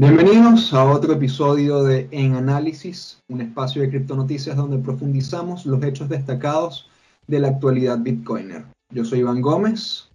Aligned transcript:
Bienvenidos 0.00 0.72
a 0.72 0.90
otro 0.90 1.12
episodio 1.12 1.82
de 1.82 2.08
En 2.10 2.34
Análisis, 2.34 3.22
un 3.28 3.42
espacio 3.42 3.82
de 3.82 3.90
criptonoticias 3.90 4.56
donde 4.56 4.78
profundizamos 4.78 5.66
los 5.66 5.84
hechos 5.84 6.08
destacados 6.08 6.88
de 7.26 7.38
la 7.38 7.48
actualidad 7.48 7.98
bitcoiner. 7.98 8.64
Yo 8.88 9.04
soy 9.04 9.18
Iván 9.18 9.42
Gómez. 9.42 10.10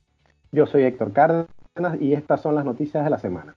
Yo 0.51 0.65
soy 0.65 0.85
Héctor 0.85 1.13
Cárdenas 1.13 2.01
y 2.01 2.13
estas 2.13 2.41
son 2.41 2.55
las 2.55 2.65
noticias 2.65 3.03
de 3.03 3.11
la 3.11 3.19
semana. 3.19 3.55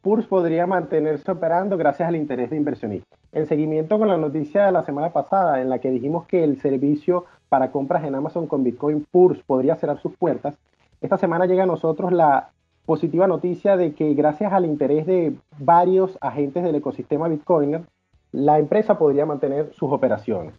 PURS 0.00 0.26
podría 0.28 0.66
mantenerse 0.66 1.30
operando 1.30 1.76
gracias 1.76 2.08
al 2.08 2.16
interés 2.16 2.48
de 2.48 2.56
inversionistas. 2.56 3.18
En 3.30 3.46
seguimiento 3.46 3.98
con 3.98 4.08
la 4.08 4.16
noticia 4.16 4.64
de 4.64 4.72
la 4.72 4.86
semana 4.86 5.10
pasada 5.10 5.60
en 5.60 5.68
la 5.68 5.78
que 5.78 5.90
dijimos 5.90 6.26
que 6.26 6.42
el 6.42 6.58
servicio 6.58 7.26
para 7.50 7.70
compras 7.70 8.02
en 8.04 8.14
Amazon 8.14 8.46
con 8.46 8.64
Bitcoin 8.64 9.06
PURS 9.10 9.42
podría 9.46 9.76
cerrar 9.76 10.00
sus 10.00 10.16
puertas, 10.16 10.56
esta 11.02 11.18
semana 11.18 11.44
llega 11.44 11.64
a 11.64 11.66
nosotros 11.66 12.14
la 12.14 12.53
positiva 12.86 13.26
noticia 13.26 13.76
de 13.76 13.94
que 13.94 14.14
gracias 14.14 14.52
al 14.52 14.66
interés 14.66 15.06
de 15.06 15.34
varios 15.58 16.18
agentes 16.20 16.62
del 16.62 16.74
ecosistema 16.74 17.28
Bitcoiner, 17.28 17.82
la 18.32 18.58
empresa 18.58 18.98
podría 18.98 19.26
mantener 19.26 19.72
sus 19.74 19.92
operaciones. 19.92 20.54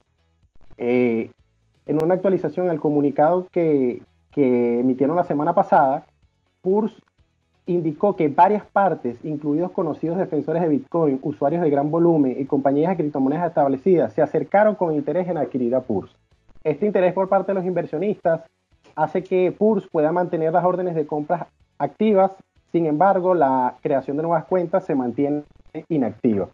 Eh, 0.77 1.31
en 1.85 2.03
una 2.03 2.15
actualización 2.15 2.69
al 2.69 2.79
comunicado 2.79 3.47
que, 3.51 4.01
que 4.31 4.79
emitieron 4.79 5.15
la 5.15 5.23
semana 5.23 5.53
pasada, 5.53 6.05
PURS 6.61 7.01
indicó 7.67 8.15
que 8.15 8.27
varias 8.27 8.65
partes, 8.65 9.23
incluidos 9.23 9.71
conocidos 9.71 10.17
defensores 10.17 10.61
de 10.61 10.69
Bitcoin, 10.69 11.19
usuarios 11.21 11.61
de 11.61 11.69
gran 11.69 11.91
volumen 11.91 12.35
y 12.39 12.45
compañías 12.45 12.91
de 12.91 12.97
criptomonedas 12.97 13.47
establecidas, 13.47 14.13
se 14.13 14.21
acercaron 14.21 14.75
con 14.75 14.93
interés 14.93 15.27
en 15.27 15.37
adquirir 15.37 15.75
a 15.75 15.81
PURS. 15.81 16.15
Este 16.63 16.85
interés 16.85 17.13
por 17.13 17.29
parte 17.29 17.51
de 17.51 17.55
los 17.55 17.65
inversionistas 17.65 18.41
hace 18.95 19.23
que 19.23 19.51
PURS 19.51 19.87
pueda 19.87 20.11
mantener 20.11 20.53
las 20.53 20.63
órdenes 20.63 20.95
de 20.95 21.05
compras 21.05 21.47
activas, 21.77 22.31
sin 22.71 22.85
embargo, 22.85 23.33
la 23.33 23.75
creación 23.81 24.17
de 24.17 24.23
nuevas 24.23 24.45
cuentas 24.45 24.85
se 24.85 24.95
mantiene 24.95 25.43
inactiva. 25.89 26.49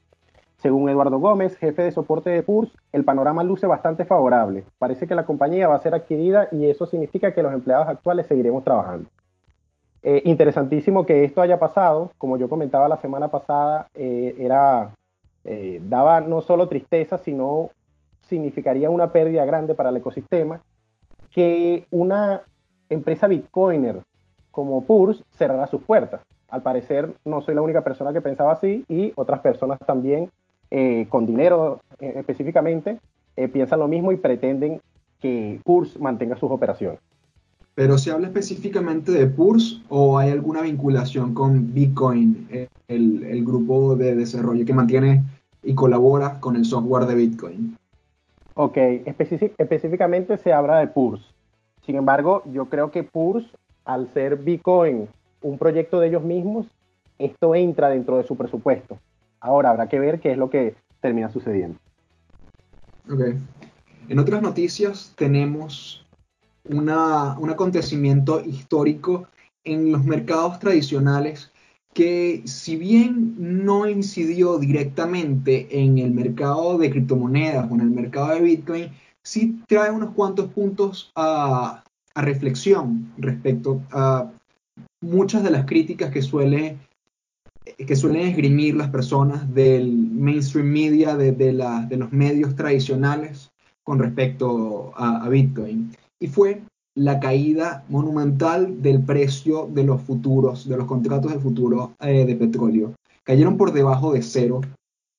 Según 0.58 0.88
Eduardo 0.90 1.18
Gómez, 1.18 1.58
jefe 1.58 1.82
de 1.82 1.92
soporte 1.92 2.30
de 2.30 2.44
PURS, 2.44 2.72
el 2.92 3.04
panorama 3.04 3.44
luce 3.44 3.66
bastante 3.66 4.06
favorable. 4.06 4.64
Parece 4.78 5.08
que 5.08 5.16
la 5.16 5.26
compañía 5.26 5.68
va 5.68 5.76
a 5.76 5.82
ser 5.82 5.96
adquirida 5.96 6.48
y 6.52 6.68
eso 6.68 6.86
significa 6.86 7.34
que 7.34 7.42
los 7.42 7.52
empleados 7.52 7.88
actuales 7.88 8.28
seguiremos 8.28 8.64
trabajando. 8.64 9.10
Eh, 10.04 10.22
interesantísimo 10.26 11.06
que 11.06 11.24
esto 11.24 11.42
haya 11.42 11.58
pasado, 11.58 12.12
como 12.20 12.38
yo 12.38 12.50
comentaba 12.50 12.88
la 12.88 12.98
semana 12.98 13.30
pasada, 13.30 13.88
eh, 13.96 14.36
era, 14.38 14.92
eh, 15.44 15.82
daba 15.84 16.22
no 16.22 16.42
solo 16.42 16.68
tristeza, 16.68 17.18
sino 17.18 17.72
significaría 18.22 18.92
una 18.92 19.12
pérdida 19.12 19.46
grande 19.46 19.74
para 19.74 19.90
el 19.90 19.98
ecosistema, 19.98 20.62
que 21.32 21.88
una 21.90 22.42
empresa 22.90 23.28
bitcoiner 23.28 24.02
como 24.52 24.84
PURS 24.86 25.24
cerrará 25.38 25.68
sus 25.68 25.82
puertas. 25.82 26.22
Al 26.50 26.62
parecer 26.62 27.14
no 27.26 27.42
soy 27.42 27.56
la 27.56 27.62
única 27.62 27.84
persona 27.84 28.14
que 28.14 28.22
pensaba 28.22 28.52
así 28.52 28.84
y 28.88 29.14
otras 29.16 29.40
personas 29.40 29.80
también 29.86 30.30
eh, 30.70 31.08
con 31.10 31.26
dinero 31.26 31.82
eh, 32.00 32.14
específicamente 32.18 33.00
eh, 33.36 33.48
piensan 33.48 33.80
lo 33.80 33.88
mismo 33.88 34.12
y 34.12 34.18
pretenden 34.18 34.82
que 35.20 35.60
PURS 35.64 36.00
mantenga 36.00 36.36
sus 36.36 36.52
operaciones. 36.52 37.00
Pero 37.74 37.98
se 37.98 38.12
habla 38.12 38.28
específicamente 38.28 39.12
de 39.12 39.28
PURS 39.28 39.82
o 39.88 40.18
hay 40.18 40.32
alguna 40.32 40.62
vinculación 40.62 41.34
con 41.34 41.74
Bitcoin, 41.74 42.48
el, 42.88 43.24
el 43.24 43.46
grupo 43.46 43.96
de 43.96 44.16
desarrollo 44.16 44.66
que 44.66 44.74
mantiene 44.74 45.24
y 45.64 45.74
colabora 45.74 46.40
con 46.40 46.56
el 46.56 46.66
software 46.66 47.06
de 47.06 47.16
Bitcoin? 47.16 47.78
Ok, 48.56 48.78
específicamente 49.58 50.38
se 50.38 50.54
habla 50.54 50.80
de 50.80 50.88
PURS. 50.88 51.22
Sin 51.86 51.96
embargo, 51.96 52.44
yo 52.52 52.66
creo 52.66 52.92
que 52.92 53.04
PURS 53.04 53.46
al 53.86 54.12
ser 54.14 54.38
Bitcoin 54.38 55.08
un 55.42 55.58
proyecto 55.58 56.00
de 56.00 56.08
ellos 56.08 56.24
mismos, 56.24 56.68
esto 57.18 57.56
entra 57.56 57.90
dentro 57.90 58.18
de 58.18 58.24
su 58.24 58.36
presupuesto. 58.36 59.00
Ahora 59.40 59.72
habrá 59.72 59.90
que 59.90 60.00
ver 60.00 60.20
qué 60.20 60.32
es 60.32 60.38
lo 60.38 60.50
que 60.50 60.76
termina 61.00 61.32
sucediendo. 61.32 61.78
Ok. 63.12 63.36
En 64.10 64.20
otras 64.20 64.42
noticias 64.42 65.14
tenemos 65.16 66.06
un 66.66 66.90
acontecimiento 66.90 68.42
histórico 68.42 69.28
en 69.64 69.92
los 69.92 70.04
mercados 70.04 70.60
tradicionales 70.60 71.52
que 71.94 72.44
si 72.46 72.78
bien 72.78 73.36
no 73.38 73.88
incidió 73.88 74.58
directamente 74.58 75.68
en 75.72 75.98
el 75.98 76.12
mercado 76.12 76.78
de 76.78 76.90
criptomonedas 76.90 77.70
o 77.70 77.76
en 77.76 77.82
el 77.82 77.90
mercado 77.90 78.30
de 78.30 78.42
Bitcoin, 78.42 78.92
sí 79.24 79.62
trae 79.68 79.92
unos 79.92 80.12
cuantos 80.12 80.50
puntos 80.52 81.12
a, 81.16 81.84
a 82.14 82.22
reflexión 82.22 83.12
respecto 83.18 83.82
a 83.92 84.32
muchas 85.02 85.44
de 85.44 85.52
las 85.52 85.66
críticas 85.66 86.12
que, 86.12 86.22
suele, 86.22 86.78
que 87.78 87.96
suelen 87.96 88.28
esgrimir 88.28 88.76
las 88.76 88.90
personas 88.90 89.54
del 89.54 89.92
mainstream 89.92 90.68
media, 90.68 91.16
de, 91.16 91.32
de, 91.32 91.54
de 91.88 91.98
los 91.98 92.12
medios 92.12 92.56
tradicionales 92.56 93.52
con 93.84 94.00
respecto 94.00 94.94
a, 94.96 95.28
Bitcoin. 95.30 95.92
Y 96.20 96.28
fue 96.28 96.62
la 96.96 97.20
caída 97.20 97.84
monumental 97.90 98.82
del 98.82 99.04
precio 99.04 99.70
de 99.72 99.84
los 99.84 100.02
futuros, 100.02 100.68
de 100.68 100.78
los 100.78 100.88
contratos 100.88 101.32
de 101.34 101.40
futuro 101.40 101.94
eh, 102.00 102.26
de 102.26 102.36
petróleo. 102.36 102.94
Cayeron 103.24 103.58
por 103.58 103.72
debajo 103.72 104.14
de 104.14 104.22
cero, 104.22 104.62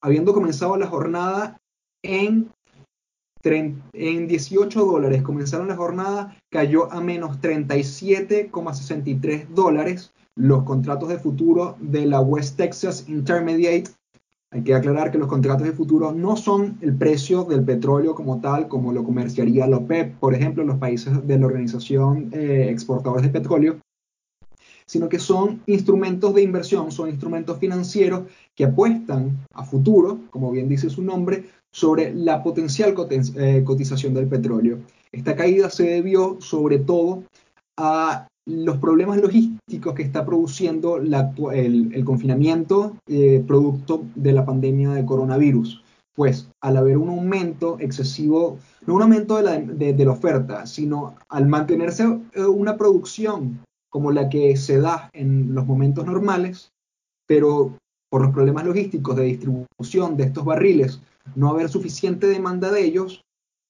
habiendo 0.00 0.32
comenzado 0.32 0.76
la 0.76 0.86
jornada 0.86 1.60
en 2.03 2.48
en 3.44 4.28
18 4.28 4.84
dólares 4.84 5.22
comenzaron 5.22 5.69
la 5.69 5.76
jornada, 5.76 6.36
cayó 6.48 6.92
a 6.92 7.00
menos 7.00 7.41
37,63 7.41 9.48
dólares 9.48 10.12
los 10.36 10.62
contratos 10.62 11.08
de 11.08 11.19
futuro 11.19 11.76
de 11.80 12.06
la 12.06 12.20
West 12.20 12.56
Texas 12.56 13.06
Intermediate. 13.08 13.91
Hay 14.50 14.62
que 14.62 14.75
aclarar 14.75 15.10
que 15.10 15.19
los 15.19 15.28
contratos 15.28 15.66
de 15.66 15.72
futuro 15.72 16.12
no 16.12 16.36
son 16.36 16.78
el 16.82 16.94
precio 16.94 17.42
del 17.44 17.64
petróleo 17.64 18.14
como 18.14 18.41
tal, 18.41 18.69
como 18.69 18.92
lo 18.92 19.03
comerciaría 19.03 19.66
la 19.66 19.78
OPEP, 19.78 20.19
por 20.19 20.34
ejemplo, 20.34 20.62
los 20.62 20.78
países 20.78 21.26
de 21.26 21.38
la 21.38 21.47
Organización 21.47 22.28
eh, 22.32 22.69
Exportadores 22.70 23.24
de 23.24 23.41
Petróleo, 23.41 23.78
sino 24.86 25.09
que 25.09 25.19
son 25.19 25.62
instrumentos 25.66 26.34
de 26.34 26.42
inversión, 26.42 26.92
son 26.92 27.09
instrumentos 27.09 27.59
financieros 27.59 28.24
que 28.54 28.64
apuestan 28.64 29.38
a 29.54 29.64
futuro, 29.64 30.20
como 30.30 30.50
bien 30.50 30.69
dice 30.69 30.91
su 30.91 31.03
nombre, 31.03 31.44
sobre 31.72 32.15
la 32.15 32.43
potencial 32.43 32.94
eh, 33.10 33.62
cotización 33.65 34.15
del 34.15 34.28
petróleo. 34.28 34.78
Esta 35.10 35.34
caída 35.34 35.71
se 35.71 35.84
debió 35.84 36.37
sobre 36.41 36.78
todo 36.78 37.25
a 37.77 38.28
los 38.47 38.78
problemas 38.78 39.21
logísticos 39.21 39.94
que 39.94 40.03
está 40.03 40.27
produciendo 40.27 40.99
el, 40.99 42.05
confinamiento 42.05 42.97
eh, 43.06 43.43
producto 43.47 44.05
de 44.15 44.33
la 44.33 44.44
pandemia 44.44 44.91
de 44.91 45.05
coronavirus. 45.05 45.83
Pues 46.15 46.49
al 46.60 46.77
haber 46.77 46.99
un 46.99 47.09
aumento 47.09 47.78
excesivo, 47.81 48.59
no 48.87 48.94
un 48.94 49.03
aumento 49.03 49.37
de 49.37 49.43
la, 49.43 49.59
de 49.59 50.04
la 50.04 50.10
oferta, 50.10 50.66
sino 50.66 51.15
al 51.28 51.47
mantenerse 51.47 52.04
eh, 52.34 52.44
una 52.44 52.77
producción 52.77 53.60
como 53.89 54.10
la 54.10 54.28
que 54.28 54.56
se 54.56 54.78
da 54.78 55.09
en 55.12 55.54
los 55.54 55.66
momentos 55.66 56.04
normales, 56.04 56.72
pero 57.27 57.77
por 58.10 58.22
los 58.22 58.33
problemas 58.33 58.66
logísticos 58.66 59.16
de 59.16 59.25
distribución 59.25 60.16
de 60.16 60.25
estos 60.25 60.44
barriles 60.44 61.00
no 61.34 61.49
haber 61.49 61.69
suficiente 61.69 62.27
demanda 62.27 62.71
de 62.71 62.84
ellos, 62.84 63.22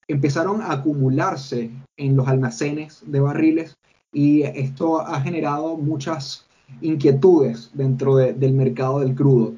empezaron 0.09 0.63
a 0.63 0.73
acumularse 0.73 1.71
en 1.97 2.17
los 2.17 2.29
almacenes 2.29 3.03
de 3.07 3.21
barriles 3.21 3.75
y 4.13 4.43
esto 4.43 5.01
ha 5.01 5.21
generado 5.21 5.77
muchas 5.77 6.47
inquietudes 6.81 7.71
dentro 7.75 8.17
del 8.17 8.53
mercado 8.53 9.01
del 9.01 9.15
crudo. 9.15 9.55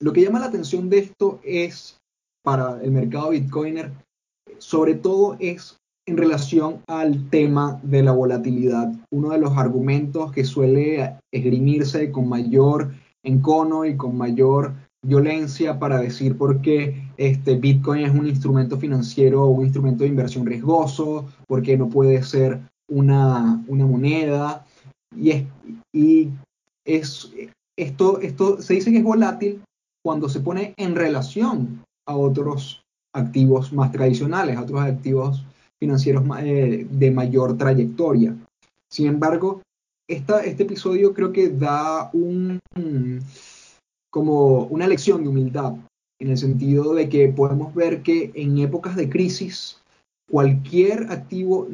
Lo 0.00 0.12
que 0.12 0.22
llama 0.22 0.40
la 0.40 0.46
atención 0.46 0.90
de 0.90 0.98
esto 0.98 1.40
es, 1.42 1.98
para 2.42 2.82
el 2.82 2.90
mercado 2.90 3.30
bitcoiner, 3.30 3.90
sobre 4.58 4.94
todo 4.94 5.36
es 5.40 5.76
en 6.06 6.16
relación 6.18 6.82
al 6.86 7.30
tema 7.30 7.80
de 7.82 8.02
la 8.02 8.12
volatilidad. 8.12 8.92
Uno 9.10 9.30
de 9.30 9.38
los 9.38 9.56
argumentos 9.56 10.32
que 10.32 10.44
suele 10.44 11.16
esgrimirse 11.32 12.10
con 12.12 12.28
mayor 12.28 12.92
encono 13.22 13.86
y 13.86 13.96
con 13.96 14.16
mayor 14.16 14.74
violencia 15.02 15.78
para 15.78 15.98
decir 16.00 16.36
por 16.36 16.60
qué 16.60 17.03
este 17.16 17.56
Bitcoin 17.56 18.04
es 18.04 18.12
un 18.12 18.26
instrumento 18.26 18.78
financiero 18.78 19.44
o 19.44 19.48
un 19.48 19.64
instrumento 19.64 20.04
de 20.04 20.10
inversión 20.10 20.46
riesgoso, 20.46 21.26
porque 21.46 21.76
no 21.76 21.88
puede 21.88 22.22
ser 22.22 22.60
una, 22.88 23.62
una 23.68 23.86
moneda. 23.86 24.66
Y, 25.16 25.30
es, 25.30 25.44
y 25.92 26.30
es, 26.84 27.30
esto, 27.76 28.20
esto 28.20 28.60
se 28.60 28.74
dice 28.74 28.90
que 28.90 28.98
es 28.98 29.04
volátil 29.04 29.62
cuando 30.02 30.28
se 30.28 30.40
pone 30.40 30.74
en 30.76 30.94
relación 30.94 31.82
a 32.06 32.16
otros 32.16 32.82
activos 33.14 33.72
más 33.72 33.90
tradicionales, 33.92 34.56
a 34.56 34.62
otros 34.62 34.80
activos 34.80 35.44
financieros 35.80 36.24
eh, 36.40 36.86
de 36.90 37.10
mayor 37.10 37.56
trayectoria. 37.56 38.36
Sin 38.90 39.06
embargo, 39.06 39.62
esta, 40.08 40.44
este 40.44 40.64
episodio 40.64 41.14
creo 41.14 41.32
que 41.32 41.48
da 41.48 42.10
un, 42.12 42.60
como 44.10 44.64
una 44.64 44.86
lección 44.86 45.22
de 45.22 45.28
humildad, 45.28 45.74
en 46.20 46.30
el 46.30 46.38
sentido 46.38 46.94
de 46.94 47.08
que 47.08 47.28
podemos 47.28 47.74
ver 47.74 48.02
que 48.02 48.30
en 48.34 48.58
épocas 48.58 48.96
de 48.96 49.08
crisis, 49.08 49.82
cualquier 50.30 51.10
activo, 51.10 51.66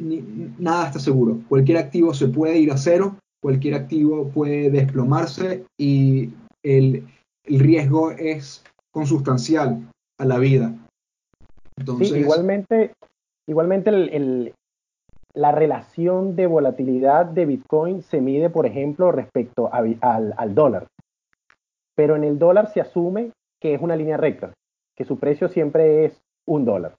nada 0.57 0.87
está 0.87 0.99
seguro. 0.99 1.39
Cualquier 1.47 1.77
activo 1.77 2.13
se 2.13 2.27
puede 2.27 2.57
ir 2.57 2.71
a 2.71 2.77
cero, 2.77 3.15
cualquier 3.41 3.75
activo 3.75 4.29
puede 4.29 4.69
desplomarse 4.69 5.65
y 5.77 6.29
el, 6.63 7.07
el 7.45 7.59
riesgo 7.59 8.11
es 8.11 8.63
consustancial 8.91 9.87
a 10.19 10.25
la 10.25 10.37
vida. 10.37 10.73
sí, 11.99 12.15
igualmente, 12.15 12.93
igualmente 13.47 14.53
la 15.33 15.51
relación 15.51 16.35
de 16.35 16.47
volatilidad 16.47 17.25
de 17.25 17.45
Bitcoin 17.45 18.03
se 18.03 18.21
mide, 18.21 18.49
por 18.49 18.65
ejemplo, 18.65 19.11
respecto 19.11 19.69
al, 19.73 20.55
dólar. 20.55 20.87
Pero 21.95 22.15
en 22.15 22.23
el 22.23 22.37
dólar 22.37 22.71
se 22.71 22.81
asume 22.81 23.31
que 23.61 23.73
es 23.73 23.81
una 23.81 23.95
línea 23.95 24.17
recta, 24.17 24.53
que 24.97 25.05
su 25.05 25.19
precio 25.19 25.47
siempre 25.47 26.05
es 26.05 26.21
un 26.47 26.65
dólar. 26.65 26.95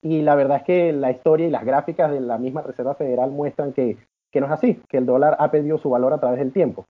Y 0.00 0.22
la 0.22 0.36
verdad 0.36 0.58
es 0.58 0.62
que 0.62 0.92
la 0.92 1.10
historia 1.10 1.46
y 1.46 1.50
las 1.50 1.64
gráficas 1.64 2.10
de 2.10 2.20
la 2.20 2.38
misma 2.38 2.62
Reserva 2.62 2.94
Federal 2.94 3.30
muestran 3.30 3.72
que, 3.72 3.96
no 4.34 4.46
es 4.46 4.52
así, 4.52 4.80
que 4.88 4.98
el 4.98 5.06
dólar 5.06 5.36
ha 5.40 5.50
perdido 5.50 5.78
su 5.78 5.90
valor 5.90 6.12
a 6.12 6.20
través 6.20 6.38
del 6.38 6.52
tiempo. 6.52 6.84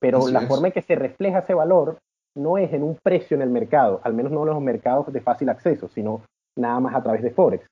Pero 0.00 0.28
la 0.28 0.42
forma 0.42 0.66
en 0.66 0.72
que 0.72 0.82
se 0.82 0.96
refleja 0.96 1.38
ese 1.38 1.54
valor 1.54 1.98
no 2.36 2.58
es 2.58 2.72
en 2.72 2.82
un 2.82 2.98
precio 3.02 3.36
en 3.36 3.42
el 3.42 3.50
mercado, 3.50 4.00
al 4.02 4.14
menos 4.14 4.32
no 4.32 4.42
en 4.42 4.48
los 4.48 4.60
mercados 4.60 5.12
de 5.12 5.20
fácil 5.20 5.48
acceso, 5.48 5.88
sino 5.88 6.22
nada 6.58 6.80
más 6.80 6.94
a 6.94 7.02
través 7.02 7.22
de 7.22 7.30
Forex. 7.30 7.66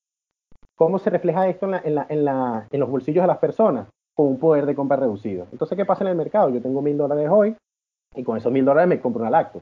¿Cómo 0.76 0.98
se 0.98 1.10
refleja 1.10 1.48
esto 1.48 1.66
en, 1.66 1.98
en, 2.08 2.80
los 2.80 2.90
bolsillos 2.90 3.22
de 3.22 3.28
las 3.28 3.38
personas? 3.38 3.88
Con 4.14 4.26
un 4.26 4.38
poder 4.38 4.66
de 4.66 4.74
compra 4.74 4.96
reducido. 4.96 5.46
Entonces, 5.50 5.76
¿qué 5.76 5.84
pasa 5.84 6.04
en 6.04 6.10
el 6.10 6.16
mercado? 6.16 6.50
Yo 6.50 6.62
tengo 6.62 6.82
mil 6.82 6.96
dólares 6.96 7.28
hoy 7.30 7.56
y 8.14 8.22
con 8.22 8.36
esos 8.36 8.52
mil 8.52 8.64
dólares 8.64 8.88
me 8.88 9.00
compro 9.00 9.22
una 9.22 9.30
lacto. 9.30 9.60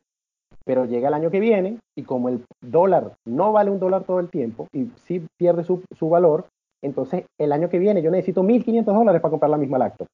Pero 0.71 0.85
llega 0.85 1.09
el 1.09 1.15
año 1.15 1.33
que 1.33 1.41
viene 1.41 1.81
y 1.99 2.05
como 2.05 2.29
el 2.29 2.45
dólar 2.61 3.17
no 3.27 3.51
vale 3.51 3.73
un 3.73 3.81
dólar 3.81 4.05
todo 4.05 4.21
el 4.21 4.31
tiempo 4.31 4.69
y 4.73 4.85
sí 5.05 5.27
pierde 5.37 5.65
su, 5.65 5.83
su 5.99 6.09
valor, 6.09 6.47
entonces 6.81 7.25
el 7.41 7.51
año 7.51 7.69
que 7.69 7.81
viene 7.81 8.03
yo 8.03 8.11
necesito 8.13 8.45
1.500 8.45 8.85
dólares 8.85 9.21
para 9.21 9.31
comprar 9.31 9.51
la 9.51 9.57
misma 9.57 9.79
lacto. 9.79 10.07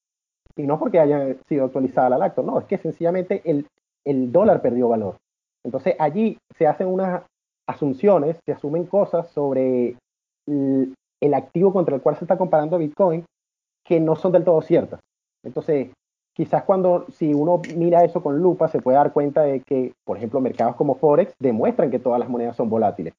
Y 0.56 0.62
no 0.62 0.78
porque 0.78 0.98
haya 0.98 1.36
sido 1.46 1.66
actualizada 1.66 2.08
la 2.08 2.16
lacto, 2.16 2.42
no, 2.42 2.58
es 2.58 2.64
que 2.64 2.78
sencillamente 2.78 3.42
el, 3.44 3.66
el 4.02 4.32
dólar 4.32 4.62
perdió 4.62 4.88
valor. 4.88 5.16
Entonces 5.62 5.94
allí 5.98 6.38
se 6.56 6.66
hacen 6.66 6.86
unas 6.86 7.22
asunciones, 7.68 8.38
se 8.46 8.52
asumen 8.52 8.86
cosas 8.86 9.28
sobre 9.32 9.98
el, 10.46 11.34
activo 11.34 11.70
contra 11.70 11.96
el 11.96 12.00
cual 12.00 12.16
se 12.16 12.24
está 12.24 12.38
comparando 12.38 12.78
Bitcoin 12.78 13.26
que 13.84 14.00
no 14.00 14.16
son 14.16 14.32
del 14.32 14.44
todo 14.44 14.62
ciertas. 14.62 15.00
Entonces, 15.44 15.90
quizás 16.36 16.64
cuando, 16.64 17.06
si 17.10 17.32
uno 17.32 17.62
mira 17.76 18.04
eso 18.04 18.22
con 18.22 18.38
lupa, 18.38 18.68
se 18.68 18.80
puede 18.80 18.98
dar 18.98 19.12
cuenta 19.12 19.42
de 19.42 19.60
que, 19.60 19.94
por 20.04 20.18
ejemplo, 20.18 20.40
mercados 20.40 20.76
como 20.76 20.96
Forex 20.96 21.34
demuestran 21.38 21.90
que 21.90 21.98
todas 21.98 22.20
las 22.20 22.28
monedas 22.28 22.56
son 22.56 22.68
volátiles. 22.68 23.14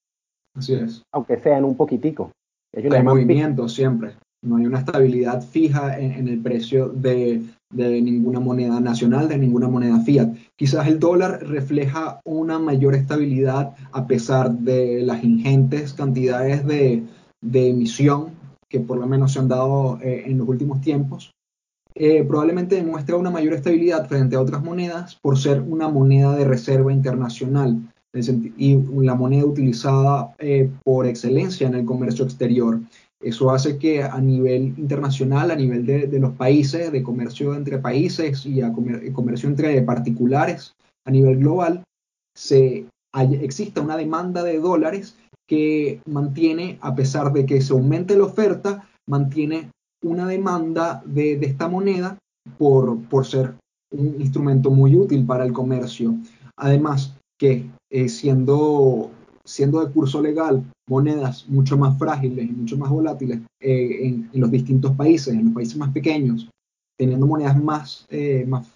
Así 0.56 0.74
es. 0.74 1.04
Aunque 1.12 1.38
sean 1.38 1.66
un 1.66 1.76
poquitico. 1.76 2.32
hay 2.74 3.04
movimiento 3.04 3.68
siempre. 3.68 4.12
No 4.44 4.58
hay 4.58 4.68
una 4.68 4.80
estabilidad 4.80 5.42
fija 5.42 6.00
en 6.00 6.28
el 6.28 6.40
precio 6.40 6.90
de, 6.90 7.42
de 7.70 8.02
ninguna 8.02 8.40
moneda 8.40 8.80
nacional, 8.80 9.28
de 9.28 9.38
ninguna 9.38 9.68
moneda 9.68 10.00
fiat. 10.00 10.36
Quizás 10.56 10.88
el 10.88 11.00
dólar 11.00 11.46
refleja 11.46 12.22
una 12.26 12.60
mayor 12.60 12.96
estabilidad 12.96 13.76
a 13.92 14.08
pesar 14.08 14.52
de 14.52 15.02
las 15.04 15.24
ingentes 15.24 15.94
cantidades 15.94 16.66
de, 16.66 17.04
emisión 17.54 18.32
que 18.70 18.80
por 18.80 18.98
lo 18.98 19.08
menos 19.08 19.34
se 19.34 19.40
han 19.40 19.48
dado 19.48 20.00
eh, 20.02 20.24
en 20.26 20.38
los 20.38 20.48
últimos 20.48 20.82
tiempos. 20.82 21.32
Eh, 22.00 22.24
probablemente 22.24 22.76
demuestra 22.76 23.16
una 23.16 23.32
mayor 23.32 23.54
estabilidad 23.54 24.08
frente 24.08 24.36
a 24.36 24.42
otras 24.42 24.64
monedas 24.64 25.16
por 25.16 25.36
ser 25.36 25.62
una 25.62 25.90
moneda 25.90 26.36
de 26.36 26.46
reserva 26.46 26.94
internacional 26.94 27.92
y 28.14 28.76
la 29.02 29.16
moneda 29.16 29.46
utilizada 29.46 30.36
eh, 30.38 30.70
por 30.84 31.08
excelencia 31.08 31.68
en 31.68 31.74
el 31.74 31.86
comercio 31.86 32.24
exterior. 32.24 32.80
Eso 33.20 33.50
hace 33.50 33.80
que 33.80 34.04
a 34.04 34.20
nivel 34.22 34.76
internacional, 34.78 35.50
a 35.50 35.56
nivel 35.56 35.88
de, 35.88 36.20
los 36.20 36.34
países, 36.34 36.92
de 36.92 37.02
comercio 37.02 37.56
entre 37.56 37.80
países 37.80 38.46
y 38.46 38.62
a 38.62 38.72
comercio 38.72 39.50
entre 39.50 39.82
particulares 39.82 40.76
a 41.04 41.10
nivel 41.10 41.38
global, 41.38 41.84
se 42.36 42.86
exista 43.42 43.82
una 43.82 43.98
demanda 43.98 44.44
de 44.44 44.60
dólares 44.60 45.18
que 45.48 46.00
mantiene, 46.06 46.78
a 46.82 46.94
pesar 46.94 47.34
de 47.34 47.48
que 47.48 47.60
se 47.60 47.74
aumente 47.74 48.16
la 48.16 48.26
oferta, 48.26 48.88
mantiene 49.08 49.72
una 50.04 50.28
demanda 50.28 51.02
de, 51.06 51.34
esta 51.34 51.68
moneda 51.68 52.18
por, 52.58 53.02
por, 53.06 53.26
ser 53.26 53.56
un 53.92 54.20
instrumento 54.20 54.70
muy 54.70 54.96
útil 54.96 55.26
para 55.26 55.46
el 55.46 55.54
comercio. 55.54 56.16
Además, 56.58 57.16
que 57.40 57.70
eh, 57.92 58.10
siendo 58.10 59.12
siendo 59.48 59.84
de 59.84 59.92
curso 59.92 60.22
legal 60.22 60.62
monedas 60.90 61.48
mucho 61.48 61.78
más 61.78 61.98
frágiles 61.98 62.50
y 62.50 62.52
mucho 62.52 62.78
más 62.78 62.90
volátiles 62.90 63.40
eh, 63.62 64.08
en, 64.08 64.30
los 64.34 64.52
distintos 64.52 64.96
países, 64.96 65.34
en 65.34 65.46
los 65.46 65.54
países 65.54 65.78
más 65.78 65.92
pequeños, 65.92 66.50
teniendo 66.98 67.26
monedas 67.26 67.62
más, 67.62 68.06
eh, 68.10 68.46
más 68.46 68.68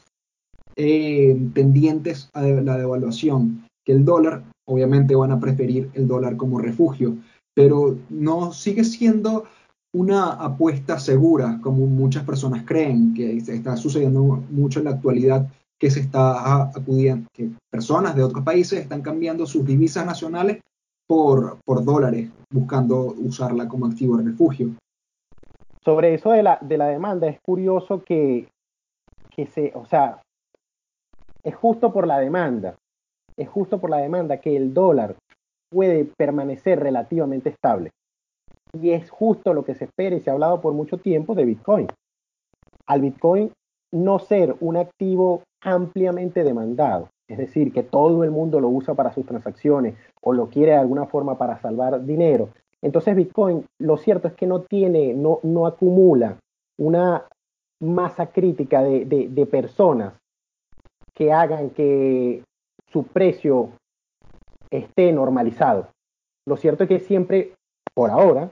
eh, 0.78 1.38
tendientes 1.54 2.30
a 2.34 2.44
la 2.44 2.78
devaluación 2.78 3.66
que 3.86 3.92
el 3.92 4.06
dólar, 4.06 4.44
obviamente 4.66 5.16
van 5.16 5.32
a 5.32 5.40
preferir 5.40 5.90
el 5.94 6.08
dólar 6.08 6.38
como 6.38 6.60
refugio, 6.60 7.18
pero 7.54 7.98
no 8.10 8.54
sigue 8.54 8.86
siendo 8.86 9.46
una 9.94 10.32
apuesta 10.34 11.00
segura, 11.00 11.60
como 11.62 11.86
muchas 11.86 12.24
personas 12.24 12.64
creen, 12.66 13.14
que 13.14 13.38
está 13.38 13.76
sucediendo 13.76 14.22
mucho 14.50 14.80
en 14.80 14.86
la 14.86 14.92
actualidad 14.92 15.48
que 15.78 15.90
se 15.90 16.00
está 16.00 16.64
acudiendo, 16.64 17.28
que 17.34 17.50
personas 17.70 18.16
de 18.16 18.24
otros 18.24 18.44
países 18.44 18.80
están 18.80 19.02
cambiando 19.02 19.46
sus 19.46 19.66
divisas 19.66 20.06
nacionales 20.06 20.62
por, 21.08 21.58
por 21.66 21.84
dólares, 21.84 22.30
buscando 22.52 23.08
usarla 23.18 23.68
como 23.68 23.88
activo 23.88 24.16
de 24.18 24.26
refugio. 24.26 24.70
Sobre 25.84 26.14
eso 26.14 26.32
de 26.32 26.44
la, 26.44 26.60
de 26.62 26.78
la 26.78 26.88
demanda, 26.88 27.28
es 27.28 27.40
curioso 27.42 28.04
que, 28.04 28.48
que 29.32 29.48
se, 29.48 29.72
o 29.74 29.86
sea, 29.86 30.22
es 31.44 31.56
justo 31.56 31.92
por 31.92 32.06
la 32.06 32.20
demanda, 32.20 32.76
es 33.36 33.50
justo 33.50 33.80
por 33.82 33.90
la 33.90 33.98
demanda 33.98 34.38
que 34.38 34.56
el 34.56 34.74
dólar 34.74 35.16
puede 35.70 36.06
permanecer 36.06 36.80
relativamente 36.80 37.50
estable. 37.50 37.90
Y 38.80 38.92
es 38.92 39.10
justo 39.10 39.54
lo 39.54 39.64
que 39.64 39.76
se 39.76 39.86
espera 39.86 40.16
y 40.16 40.22
se 40.22 40.30
ha 40.30 40.34
hablado 40.34 40.62
por 40.62 40.74
mucho 40.74 40.98
tiempo 40.98 41.36
de 41.36 41.46
Bitcoin. 41.46 41.88
Al 42.88 43.02
Bitcoin 43.02 43.52
no 43.92 44.20
ser 44.20 44.56
un 44.60 44.78
activo 44.78 45.44
ampliamente 45.62 46.44
demandado, 46.44 47.10
es 47.28 47.38
decir, 47.38 47.72
que 47.74 47.84
todo 47.84 48.24
el 48.24 48.32
mundo 48.32 48.60
lo 48.60 48.70
usa 48.70 48.94
para 48.94 49.12
sus 49.14 49.26
transacciones 49.26 49.96
o 50.22 50.34
lo 50.34 50.48
quiere 50.48 50.72
de 50.72 50.78
alguna 50.78 51.06
forma 51.06 51.38
para 51.38 51.60
salvar 51.60 52.04
dinero. 52.06 52.50
Entonces 52.82 53.16
Bitcoin, 53.16 53.66
lo 53.80 53.98
cierto 53.98 54.28
es 54.28 54.34
que 54.34 54.48
no 54.48 54.62
tiene, 54.62 55.14
no, 55.14 55.40
no 55.44 55.68
acumula 55.68 56.38
una 56.78 57.26
masa 57.80 58.28
crítica 58.28 58.82
de, 58.82 59.06
de 59.06 59.46
personas 59.46 60.14
que 61.14 61.32
hagan 61.32 61.72
que 61.72 62.44
su 62.92 63.04
precio 63.04 63.70
esté 64.70 65.12
normalizado. 65.12 65.88
Lo 66.48 66.58
cierto 66.58 66.84
es 66.84 66.90
que 66.90 67.00
siempre, 67.00 67.54
por 67.94 68.10
ahora, 68.10 68.50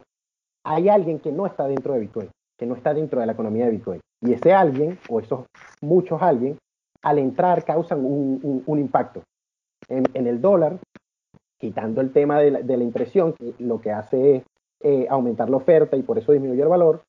hay 0.64 0.90
alguien 0.90 1.20
que 1.20 1.32
no 1.32 1.46
está 1.46 1.68
dentro 1.68 1.94
de 1.94 2.02
Bitcoin, 2.02 2.30
que 2.58 2.66
no 2.66 2.76
está 2.76 2.94
dentro 2.94 3.20
de 3.20 3.26
la 3.26 3.34
economía 3.34 3.66
de 3.66 3.72
Bitcoin. 3.72 4.02
Y 4.22 4.34
ese 4.34 4.54
alguien, 4.54 4.98
o 5.10 5.20
esos 5.20 5.46
muchos 5.82 6.22
alguien, 6.22 6.58
al 7.02 7.20
entrar 7.20 7.64
causan 7.64 8.04
un, 8.04 8.80
impacto. 8.80 9.24
En, 9.88 10.28
el 10.28 10.42
dólar, 10.42 10.78
quitando 11.58 12.02
el 12.02 12.12
tema 12.12 12.40
de 12.40 12.52
la, 12.52 12.84
impresión, 12.84 13.34
que 13.34 13.54
lo 13.60 13.80
que 13.80 13.92
hace 13.92 14.36
es 14.36 14.44
eh, 14.82 15.08
aumentar 15.10 15.50
la 15.50 15.58
oferta 15.58 15.96
y 15.96 16.04
por 16.04 16.18
eso 16.18 16.32
disminuye 16.32 16.62
el 16.62 16.68
valor, 16.68 17.02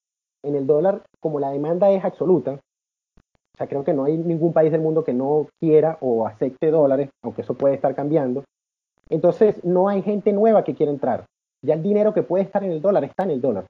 en 0.42 0.54
el 0.54 0.66
dólar, 0.66 1.02
como 1.20 1.40
la 1.40 1.50
demanda 1.50 1.90
es 1.90 2.04
absoluta, 2.04 2.52
o 2.52 3.58
sea, 3.58 3.66
creo 3.66 3.84
que 3.84 3.92
no 3.92 4.04
hay 4.04 4.16
ningún 4.16 4.52
país 4.52 4.72
del 4.72 4.80
mundo 4.80 5.04
que 5.04 5.12
no 5.12 5.48
quiera 5.58 5.98
o 6.00 6.26
acepte 6.26 6.70
dólares, 6.70 7.10
aunque 7.22 7.42
eso 7.42 7.54
puede 7.54 7.74
estar 7.74 7.94
cambiando. 7.94 8.44
Entonces, 9.10 9.62
no 9.64 9.88
hay 9.88 10.02
gente 10.02 10.32
nueva 10.32 10.64
que 10.64 10.74
quiera 10.74 10.92
entrar. 10.92 11.26
Ya 11.64 11.74
el 11.74 11.82
dinero 11.82 12.14
que 12.14 12.22
puede 12.22 12.44
estar 12.44 12.64
en 12.64 12.72
el 12.72 12.80
dólar 12.80 13.04
está 13.04 13.24
en 13.24 13.30
el 13.30 13.40
dólar. 13.40 13.66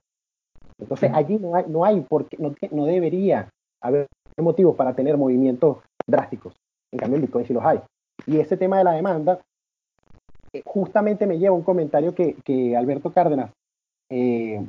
Entonces 0.78 1.10
allí 1.14 1.38
no 1.38 1.54
hay, 1.54 1.64
no 1.68 1.84
hay 1.84 2.00
porque 2.00 2.36
no, 2.38 2.54
no 2.70 2.84
debería 2.86 3.48
haber 3.82 4.06
motivos 4.38 4.76
para 4.76 4.94
tener 4.94 5.16
movimientos 5.16 5.78
drásticos. 6.06 6.54
En 6.92 6.98
cambio, 6.98 7.16
en 7.16 7.22
Bitcoin 7.22 7.46
sí 7.46 7.52
los 7.52 7.64
hay. 7.64 7.80
Y 8.26 8.38
ese 8.38 8.56
tema 8.56 8.78
de 8.78 8.84
la 8.84 8.92
demanda 8.92 9.40
eh, 10.52 10.62
justamente 10.64 11.26
me 11.26 11.38
lleva 11.38 11.54
a 11.54 11.58
un 11.58 11.64
comentario 11.64 12.14
que, 12.14 12.34
que 12.44 12.76
Alberto 12.76 13.12
Cárdenas 13.12 13.50
eh, 14.10 14.66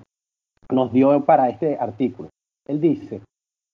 nos 0.72 0.92
dio 0.92 1.26
para 1.26 1.50
este 1.50 1.78
artículo. 1.78 2.30
Él 2.68 2.80
dice, 2.80 3.22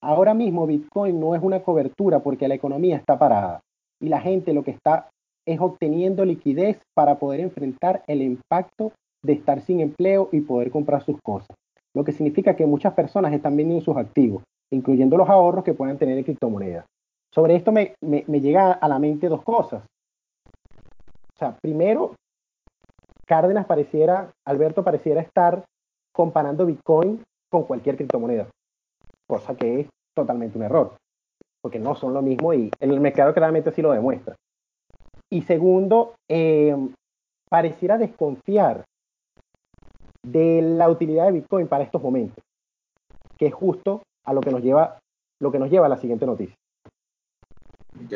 ahora 0.02 0.34
mismo 0.34 0.66
Bitcoin 0.66 1.20
no 1.20 1.36
es 1.36 1.42
una 1.42 1.62
cobertura 1.62 2.20
porque 2.20 2.48
la 2.48 2.56
economía 2.56 2.96
está 2.96 3.20
parada 3.20 3.60
y 4.02 4.10
la 4.10 4.22
gente 4.22 4.54
lo 4.54 4.64
que 4.64 4.72
está 4.72 5.10
es 5.46 5.60
obteniendo 5.60 6.26
liquidez 6.26 6.80
para 6.94 7.20
poder 7.20 7.40
enfrentar 7.40 8.04
el 8.08 8.22
impacto 8.22 8.92
de 9.24 9.34
estar 9.34 9.62
sin 9.62 9.80
empleo 9.80 10.30
y 10.32 10.42
poder 10.42 10.72
comprar 10.72 11.04
sus 11.04 11.18
cosas 11.22 11.56
lo 11.98 12.04
que 12.04 12.12
significa 12.12 12.56
que 12.56 12.68
muchas 12.68 12.94
personas 12.94 13.34
están 13.34 13.58
vendiendo 13.58 13.84
sus 13.84 13.98
activos, 13.98 14.44
incluyendo 14.72 15.18
los 15.18 15.28
ahorros 15.28 15.64
que 15.64 15.74
puedan 15.74 15.98
tener 15.98 16.16
en 16.16 16.24
criptomonedas. 16.24 16.86
Sobre 17.34 17.56
esto 17.56 17.72
me, 17.72 17.96
llega 18.40 18.72
a 18.72 18.88
la 18.88 19.00
mente 19.00 19.28
dos 19.28 19.44
cosas. 19.44 19.84
O 19.84 21.38
sea, 21.40 21.58
primero, 21.60 22.14
Cárdenas 23.26 23.66
pareciera, 23.66 24.30
Alberto 24.46 24.84
pareciera 24.84 25.22
estar 25.22 25.66
comparando 26.14 26.68
Bitcoin 26.68 27.24
con 27.50 27.64
cualquier 27.64 27.98
criptomoneda, 27.98 28.48
cosa 29.28 29.56
que 29.56 29.82
es 29.82 29.88
totalmente 30.16 30.56
un 30.56 30.66
error, 30.66 30.98
porque 31.64 31.80
no 31.80 31.96
son 31.96 32.14
lo 32.14 32.22
mismo 32.22 32.54
y 32.54 32.70
el 32.80 33.00
mercado 33.00 33.34
claramente 33.34 33.72
sí 33.72 33.82
lo 33.82 33.92
demuestra. 33.92 34.36
y 35.32 35.42
segundo, 35.42 36.14
eh, 36.30 36.76
pareciera 37.50 37.98
desconfiar 37.98 38.86
de 40.24 40.62
la 40.62 40.90
utilidad 40.90 41.26
de 41.26 41.34
Bitcoin 41.34 41.68
para 41.68 41.84
estos 41.84 42.02
momentos, 42.02 42.44
que 43.38 43.48
es 43.48 43.54
justo 43.54 44.04
a 44.26 44.34
lo 44.34 44.42
que 44.42 44.52
nos 44.52 44.62
lleva, 44.62 45.00
lo 45.42 45.52
que 45.52 45.60
nos 45.60 45.70
lleva 45.70 45.86
a 45.86 45.90
la 45.90 45.98
siguiente 45.98 46.26
noticia. 46.26 46.56
Ok. 48.06 48.14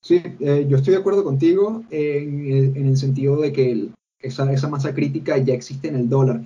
Sí, 0.00 0.22
eh, 0.40 0.66
yo 0.68 0.76
estoy 0.76 0.94
de 0.94 1.00
acuerdo 1.00 1.24
contigo 1.24 1.82
en, 1.90 2.86
el 2.86 2.96
sentido 2.96 3.40
de 3.40 3.52
que 3.52 3.88
esa, 4.20 4.44
masa 4.68 4.94
crítica 4.94 5.38
ya 5.38 5.54
existe 5.54 5.88
en 5.88 5.96
el 5.96 6.08
dólar, 6.08 6.42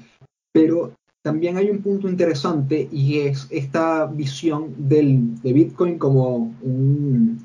pero 0.52 0.92
también 1.22 1.56
hay 1.56 1.70
un 1.70 1.82
punto 1.82 2.08
interesante 2.08 2.88
y 2.90 3.20
es 3.20 3.46
esta 3.50 4.06
visión 4.06 4.74
del, 4.76 5.40
de 5.42 5.52
Bitcoin 5.52 5.98
como, 5.98 6.54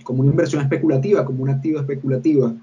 como 0.03 0.21
una 0.21 0.31
inversión 0.31 0.61
especulativa, 0.61 1.25
como 1.25 1.43
un 1.43 1.49
activo 1.49 1.79
especulativa. 1.79 2.55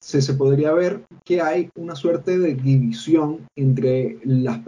Se, 0.00 0.22
se 0.22 0.34
podría 0.34 0.72
ver 0.72 1.04
que 1.24 1.40
hay 1.40 1.70
una 1.76 1.94
suerte 1.94 2.38
de 2.38 2.54
división 2.54 3.46
entre 3.56 4.18
los, 4.24 4.58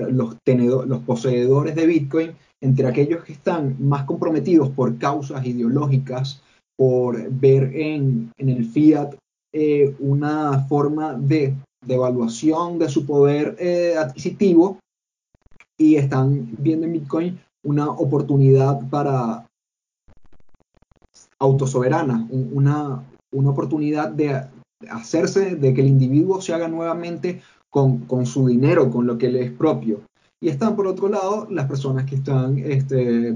los 0.49 1.03
poseedores 1.05 1.75
de 1.75 1.87
Bitcoin, 1.87 2.33
entre 2.61 2.87
aquellos 2.87 3.25
que 3.25 3.33
están 3.33 3.77
más 3.79 4.05
comprometidos 4.05 4.71
por 4.71 4.99
causas 4.99 5.47
ideológicas, 5.47 6.43
por 6.77 7.31
ver 7.31 7.77
en, 7.77 8.33
en 8.39 8.49
el 8.49 8.65
fiat 8.65 9.15
eh, 9.53 9.95
una 9.99 10.61
forma 10.69 11.15
de, 11.15 11.55
de, 11.85 11.95
evaluación 11.95 12.79
de 12.79 12.89
su 12.89 13.05
poder 13.05 13.57
eh, 13.59 13.97
adquisitivo 13.99 14.79
y 15.77 15.97
están 15.97 16.57
viendo 16.59 16.87
en 16.87 16.93
Bitcoin 16.93 17.41
una 17.65 17.91
oportunidad 17.91 18.89
para 18.89 19.47
autosoberana, 21.39 22.27
una, 22.31 23.03
una 23.33 23.51
oportunidad 23.51 24.11
de 24.11 24.45
hacerse, 24.89 25.57
de 25.57 25.75
que 25.75 25.81
el 25.81 25.89
individuo 25.89 26.41
se 26.41 26.55
haga 26.55 26.69
nuevamente 26.69 27.43
con, 27.69 28.01
con, 28.07 28.27
su 28.27 28.47
dinero, 28.47 28.91
con 28.91 29.07
lo 29.07 29.19
que 29.19 29.31
le 29.31 29.45
es 29.45 29.53
propio. 29.53 30.03
Y 30.41 30.49
están 30.49 30.77
por 30.77 30.87
otro 30.87 31.09
lado 31.09 31.47
las 31.51 31.67
personas 31.67 32.07
que 32.07 32.17
están, 32.17 32.59
este, 32.59 33.35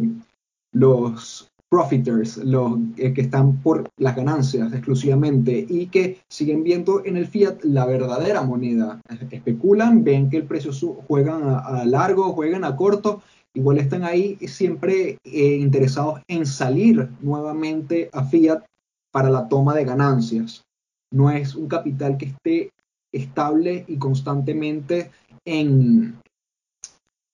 los 0.72 1.48
profiters, 1.74 2.36
los 2.36 2.78
eh, 2.96 3.12
que 3.12 3.22
están 3.22 3.56
por 3.60 3.90
las 3.96 4.14
ganancias 4.14 4.72
exclusivamente 4.72 5.66
y 5.68 5.86
que 5.86 6.18
siguen 6.28 6.62
viendo 6.62 7.04
en 7.04 7.16
el 7.16 7.26
fiat 7.26 7.64
la 7.64 7.84
verdadera 7.84 8.42
moneda. 8.42 9.00
Especulan, 9.30 10.04
ven 10.04 10.30
que 10.30 10.36
el 10.36 10.44
precio 10.44 10.72
juegan 11.08 11.42
a, 11.44 11.84
largo, 11.84 12.32
juegan 12.32 12.62
a 12.62 12.76
corto, 12.76 13.22
igual 13.54 13.78
están 13.78 14.04
ahí 14.04 14.36
siempre 14.46 15.18
eh, 15.24 15.56
interesados 15.56 16.20
en 16.28 16.46
salir 16.46 17.08
nuevamente 17.20 18.08
a 18.12 18.22
fiat 18.24 18.62
para 19.10 19.28
la 19.28 19.48
toma 19.48 19.74
de 19.74 19.84
ganancias. 19.84 20.64
No 21.14 21.30
es 21.30 21.54
un 21.54 21.68
capital 21.68 22.18
que 22.18 22.26
esté 22.26 22.70
estable 23.12 23.84
y 23.86 23.96
constantemente 23.96 25.12
en, 25.44 26.18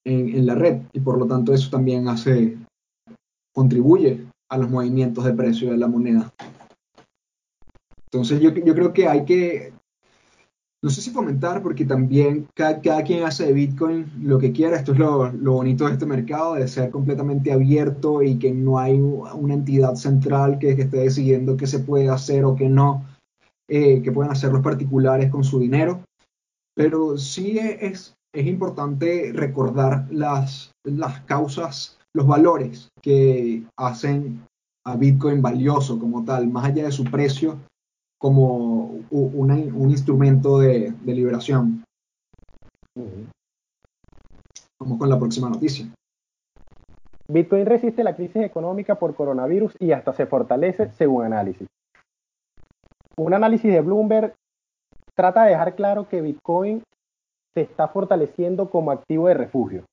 en, 0.04 0.46
la 0.46 0.54
red 0.54 0.82
y 0.92 1.00
por 1.00 1.18
lo 1.18 1.26
tanto 1.26 1.54
eso 1.54 1.70
también 1.70 2.06
hace 2.08 2.58
contribuye 3.54 4.26
a 4.50 4.58
los 4.58 4.70
movimientos 4.70 5.24
de 5.24 5.32
precio 5.32 5.70
de 5.70 5.78
la 5.78 5.88
moneda. 5.88 6.30
Entonces 8.06 8.40
yo, 8.40 8.50
yo 8.50 8.74
creo 8.74 8.92
que 8.92 9.08
hay 9.08 9.24
que, 9.24 9.72
no 10.82 10.90
sé 10.90 11.00
si 11.00 11.10
fomentar, 11.10 11.62
porque 11.62 11.84
también 11.84 12.48
cada, 12.54 12.80
cada 12.80 13.02
quien 13.02 13.24
hace 13.24 13.46
de 13.46 13.52
Bitcoin 13.52 14.06
lo 14.22 14.38
que 14.38 14.52
quiera. 14.52 14.76
Esto 14.76 14.92
es 14.92 14.98
lo, 14.98 15.30
lo, 15.32 15.52
bonito 15.52 15.86
de 15.86 15.92
este 15.92 16.06
mercado, 16.06 16.54
de 16.54 16.66
ser 16.66 16.90
completamente 16.90 17.52
abierto 17.52 18.22
y 18.22 18.38
que 18.38 18.52
no 18.52 18.78
hay 18.78 18.98
una 18.98 19.54
entidad 19.54 19.94
central 19.94 20.58
que, 20.58 20.74
que 20.74 20.82
esté 20.82 20.98
decidiendo 20.98 21.56
qué 21.56 21.66
se 21.66 21.78
puede 21.78 22.08
hacer 22.08 22.44
o 22.44 22.56
qué 22.56 22.68
no, 22.68 23.04
eh, 23.70 24.02
que 24.02 24.12
pueden 24.12 24.32
hacer 24.32 24.52
los 24.52 24.62
particulares 24.62 25.30
con 25.30 25.44
su 25.44 25.58
dinero. 25.58 26.02
Pero 26.74 27.16
sí 27.16 27.58
es, 27.58 28.14
es 28.34 28.46
importante 28.46 29.32
recordar 29.32 30.06
las, 30.10 30.72
las 30.84 31.20
causas 31.20 31.96
los 32.12 32.26
valores 32.26 32.88
que 33.02 33.62
hacen 33.76 34.44
a 34.84 34.96
Bitcoin 34.96 35.42
valioso 35.42 35.98
como 35.98 36.24
tal, 36.24 36.48
más 36.48 36.64
allá 36.64 36.84
de 36.84 36.92
su 36.92 37.04
precio, 37.04 37.58
como 38.18 39.00
un 39.10 39.90
instrumento 39.90 40.58
de, 40.58 40.92
liberación. 41.04 41.84
Vamos 44.80 44.98
con 44.98 45.08
la 45.08 45.18
próxima 45.18 45.48
noticia. 45.48 45.86
Bitcoin 47.28 47.64
resiste 47.64 48.02
la 48.02 48.16
crisis 48.16 48.42
económica 48.42 48.96
por 48.96 49.14
coronavirus 49.14 49.74
y 49.78 49.92
hasta 49.92 50.12
se 50.12 50.26
fortalece 50.26 50.90
según 50.90 51.24
análisis. 51.24 51.68
Un 53.16 53.34
análisis 53.34 53.72
de 53.72 53.80
Bloomberg 53.80 54.34
trata 55.14 55.44
de 55.44 55.50
dejar 55.50 55.74
claro 55.74 56.08
que 56.08 56.20
Bitcoin 56.20 56.82
se 57.54 57.62
está 57.62 57.88
fortaleciendo 57.88 58.70
como 58.70 58.90
activo 58.90 59.28
de 59.28 59.34
refugio. 59.34 59.84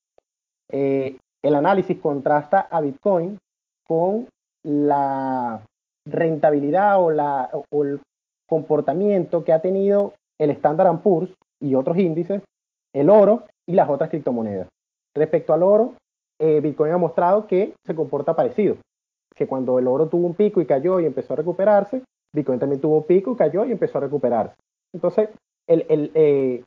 Eh, 0.69 1.17
el 1.43 1.55
análisis 1.55 1.99
contrasta 1.99 2.61
a 2.61 2.81
Bitcoin 2.81 3.37
con 3.87 4.27
la 4.63 5.61
rentabilidad 6.05 7.01
o, 7.01 7.83
el 7.83 8.01
comportamiento 8.47 9.43
que 9.43 9.53
ha 9.53 9.61
tenido 9.61 10.13
el 10.39 10.51
Standard 10.51 10.99
Poor's 10.99 11.33
y 11.61 11.75
otros 11.75 11.97
índices, 11.97 12.41
el 12.93 13.09
oro 13.09 13.43
y 13.67 13.73
las 13.73 13.89
otras 13.89 14.09
criptomonedas. 14.09 14.67
Respecto 15.15 15.53
al 15.53 15.63
oro, 15.63 15.95
eh, 16.39 16.61
Bitcoin 16.61 16.93
ha 16.93 16.97
mostrado 16.97 17.47
que 17.47 17.73
se 17.85 17.95
comporta 17.95 18.35
parecido, 18.35 18.77
que 19.35 19.47
cuando 19.47 19.79
el 19.79 19.87
oro 19.87 20.07
tuvo 20.07 20.27
un 20.27 20.35
pico 20.35 20.61
y 20.61 20.65
cayó 20.65 20.99
y 20.99 21.05
empezó 21.05 21.33
a 21.33 21.37
recuperarse, 21.37 22.03
Bitcoin 22.37 22.59
también 22.59 22.79
tuvo 22.79 22.97
un 22.97 23.03
pico, 23.03 23.35
cayó 23.35 23.65
y 23.65 23.71
empezó 23.71 23.97
a 23.97 24.01
recuperarse. 24.01 24.55
Entonces, 24.93 25.29
el, 25.67 25.85
el, 25.89 26.11
eh, 26.13 26.63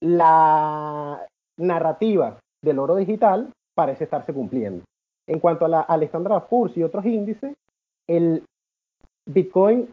la 0.00 1.26
narrativa 1.58 2.38
del 2.62 2.78
oro 2.78 2.96
digital 2.96 3.52
parece 3.74 4.04
estarse 4.04 4.32
cumpliendo. 4.32 4.84
En 5.26 5.40
cuanto 5.40 5.66
al 5.66 6.02
Standard 6.04 6.48
Poor's 6.48 6.76
y 6.76 6.82
otros 6.82 7.04
índices, 7.04 7.54
el 8.06 8.44
Bitcoin 9.26 9.88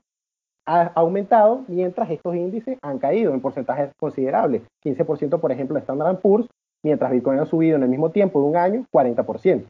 ha 0.66 0.92
aumentado 0.96 1.64
mientras 1.68 2.10
estos 2.10 2.36
índices 2.36 2.78
han 2.82 3.00
caído 3.00 3.34
en 3.34 3.42
porcentajes 3.42 3.92
considerables. 4.00 4.62
15% 4.84 5.40
por 5.40 5.52
ejemplo 5.52 5.78
Standard 5.80 6.20
Poor's, 6.20 6.48
mientras 6.84 7.12
Bitcoin 7.12 7.40
ha 7.40 7.46
subido 7.46 7.76
en 7.76 7.84
el 7.84 7.90
mismo 7.90 8.12
tiempo 8.12 8.40
de 8.42 8.48
un 8.48 8.56
año 8.56 8.86
40%. 8.94 9.66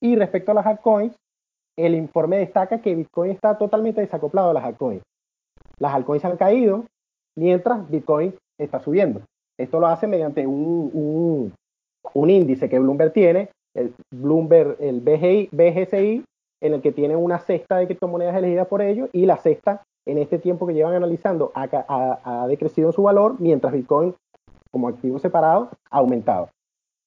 Y 0.00 0.16
respecto 0.16 0.52
a 0.52 0.54
las 0.54 0.66
altcoins, 0.66 1.14
el 1.76 1.94
informe 1.94 2.38
destaca 2.38 2.80
que 2.80 2.94
Bitcoin 2.94 3.30
está 3.30 3.56
totalmente 3.56 4.00
desacoplado 4.00 4.50
a 4.50 4.54
las 4.54 4.64
altcoins. 4.64 5.02
Las 5.78 5.94
altcoins 5.94 6.24
han 6.24 6.36
caído 6.36 6.84
mientras 7.36 7.88
Bitcoin 7.88 8.34
está 8.58 8.80
subiendo. 8.80 9.22
Esto 9.58 9.80
lo 9.80 9.86
hace 9.86 10.06
mediante 10.06 10.46
un, 10.46 11.52
índice 12.14 12.68
que 12.68 12.78
Bloomberg 12.78 13.12
tiene, 13.12 13.50
el 13.74 13.94
Bloomberg, 14.12 14.76
el 14.80 15.00
BGI, 15.00 15.48
BGCI, 15.52 16.24
en 16.62 16.74
el 16.74 16.82
que 16.82 16.92
tiene 16.92 17.16
una 17.16 17.38
cesta 17.38 17.78
de 17.78 17.86
criptomonedas 17.86 18.36
elegidas 18.36 18.68
por 18.68 18.82
ellos 18.82 19.08
y 19.12 19.26
la 19.26 19.36
cesta 19.36 19.82
en 20.06 20.18
este 20.18 20.38
tiempo 20.38 20.66
que 20.66 20.74
llevan 20.74 20.94
analizando 20.94 21.52
ha, 21.54 21.68
ha, 21.88 22.46
decrecido 22.46 22.92
su 22.92 23.02
valor, 23.02 23.36
mientras 23.40 23.72
Bitcoin, 23.72 24.14
como 24.70 24.88
activo 24.88 25.18
separado, 25.18 25.70
ha 25.90 25.98
aumentado. 25.98 26.48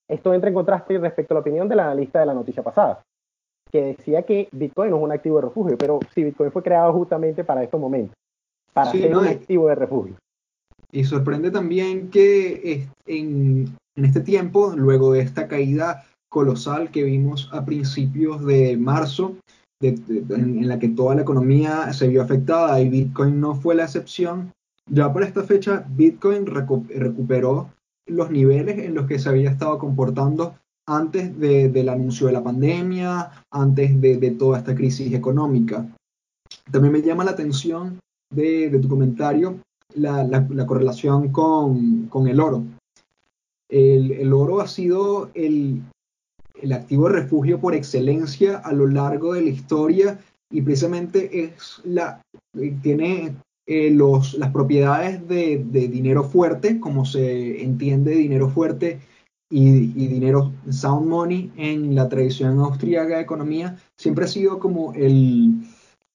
Esto 0.10 0.34
entra 0.34 0.50
en 0.50 0.54
contraste 0.54 0.98
respecto 0.98 1.34
a 1.34 1.36
la 1.36 1.42
opinión 1.42 1.68
del 1.68 1.80
analista 1.80 2.20
de 2.20 2.26
la 2.26 2.34
noticia 2.34 2.64
pasada, 2.64 3.02
que 3.76 3.82
decía 3.98 4.24
que 4.24 4.48
Bitcoin 4.54 4.92
no 4.92 4.98
es 4.98 5.04
un 5.04 5.12
activo 5.12 5.36
de 5.36 5.48
refugio, 5.48 5.78
pero 5.78 6.00
si 6.14 6.24
Bitcoin 6.24 6.50
fue 6.50 6.64
creado 6.64 6.94
justamente 6.94 7.44
para 7.44 7.62
estos 7.62 7.82
momentos, 7.82 8.16
para 8.72 8.92
ser 8.92 9.18
un 9.18 9.28
activo 9.28 9.68
de 9.68 9.76
refugio. 9.76 10.16
Y 10.94 11.04
sorprende 11.04 11.52
también 11.52 12.10
que 12.10 12.88
en, 13.06 13.76
en 13.98 14.06
este 14.06 14.22
tiempo, 14.22 14.74
luego 14.78 15.12
de 15.12 15.20
esta 15.20 15.50
caída 15.50 16.06
colosal 16.30 16.90
que 16.90 17.04
vimos 17.04 17.50
a 17.52 17.66
principios 17.66 18.46
de 18.46 18.78
marzo, 18.78 19.36
en, 19.82 20.68
la 20.70 20.80
que 20.80 20.88
toda 20.88 21.16
la 21.16 21.24
economía 21.24 21.92
se 21.92 22.08
vio 22.08 22.22
afectada 22.22 22.80
y 22.80 22.88
Bitcoin 22.88 23.42
no 23.42 23.56
fue 23.56 23.76
la 23.76 23.84
excepción, 23.84 24.54
ya 24.90 25.12
por 25.12 25.24
esta 25.24 25.44
fecha 25.44 25.86
Bitcoin 25.90 26.46
recuperó 26.46 27.72
los 28.08 28.32
niveles 28.32 28.78
en 28.80 28.96
los 28.96 29.06
que 29.06 29.20
se 29.20 29.28
había 29.28 29.50
estado 29.50 29.80
comportando 29.80 30.56
antes 30.88 31.38
del 31.40 31.90
anuncio 31.90 32.28
de 32.28 32.34
la 32.34 32.44
pandemia, 32.44 33.32
antes 33.52 34.00
de, 34.00 34.32
toda 34.32 34.60
esta 34.60 34.76
crisis 34.76 35.14
económica. 35.14 35.88
También 36.72 36.94
me 36.94 37.02
llama 37.02 37.24
la 37.24 37.32
atención 37.32 38.00
de, 38.32 38.70
tu 38.82 38.88
comentario 38.88 39.60
la, 39.96 40.66
correlación 40.68 41.32
con, 41.32 42.28
el 42.28 42.40
oro. 42.40 42.64
El, 43.70 44.32
oro 44.34 44.62
ha 44.62 44.68
sido 44.68 45.32
el, 45.34 45.82
activo 46.72 47.08
de 47.08 47.16
refugio 47.16 47.60
por 47.60 47.74
excelencia 47.74 48.58
a 48.58 48.72
lo 48.72 48.88
largo 48.88 49.34
de 49.34 49.42
la 49.42 49.50
historia 49.50 50.20
y 50.52 50.62
precisamente 50.62 51.44
es 51.44 51.82
la, 51.84 52.22
tiene 52.82 53.36
eh, 53.68 53.90
los, 53.90 54.36
las 54.36 54.52
propiedades 54.52 55.28
de, 55.28 55.58
dinero 55.88 56.24
fuerte, 56.24 56.80
como 56.80 57.06
se 57.06 57.64
entiende 57.64 58.12
dinero 58.12 58.50
fuerte 58.50 59.00
y, 59.50 60.08
dinero 60.08 60.54
sound 60.70 61.08
money 61.08 61.52
en 61.56 61.96
la 61.96 62.10
tradición 62.10 62.60
austríaca 62.60 63.18
de 63.18 63.22
economía, 63.22 63.78
siempre 63.98 64.26
ha 64.26 64.28
sido 64.28 64.60
como 64.60 64.94
el, 64.94 65.54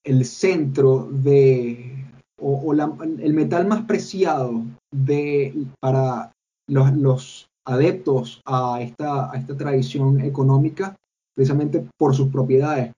el 0.04 0.24
centro 0.24 1.08
de, 1.10 2.04
o, 2.40 2.72
el 2.72 3.34
metal 3.34 3.66
más 3.66 3.82
preciado 3.84 4.62
de, 4.92 5.54
para 5.80 6.32
los, 6.68 7.46
adeptos 7.66 8.40
a 8.46 8.80
esta, 8.80 9.30
a 9.30 9.36
esta 9.36 9.56
tradición 9.56 10.20
económica, 10.22 10.96
precisamente 11.36 11.86
por 11.98 12.16
sus 12.16 12.28
propiedades. 12.28 12.90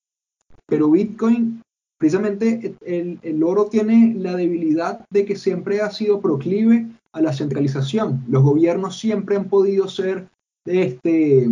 Pero 0.67 0.91
Bitcoin, 0.91 1.61
precisamente 1.99 2.77
el, 2.87 3.19
el, 3.23 3.43
oro 3.43 3.67
tiene 3.67 4.15
la 4.17 4.35
debilidad 4.35 5.05
de 5.11 5.27
que 5.27 5.37
siempre 5.37 5.83
ha 5.83 5.91
sido 5.91 6.21
proclive 6.21 6.87
a 7.13 7.21
la 7.21 7.33
centralización. 7.33 8.25
Los 8.29 8.43
gobiernos 8.43 8.99
siempre 8.99 9.37
han 9.37 9.49
podido 9.49 9.89
ser, 9.89 10.29
este, 10.67 11.49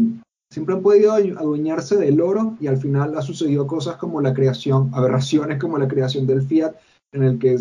siempre 0.53 0.75
han 0.75 0.83
podido 0.83 1.13
adueñarse 1.13 1.97
del 1.97 2.21
oro 2.21 2.57
y 2.61 2.67
al 2.67 2.79
final 2.79 3.17
ha 3.17 3.23
sucedido 3.23 3.67
cosas 3.67 3.97
como 3.97 4.21
la 4.21 4.35
creación, 4.35 4.91
aberraciones 4.95 5.59
como 5.59 5.79
la 5.79 5.89
creación 5.89 6.27
del 6.27 6.43
fiat, 6.43 6.75
en 7.13 7.23
el 7.23 7.39
que 7.39 7.59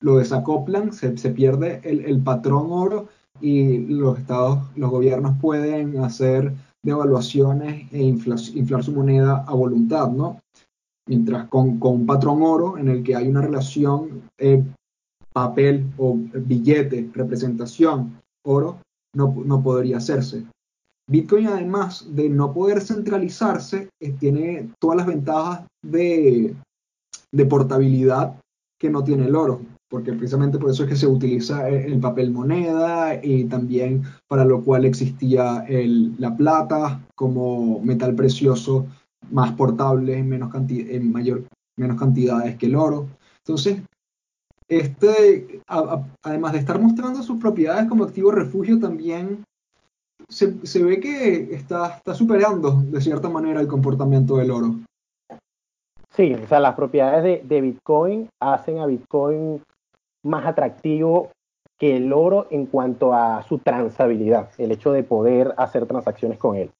lo 0.00 0.18
desacoplan, 0.18 0.92
se, 0.92 1.10
pierde 1.30 1.80
el, 1.84 2.04
el, 2.04 2.20
patrón 2.20 2.66
oro 2.70 3.08
y 3.40 3.78
los 3.78 4.18
estados, 4.18 4.60
los 4.76 4.90
gobiernos 4.90 5.36
pueden 5.40 5.98
hacer 5.98 6.52
devaluaciones 6.84 7.90
e 7.92 8.02
inflar 8.02 8.84
su 8.84 8.92
moneda 8.92 9.44
a 9.46 9.54
voluntad, 9.54 10.10
¿no? 10.10 10.40
Mientras 11.08 11.48
con, 11.48 11.78
con, 11.78 11.94
un 11.94 12.06
patrón 12.06 12.42
oro 12.42 12.78
en 12.78 12.88
el 12.88 13.02
que 13.02 13.16
hay 13.16 13.28
una 13.28 13.42
relación 13.42 14.22
eh, 14.38 14.62
papel 15.34 15.92
o 15.98 16.16
billete, 16.16 17.10
representación, 17.12 18.20
oro, 18.46 18.78
no, 19.14 19.34
no, 19.44 19.62
podría 19.62 19.98
hacerse. 19.98 20.44
Bitcoin, 21.10 21.48
además 21.48 22.06
de 22.08 22.28
no 22.30 22.54
poder 22.54 22.80
centralizarse, 22.80 23.88
eh, 24.00 24.12
tiene 24.12 24.70
todas 24.80 24.96
las 24.98 25.06
ventajas 25.06 25.66
de, 25.82 26.54
de 27.32 27.46
portabilidad 27.46 28.40
que 28.80 28.90
no 28.90 29.02
tiene 29.02 29.26
el 29.26 29.34
oro, 29.34 29.60
porque 29.90 30.12
precisamente 30.12 30.58
por 30.58 30.70
eso 30.70 30.84
es 30.84 30.88
que 30.88 30.96
se 30.96 31.06
utiliza 31.06 31.68
el 31.68 31.98
papel 32.00 32.30
moneda 32.30 33.20
y 33.22 33.44
también 33.44 34.04
para 34.28 34.44
lo 34.44 34.62
cual 34.62 34.84
existía 34.84 35.64
el, 35.68 36.14
la 36.18 36.36
plata 36.36 37.04
como 37.14 37.80
metal 37.80 38.14
precioso 38.14 38.86
más 39.30 39.52
portable 39.52 40.18
en, 40.18 40.28
menos 40.28 40.54
en 40.68 41.12
mayor, 41.12 41.44
menos 41.76 41.98
cantidades 41.98 42.56
que 42.56 42.66
el 42.66 42.76
oro. 42.76 43.08
Entonces, 43.38 43.82
este, 44.68 45.60
además 46.22 46.52
de 46.52 46.58
estar 46.58 46.80
mostrando 46.80 47.22
sus 47.22 47.38
propiedades 47.40 47.88
como 47.88 48.04
activo 48.04 48.30
refugio, 48.30 48.78
también 48.78 49.44
se, 50.28 50.82
ve 50.82 51.00
que 51.00 51.54
está 51.54 52.00
superando 52.14 52.82
de 52.82 53.00
cierta 53.00 53.28
manera 53.28 53.60
el 53.60 53.68
comportamiento 53.68 54.36
del 54.36 54.50
oro. 54.50 54.74
Sí, 56.14 56.32
o 56.32 56.46
sea, 56.46 56.60
las 56.60 56.76
propiedades 56.76 57.46
de, 57.48 57.60
Bitcoin 57.60 58.28
hacen 58.40 58.78
a 58.78 58.86
Bitcoin 58.86 59.60
más 60.22 60.46
atractivo 60.46 61.30
que 61.76 61.96
el 61.96 62.12
oro 62.12 62.46
en 62.50 62.66
cuanto 62.66 63.12
a 63.12 63.42
su 63.42 63.58
transabilidad, 63.58 64.50
el 64.58 64.70
hecho 64.70 64.92
de 64.92 65.02
poder 65.02 65.54
hacer 65.56 65.86
transacciones 65.86 66.38
con 66.38 66.54
él. 66.56 66.70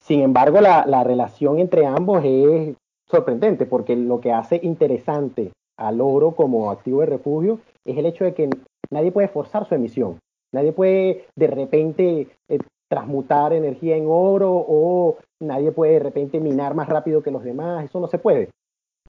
Sin 0.00 0.20
embargo, 0.20 0.60
la, 0.60 1.02
relación 1.02 1.58
entre 1.58 1.84
ambos 1.84 2.22
es 2.24 2.76
sorprendente 3.10 3.66
porque 3.66 3.96
lo 3.96 4.20
que 4.20 4.32
hace 4.32 4.60
interesante 4.62 5.50
al 5.76 6.00
oro 6.00 6.32
como 6.32 6.70
activo 6.70 7.00
de 7.00 7.06
refugio 7.06 7.60
es 7.84 7.96
el 7.96 8.06
hecho 8.06 8.24
de 8.24 8.34
que 8.34 8.50
nadie 8.90 9.12
puede 9.12 9.28
forzar 9.28 9.66
su 9.66 9.74
emisión. 9.74 10.18
Nadie 10.52 10.72
puede 10.72 11.26
de 11.36 11.46
repente 11.48 12.28
eh, 12.48 12.58
transmutar 12.88 13.52
energía 13.52 13.96
en 13.96 14.06
oro 14.08 14.52
o 14.52 15.18
nadie 15.40 15.72
puede 15.72 15.94
de 15.94 15.98
repente 15.98 16.40
minar 16.40 16.74
más 16.74 16.88
rápido 16.88 17.22
que 17.22 17.30
los 17.30 17.42
demás, 17.42 17.84
eso 17.84 17.98
no 17.98 18.06
se 18.06 18.18
puede. 18.18 18.50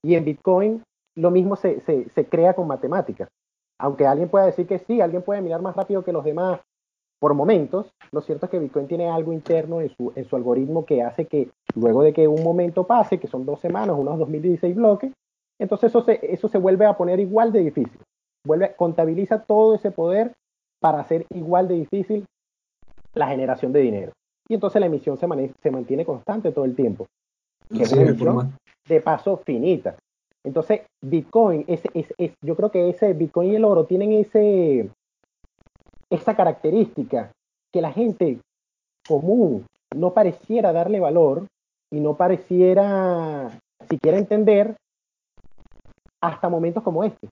Y 0.01 0.15
en 0.15 0.25
Bitcoin 0.25 0.83
lo 1.15 1.31
mismo 1.31 1.55
se, 1.55 1.79
se, 1.81 2.25
crea 2.25 2.53
con 2.53 2.67
matemáticas. 2.67 3.29
Aunque 3.79 4.05
alguien 4.05 4.29
pueda 4.29 4.45
decir 4.45 4.67
que 4.67 4.79
sí, 4.79 5.01
alguien 5.01 5.21
puede 5.21 5.41
minar 5.41 5.61
más 5.61 5.75
rápido 5.75 6.03
que 6.03 6.11
los 6.11 6.23
demás 6.23 6.59
por 7.19 7.33
momentos, 7.33 7.89
lo 8.11 8.21
cierto 8.21 8.45
es 8.45 8.51
que 8.51 8.59
Bitcoin 8.59 8.87
tiene 8.87 9.09
algo 9.09 9.31
interno 9.31 9.81
en 9.81 9.89
su, 9.95 10.11
en 10.15 10.25
su 10.25 10.35
algoritmo 10.35 10.85
que 10.85 11.01
hace 11.01 11.25
que 11.25 11.49
luego 11.73 12.03
de 12.03 12.11
que 12.11 12.27
un 12.27 12.43
momento 12.43 12.85
pase, 12.85 13.19
que 13.19 13.27
son 13.27 13.45
dos 13.45 13.61
semanas, 13.61 13.95
unos 13.97 14.19
2016 14.19 14.75
bloques, 14.75 15.13
entonces 15.59 15.89
eso 15.89 16.01
se, 16.01 16.19
eso 16.21 16.47
se 16.47 16.57
vuelve 16.57 16.85
a 16.85 16.97
poner 16.97 17.19
igual 17.19 17.51
de 17.51 17.59
difícil. 17.59 17.99
Vuelve, 18.45 18.75
contabiliza 18.75 19.43
todo 19.43 19.75
ese 19.75 19.91
poder 19.91 20.33
para 20.79 20.99
hacer 20.99 21.25
igual 21.33 21.67
de 21.67 21.75
difícil 21.75 22.25
la 23.13 23.27
generación 23.27 23.71
de 23.71 23.79
dinero. 23.79 24.11
Y 24.47 24.53
entonces 24.53 24.79
la 24.79 24.85
emisión 24.85 25.17
se, 25.17 25.27
se 25.61 25.71
mantiene 25.71 26.05
constante 26.05 26.51
todo 26.51 26.65
el 26.65 26.75
tiempo. 26.75 27.07
Que 27.69 27.83
es 27.83 27.93
una 27.93 28.03
emisión 28.03 28.53
de 28.87 29.01
paso 29.01 29.37
finita. 29.37 29.95
Entonces, 30.43 30.81
Bitcoin, 31.01 31.65
es, 31.67 31.81
es, 31.95 32.33
yo 32.43 32.55
creo 32.55 32.69
que 32.69 32.89
ese 32.89 33.13
Bitcoin 33.13 33.51
y 33.51 33.55
el 33.55 33.65
oro 33.65 33.85
tienen 33.85 34.11
ese, 34.11 34.91
esa 36.11 36.35
característica 36.35 37.31
que 37.73 37.81
la 37.81 37.91
gente 37.91 38.39
común 39.07 39.65
no 39.95 40.13
pareciera 40.13 40.71
darle 40.71 40.99
valor 40.99 41.47
y 41.91 41.99
no 41.99 42.15
pareciera 42.15 43.49
siquiera 43.89 44.17
entender 44.17 44.75
hasta 46.33 46.49
momentos 46.49 46.83
como 46.83 47.03
este. 47.03 47.29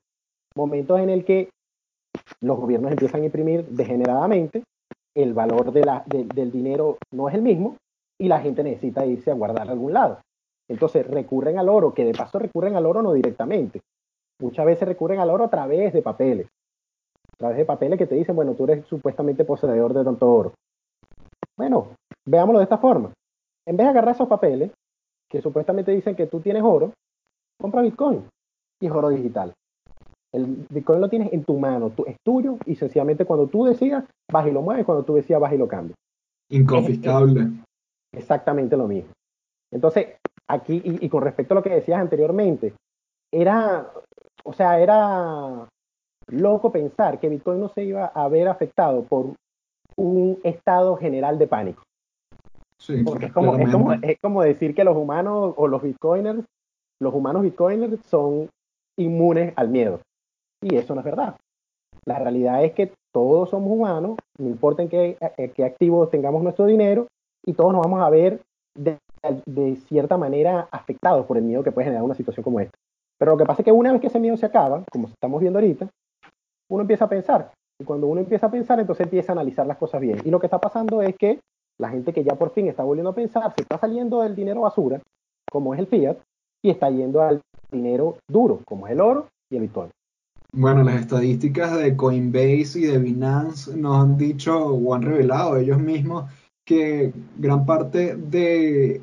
Momentos 0.55 0.99
en 0.99 1.09
el 1.09 1.25
que 1.25 1.49
los 2.41 2.57
gobiernos 2.57 2.91
empiezan 2.91 3.21
a 3.21 3.25
imprimir 3.25 3.65
degeneradamente 3.65 4.63
el 5.15 5.33
valor 5.33 5.71
del 5.71 6.51
dinero 6.51 6.97
no 7.11 7.29
es 7.29 7.35
el 7.35 7.41
mismo 7.41 7.77
y 8.19 8.27
la 8.27 8.39
gente 8.39 8.63
necesita 8.63 9.05
irse 9.05 9.31
a 9.31 9.35
guardar 9.35 9.67
a 9.67 9.71
algún 9.71 9.93
lado. 9.93 10.19
Entonces 10.67 11.05
recurren 11.05 11.59
al 11.59 11.69
oro, 11.69 11.93
que 11.93 12.05
de 12.05 12.13
paso 12.13 12.39
recurren 12.39 12.75
al 12.75 12.85
oro 12.85 13.01
no 13.01 13.13
directamente. 13.13 13.81
Muchas 14.41 14.65
veces 14.65 14.87
recurren 14.87 15.19
al 15.19 15.29
oro 15.29 15.43
a 15.43 15.49
través 15.49 15.93
de 15.93 16.01
papeles. 16.01 16.47
A 17.33 17.37
través 17.37 17.57
de 17.57 17.65
papeles 17.65 17.99
que 17.99 18.07
te 18.07 18.15
dicen, 18.15 18.35
bueno, 18.35 18.53
tú 18.53 18.63
eres 18.63 18.85
supuestamente 18.85 19.45
poseedor 19.45 19.93
de 19.93 20.03
tanto 20.03 20.31
oro. 20.31 20.53
Bueno, 21.57 21.89
veámoslo 22.25 22.59
de 22.59 22.63
esta 22.63 22.77
forma. 22.77 23.11
En 23.67 23.77
vez 23.77 23.85
de 23.85 23.91
agarrar 23.91 24.15
esos 24.15 24.27
papeles, 24.27 24.71
que 25.29 25.41
supuestamente 25.41 25.91
dicen 25.91 26.15
que 26.15 26.27
tú 26.27 26.39
tienes 26.39 26.63
oro, 26.63 26.93
compra 27.59 27.81
Bitcoin 27.81 28.25
y 28.83 28.87
es 28.87 28.91
oro 28.91 29.09
digital. 29.09 29.53
El 30.33 30.65
Bitcoin 30.69 30.99
lo 30.99 31.09
tienes 31.09 31.31
en 31.31 31.43
tu 31.43 31.57
mano, 31.57 31.91
es 32.05 32.17
tuyo 32.25 32.57
y 32.65 32.75
sencillamente 32.75 33.23
cuando 33.23 33.47
tú 33.47 33.65
decidas, 33.65 34.03
vas 34.31 34.47
y 34.47 34.51
lo 34.51 34.61
mueves, 34.61 34.85
cuando 34.85 35.03
tú 35.03 35.15
decidas, 35.15 35.41
vas 35.41 35.53
y 35.53 35.57
lo 35.57 35.67
cambias. 35.67 35.95
Inconfiscable. 36.49 37.49
exactamente 38.13 38.75
lo 38.75 38.87
mismo. 38.87 39.11
Entonces, 39.71 40.17
aquí, 40.47 40.81
y, 40.83 41.07
con 41.09 41.23
respecto 41.23 41.53
a 41.53 41.55
lo 41.55 41.63
que 41.63 41.69
decías 41.69 41.99
anteriormente, 41.99 42.73
era, 43.31 43.89
o 44.43 44.53
sea, 44.53 44.79
era 44.79 45.67
loco 46.27 46.71
pensar 46.71 47.19
que 47.19 47.29
Bitcoin 47.29 47.59
no 47.59 47.69
se 47.69 47.83
iba 47.83 48.05
a 48.05 48.27
ver 48.27 48.47
afectado 48.47 49.03
por 49.03 49.33
un 49.95 50.39
estado 50.43 50.95
general 50.97 51.37
de 51.39 51.47
pánico. 51.47 51.83
Sí, 52.77 53.03
Porque 53.03 53.27
es 53.27 53.33
como, 53.33 53.55
es 53.55 53.71
como, 53.71 53.93
es 53.93 54.19
como 54.19 54.41
decir 54.41 54.75
que 54.75 54.83
los 54.83 54.97
humanos 54.97 55.53
o 55.55 55.67
los 55.67 55.81
bitcoiners, 55.81 56.43
los 56.99 57.13
humanos 57.13 57.43
bitcoiners 57.43 57.99
son 58.07 58.49
inmunes 58.97 59.53
al 59.55 59.69
miedo. 59.69 59.99
Y 60.61 60.75
eso 60.75 60.93
no 60.95 61.01
es 61.01 61.05
verdad. 61.05 61.35
La 62.05 62.19
realidad 62.19 62.63
es 62.63 62.73
que 62.73 62.91
todos 63.13 63.49
somos 63.49 63.71
humanos, 63.71 64.17
no 64.37 64.47
importa 64.47 64.81
en 64.81 64.89
qué, 64.89 65.17
qué 65.55 65.63
activos 65.63 66.09
tengamos 66.09 66.43
nuestro 66.43 66.65
dinero, 66.65 67.07
y 67.45 67.53
todos 67.53 67.73
nos 67.73 67.81
vamos 67.81 68.01
a 68.01 68.09
ver 68.09 68.41
de, 68.75 68.97
cierta 69.87 70.17
manera 70.17 70.67
afectados 70.71 71.25
por 71.25 71.37
el 71.37 71.43
miedo 71.43 71.63
que 71.63 71.71
puede 71.71 71.85
generar 71.85 72.03
una 72.03 72.15
situación 72.15 72.43
como 72.43 72.59
esta. 72.59 72.77
Pero 73.17 73.31
lo 73.31 73.37
que 73.37 73.45
pasa 73.45 73.61
es 73.61 73.65
que 73.65 73.71
una 73.71 73.91
vez 73.91 74.01
que 74.01 74.07
ese 74.07 74.19
miedo 74.19 74.37
se 74.37 74.45
acaba, 74.45 74.83
como 74.91 75.07
estamos 75.07 75.39
viendo 75.39 75.59
ahorita, 75.59 75.87
uno 76.69 76.81
empieza 76.81 77.05
a 77.05 77.09
pensar. 77.09 77.51
Y 77.79 77.85
cuando 77.85 78.07
uno 78.07 78.21
empieza 78.21 78.47
a 78.47 78.51
pensar, 78.51 78.79
entonces 78.79 79.05
empieza 79.05 79.31
a 79.31 79.33
analizar 79.33 79.65
las 79.67 79.77
cosas 79.77 80.01
bien. 80.01 80.19
Y 80.23 80.29
lo 80.29 80.39
que 80.39 80.47
está 80.47 80.59
pasando 80.59 81.01
es 81.01 81.15
que 81.17 81.39
la 81.79 81.89
gente 81.89 82.13
que 82.13 82.23
ya 82.23 82.35
por 82.35 82.51
fin 82.51 82.67
está 82.67 82.83
volviendo 82.83 83.11
a 83.11 83.15
pensar, 83.15 83.53
se 83.55 83.61
está 83.61 83.77
saliendo 83.77 84.21
del 84.21 84.35
dinero 84.35 84.61
basura, 84.61 85.01
como 85.51 85.73
es 85.73 85.79
el 85.79 85.87
fiat, 85.87 86.17
y 86.63 86.69
está 86.69 86.89
yendo 86.89 87.21
al 87.21 87.41
dinero 87.71 88.17
duro, 88.27 88.61
como 88.65 88.87
es 88.87 88.93
el 88.93 89.01
oro 89.01 89.27
y 89.51 89.57
el 89.57 89.63
bitcoin. 89.63 89.89
Bueno, 90.55 90.83
las 90.83 91.01
estadísticas 91.01 91.77
de 91.77 91.95
Coinbase 91.95 92.79
y 92.79 92.83
de 92.83 92.99
Binance 92.99 93.75
nos 93.75 94.03
han 94.03 94.17
dicho 94.17 94.55
o 94.67 94.93
han 94.93 95.01
revelado 95.01 95.57
ellos 95.57 95.79
mismos 95.79 96.25
que 96.65 97.11
gran 97.37 97.65
parte 97.65 98.15
de 98.15 99.01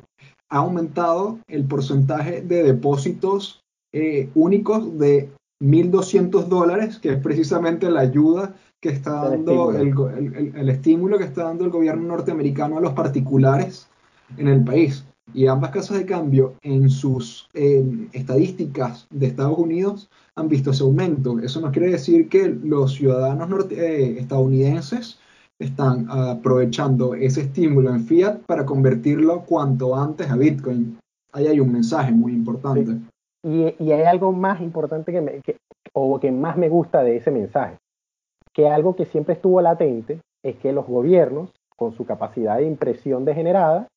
ha 0.49 0.57
aumentado 0.57 1.39
el 1.47 1.65
porcentaje 1.65 2.41
de 2.41 2.63
depósitos 2.63 3.61
eh, 3.93 4.29
únicos 4.35 4.97
de 4.97 5.29
1.200 5.61 6.45
dólares, 6.45 6.99
que 6.99 7.13
es 7.13 7.19
precisamente 7.19 7.89
la 7.89 8.01
ayuda 8.01 8.55
que 8.81 8.89
está 8.89 9.29
dando 9.29 9.71
el 9.71 9.87
estímulo. 9.87 10.09
el 10.09 10.69
estímulo 10.69 11.17
que 11.17 11.23
está 11.25 11.43
dando 11.43 11.65
el 11.65 11.69
gobierno 11.69 12.07
norteamericano 12.07 12.77
a 12.77 12.81
los 12.81 12.93
particulares 12.93 13.87
en 14.37 14.47
el 14.47 14.63
país. 14.63 15.05
Y 15.33 15.47
ambas 15.47 15.71
casas 15.71 15.97
de 15.97 16.05
cambio 16.05 16.55
en 16.61 16.89
sus 16.89 17.47
estadísticas 17.53 19.07
de 19.09 19.27
Estados 19.27 19.57
Unidos 19.57 20.09
han 20.35 20.49
visto 20.49 20.71
ese 20.71 20.83
aumento. 20.83 21.39
Eso 21.39 21.61
no 21.61 21.71
quiere 21.71 21.91
decir 21.91 22.27
que 22.27 22.49
los 22.49 22.93
ciudadanos 22.93 23.67
eh, 23.71 24.17
estadounidenses 24.19 25.19
están 25.59 26.07
aprovechando 26.09 27.13
ese 27.13 27.41
estímulo 27.41 27.91
en 27.91 28.05
fiat 28.05 28.39
para 28.47 28.65
convertirlo 28.65 29.43
cuanto 29.45 29.95
antes 29.95 30.29
a 30.29 30.35
Bitcoin. 30.35 30.97
Ahí 31.33 31.47
hay 31.47 31.59
un 31.59 31.71
mensaje 31.71 32.11
muy 32.11 32.33
importante. 32.33 32.97
Y, 33.43 33.63
hay 33.63 34.03
algo 34.03 34.31
más 34.31 34.61
importante 34.61 35.11
que, 35.11 35.57
o 35.93 36.19
que 36.19 36.31
más 36.31 36.57
me 36.57 36.69
gusta 36.69 37.03
de 37.03 37.17
ese 37.17 37.31
mensaje, 37.31 37.77
que 38.53 38.67
algo 38.67 38.95
que 38.95 39.05
siempre 39.05 39.35
estuvo 39.35 39.61
latente 39.61 40.19
es 40.43 40.57
que 40.57 40.73
los 40.73 40.85
gobiernos, 40.85 41.51
con 41.75 41.93
su 41.93 42.05
capacidad 42.05 42.57
de 42.57 42.65
impresión 42.65 43.25
degenerada, 43.25 43.87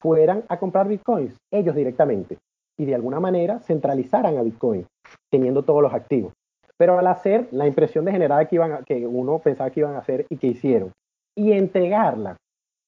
fueran 0.00 0.44
a 0.48 0.58
comprar 0.58 0.88
bitcoins, 0.88 1.36
ellos 1.52 1.74
directamente, 1.74 2.38
y 2.78 2.84
de 2.84 2.94
alguna 2.94 3.20
manera 3.20 3.60
centralizaran 3.60 4.38
a 4.38 4.42
bitcoin, 4.42 4.86
teniendo 5.30 5.62
todos 5.64 5.82
los 5.82 5.92
activos. 5.92 6.32
Pero 6.76 6.98
al 6.98 7.06
hacer 7.08 7.48
la 7.50 7.66
impresión 7.66 8.04
degenerada 8.04 8.44
que, 8.46 8.54
iban 8.54 8.84
que 8.84 9.06
uno 9.06 9.40
pensaba 9.40 9.70
que 9.70 9.80
iban 9.80 9.96
a 9.96 9.98
hacer 9.98 10.26
y 10.28 10.36
que 10.36 10.48
hicieron, 10.48 10.92
y 11.36 11.52
entregarla 11.52 12.36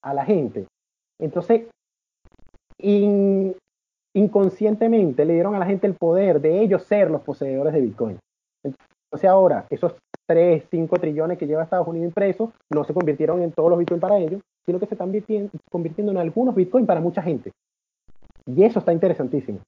a 0.02 0.14
la 0.14 0.24
gente, 0.24 0.66
entonces 1.20 1.68
inconscientemente 4.14 5.24
le 5.24 5.34
dieron 5.34 5.54
a 5.54 5.58
la 5.58 5.66
gente 5.66 5.86
el 5.86 5.94
poder 5.94 6.40
de 6.40 6.60
ellos 6.62 6.84
ser 6.84 7.10
los 7.10 7.20
poseedores 7.22 7.72
de 7.72 7.80
bitcoin. 7.80 8.18
Entonces 8.64 9.28
ahora, 9.28 9.66
esos 9.70 9.94
3, 10.30 10.62
5 10.70 10.96
trillones 10.98 11.38
que 11.38 11.46
lleva 11.48 11.64
Estados 11.64 11.88
Unidos 11.88 12.06
impresos 12.06 12.50
no 12.72 12.84
se 12.84 12.94
convirtieron 12.94 13.42
en 13.42 13.50
todos 13.50 13.68
los 13.68 13.76
bitcoins 13.80 14.00
para 14.00 14.16
ellos, 14.16 14.40
sino 14.64 14.78
que 14.78 14.86
se 14.86 14.94
están 14.94 15.12
convirtiendo 15.68 16.12
en 16.12 16.18
algunos 16.18 16.54
bitcoins 16.54 16.86
para 16.86 17.00
mucha 17.00 17.20
gente. 17.20 17.50
Y 18.46 18.62
eso 18.62 18.78
está 18.78 18.92
interesantísimo. 18.92 19.58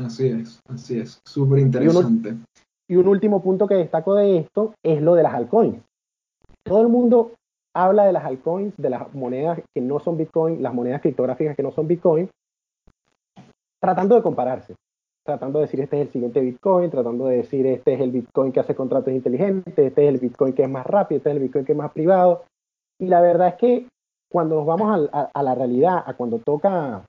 Así 0.00 0.28
es, 0.28 0.60
así 0.68 1.00
es, 1.00 1.20
súper 1.24 1.58
interesante. 1.58 2.36
Y 2.88 2.94
un, 2.94 3.08
último 3.08 3.42
punto 3.42 3.66
que 3.66 3.74
destaco 3.74 4.14
de 4.14 4.38
esto 4.38 4.74
es 4.84 5.02
lo 5.02 5.16
de 5.16 5.24
las 5.24 5.34
altcoins. 5.34 5.82
Todo 6.64 6.82
el 6.82 6.88
mundo 6.88 7.32
habla 7.74 8.04
de 8.04 8.12
las 8.12 8.24
altcoins, 8.24 8.76
de 8.76 8.90
las 8.90 9.12
monedas 9.12 9.60
que 9.74 9.80
no 9.80 9.98
son 9.98 10.16
bitcoin, 10.16 10.62
las 10.62 10.72
monedas 10.72 11.00
criptográficas 11.00 11.56
que 11.56 11.64
no 11.64 11.72
son 11.72 11.88
bitcoin, 11.88 12.30
tratando 13.80 14.14
de 14.14 14.22
compararse 14.22 14.76
tratando 15.26 15.58
de 15.58 15.66
decir 15.66 15.80
este 15.80 16.00
es 16.00 16.06
el 16.06 16.12
siguiente 16.12 16.40
Bitcoin, 16.40 16.90
tratando 16.90 17.26
de 17.26 17.38
decir 17.38 17.66
este 17.66 17.94
es 17.94 18.00
el 18.00 18.12
Bitcoin 18.12 18.52
que 18.52 18.60
hace 18.60 18.74
contratos 18.74 19.12
inteligentes, 19.12 19.76
este 19.76 20.04
es 20.04 20.14
el 20.14 20.20
Bitcoin 20.20 20.54
que 20.54 20.62
es 20.62 20.70
más 20.70 20.86
rápido, 20.86 21.18
este 21.18 21.30
es 21.30 21.36
el 21.36 21.42
Bitcoin 21.42 21.64
que 21.64 21.72
es 21.72 21.78
más 21.78 21.92
privado. 21.92 22.44
Y 22.98 23.08
la 23.08 23.20
verdad 23.20 23.48
es 23.48 23.54
que 23.56 23.88
cuando 24.30 24.56
nos 24.56 24.66
vamos 24.66 25.10
a, 25.12 25.42
la 25.42 25.54
realidad, 25.54 26.02
a 26.06 26.14
cuando 26.14 26.38
toca 26.38 27.04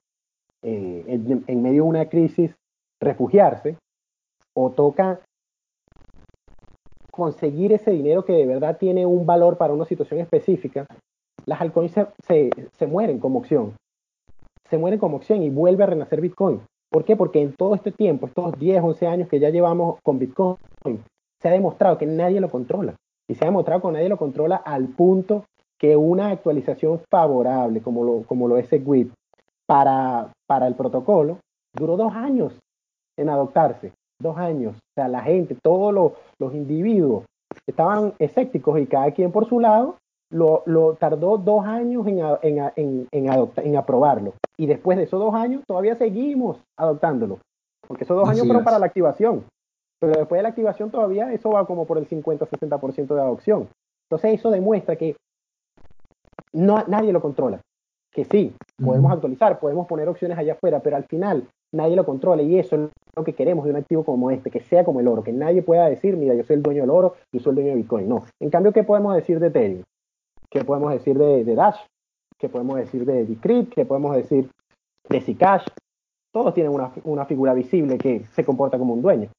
eh, 0.63 1.03
en, 1.07 1.61
medio 1.61 1.83
de 1.83 1.89
una 1.89 2.09
crisis 2.09 2.53
refugiarse, 2.99 3.77
o 4.55 4.71
toca 4.71 5.21
conseguir 7.11 7.71
ese 7.73 7.91
dinero 7.91 8.25
que 8.25 8.33
de 8.33 8.45
verdad 8.45 8.77
tiene 8.77 9.05
un 9.05 9.25
valor 9.25 9.57
para 9.57 9.73
una 9.73 9.85
situación 9.85 10.19
específica, 10.19 10.85
las 11.45 11.61
altcoins 11.61 11.93
se, 12.25 12.49
se 12.71 12.87
mueren 12.87 13.19
como 13.19 13.39
opción. 13.39 13.75
Se 14.69 14.77
mueren 14.77 14.99
como 14.99 15.17
opción 15.17 15.43
y 15.43 15.49
vuelve 15.49 15.83
a 15.83 15.87
renacer 15.87 16.19
Bitcoin. 16.19 16.61
¿Por 16.89 17.03
qué? 17.03 17.15
Porque 17.15 17.41
en 17.41 17.53
todo 17.53 17.75
este 17.75 17.91
tiempo, 17.91 18.27
estos 18.27 18.57
10, 18.57 18.83
11 18.83 19.07
años 19.07 19.29
que 19.29 19.39
ya 19.39 19.49
llevamos 19.49 19.99
con 20.03 20.19
Bitcoin, 20.19 20.57
se 21.41 21.47
ha 21.47 21.51
demostrado 21.51 21.97
que 21.97 22.05
nadie 22.05 22.39
lo 22.39 22.49
controla. 22.49 22.95
Y 23.29 23.35
se 23.35 23.43
ha 23.43 23.47
demostrado 23.47 23.81
que 23.81 23.91
nadie 23.91 24.09
lo 24.09 24.17
controla 24.17 24.55
al 24.55 24.87
punto 24.87 25.45
que 25.77 25.95
una 25.95 26.29
actualización 26.29 26.99
favorable, 27.11 27.81
como 27.81 28.03
lo, 28.03 28.23
como 28.23 28.47
lo 28.47 28.57
es 28.57 28.67
Segwit, 28.67 29.11
para, 29.67 30.31
para 30.47 30.67
el 30.67 30.75
protocolo, 30.75 31.39
duró 31.75 31.97
dos 31.97 32.13
años 32.15 32.57
en 33.17 33.29
adoptarse. 33.29 33.91
Dos 34.19 34.37
años. 34.37 34.75
O 34.75 34.93
sea, 34.95 35.07
la 35.07 35.21
gente, 35.21 35.55
todos 35.61 35.93
los, 35.93 36.13
los 36.39 36.53
individuos 36.55 37.25
estaban 37.67 38.13
escépticos 38.17 38.79
y 38.79 38.87
cada 38.87 39.11
quien 39.11 39.31
por 39.31 39.47
su 39.47 39.59
lado 39.59 39.97
lo, 40.29 40.63
lo 40.65 40.95
tardó 40.95 41.37
dos 41.37 41.65
años 41.65 42.05
en, 42.07 42.19
en, 42.41 43.07
en, 43.11 43.49
en, 43.55 43.77
aprobarlo. 43.77 44.33
Y 44.57 44.65
después 44.65 44.97
de 44.97 45.05
esos 45.05 45.19
dos 45.19 45.33
años 45.33 45.63
todavía 45.67 45.95
seguimos 45.95 46.57
adoptándolo. 46.77 47.39
Porque 47.87 48.03
esos 48.03 48.17
dos 48.17 48.27
años 48.27 48.45
fueron 48.45 48.63
para 48.63 48.79
la 48.79 48.85
activación. 48.85 49.45
Pero 49.99 50.13
después 50.17 50.39
de 50.39 50.43
la 50.43 50.49
activación 50.49 50.91
todavía 50.91 51.31
eso 51.31 51.49
va 51.49 51.65
como 51.65 51.85
por 51.85 51.97
el 51.97 52.07
50-60% 52.07 53.07
de 53.07 53.21
adopción. 53.21 53.67
Entonces 54.09 54.39
eso 54.39 54.51
demuestra 54.51 54.95
que 54.95 55.15
no, 56.53 56.83
nadie 56.87 57.13
lo 57.13 57.21
controla. 57.21 57.61
Que 58.11 58.25
sí, 58.25 58.55
podemos 58.83 59.11
actualizar, 59.11 59.59
podemos 59.59 59.87
poner 59.87 60.09
opciones 60.09 60.37
allá 60.37 60.53
afuera, 60.53 60.79
pero 60.79 60.95
al 60.95 61.05
final 61.05 61.47
nadie 61.73 61.95
lo 61.95 62.05
controla 62.05 62.41
y 62.41 62.57
eso 62.57 62.75
es 62.75 62.89
lo 63.15 63.23
que 63.23 63.33
queremos 63.33 63.65
de 63.65 63.71
un 63.71 63.77
activo 63.77 64.03
como 64.03 64.31
este, 64.31 64.49
que 64.49 64.61
sea 64.61 64.83
como 64.83 64.99
el 64.99 65.07
oro, 65.07 65.23
que 65.23 65.33
nadie 65.33 65.61
pueda 65.61 65.87
decir, 65.87 66.17
mira, 66.17 66.33
yo 66.33 66.43
soy 66.43 66.55
el 66.55 66.63
dueño 66.63 66.81
del 66.81 66.89
oro, 66.89 67.15
yo 67.31 67.39
soy 67.39 67.51
el 67.51 67.55
dueño 67.55 67.69
de 67.71 67.75
Bitcoin. 67.75 68.09
No. 68.09 68.25
En 68.39 68.49
cambio, 68.49 68.73
¿qué 68.73 68.83
podemos 68.83 69.13
decir 69.15 69.39
de 69.39 69.47
Ethereum? 69.47 69.83
¿Qué 70.57 70.65
podemos 70.65 70.91
decir 70.91 71.15
de, 71.15 71.55
Dash? 71.55 71.75
¿Qué 72.39 72.49
podemos 72.49 72.77
decir 72.77 73.05
de 73.05 73.25
Decrypt? 73.25 73.75
¿Qué 73.75 73.85
podemos 73.85 74.15
decir 74.15 74.49
de 75.07 75.21
Zcash? 75.21 75.65
Todos 76.33 76.55
tienen 76.55 76.73
una, 77.03 77.25
figura 77.25 77.53
visible 77.53 77.99
que 77.99 78.25
se 78.33 78.43
comporta 78.43 78.79
como 78.79 78.95
un 78.95 79.03
dueño. 79.03 79.29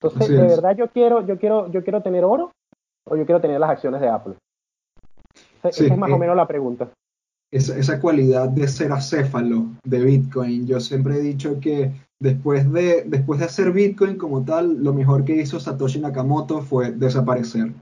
Entonces, 0.00 0.28
de 0.28 0.42
verdad 0.42 0.74
yo 0.74 0.88
quiero, 0.88 1.26
yo 1.26 1.38
quiero, 1.38 1.70
yo 1.70 1.84
quiero 1.84 2.02
tener 2.02 2.24
oro 2.24 2.50
o 3.06 3.14
yo 3.14 3.26
quiero 3.26 3.42
tener 3.42 3.60
las 3.60 3.70
acciones 3.70 4.00
de 4.00 4.08
Apple. 4.08 4.34
esa 5.62 5.84
es 5.84 5.98
más 5.98 6.10
o 6.10 6.16
eh, 6.16 6.18
menos 6.18 6.36
la 6.36 6.46
pregunta. 6.46 6.88
Esa, 7.52 7.76
esa, 7.76 8.00
cualidad 8.00 8.48
de 8.48 8.66
ser 8.66 8.90
acéfalo 8.92 9.66
de 9.84 10.02
Bitcoin. 10.02 10.66
Yo 10.66 10.80
siempre 10.80 11.16
he 11.16 11.20
dicho 11.20 11.60
que 11.60 11.92
después 12.18 12.72
de, 12.72 13.04
después 13.06 13.38
de 13.38 13.46
hacer 13.46 13.70
Bitcoin 13.70 14.16
como 14.16 14.44
tal, 14.44 14.82
lo 14.82 14.94
mejor 14.94 15.24
que 15.24 15.36
hizo 15.36 15.60
Satoshi 15.60 16.00
Nakamoto 16.00 16.62
fue 16.62 16.92
desaparecer 16.92 17.72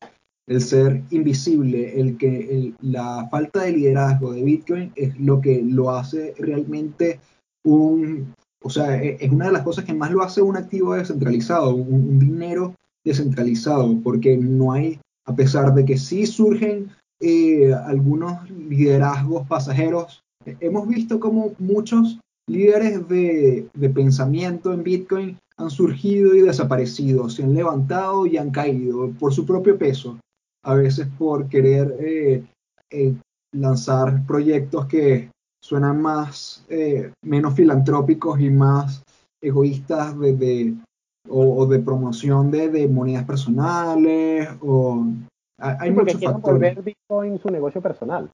el 0.46 0.61
ser 0.61 1.02
invisible, 1.11 2.00
el 2.00 2.16
que 2.16 2.74
la 2.81 3.28
falta 3.31 3.62
de 3.62 3.72
liderazgo 3.72 4.33
de 4.33 4.42
Bitcoin 4.42 4.92
es 4.96 5.18
lo 5.20 5.40
que 5.40 5.62
lo 5.62 5.90
hace 5.90 6.35
realmente 6.38 7.20
un, 7.64 8.35
o 8.62 8.70
sea, 8.70 9.02
e, 9.02 9.16
es 9.20 9.31
una 9.31 9.46
de 9.46 9.52
las 9.52 9.62
cosas 9.62 9.85
que 9.85 9.94
más 9.94 10.11
lo 10.11 10.22
hace 10.22 10.42
un 10.42 10.57
activo 10.57 10.94
descentralizado, 10.94 11.74
un, 11.74 12.18
dinero 12.18 12.74
descentralizado, 13.05 14.00
porque 14.02 14.37
no 14.37 14.72
hay, 14.72 14.98
a 15.26 15.35
pesar 15.35 15.74
de 15.74 15.85
que 15.85 15.96
sí 15.96 16.26
surgen 16.26 16.90
eh, 17.20 17.72
algunos 17.72 18.50
liderazgos 18.50 19.46
pasajeros, 19.46 20.22
hemos 20.61 20.88
visto 20.88 21.20
como 21.20 21.52
muchos 21.61 22.18
líderes 22.48 23.07
de, 23.09 23.68
de 23.74 23.90
pensamiento 23.90 24.72
en 24.72 24.83
Bitcoin 24.83 25.38
han 25.57 25.70
surgido 25.70 26.35
y 26.35 26.40
desaparecido, 26.40 27.31
se 27.31 27.44
han 27.44 27.55
levantado 27.55 28.26
y 28.26 28.37
han 28.37 28.50
caído 28.50 29.11
por 29.12 29.33
su 29.33 29.46
propio 29.46 29.78
peso 29.78 30.18
a 30.64 30.75
veces 30.75 31.09
por 31.18 31.48
querer 31.48 31.96
eh, 32.01 32.44
eh, 32.90 33.14
lanzar 33.53 34.25
proyectos 34.27 34.87
que 34.87 35.31
suenan 35.62 36.01
más, 36.01 36.64
eh, 36.68 37.12
menos 37.25 37.55
filantrópicos 37.55 38.40
y 38.40 38.51
más 38.51 39.03
egoístas 39.40 40.18
de, 40.18 40.75
o, 41.29 41.66
de 41.66 41.79
promoción 41.81 42.51
de, 42.51 42.88
monedas 42.88 43.25
personales 43.25 44.48
o 44.61 45.05
hay 45.59 45.92
muchos 45.92 46.16
quieren 46.16 46.40
volver 46.40 46.83
Bitcoin 46.83 47.38
su 47.38 47.48
negocio 47.48 47.81
personal. 47.81 48.29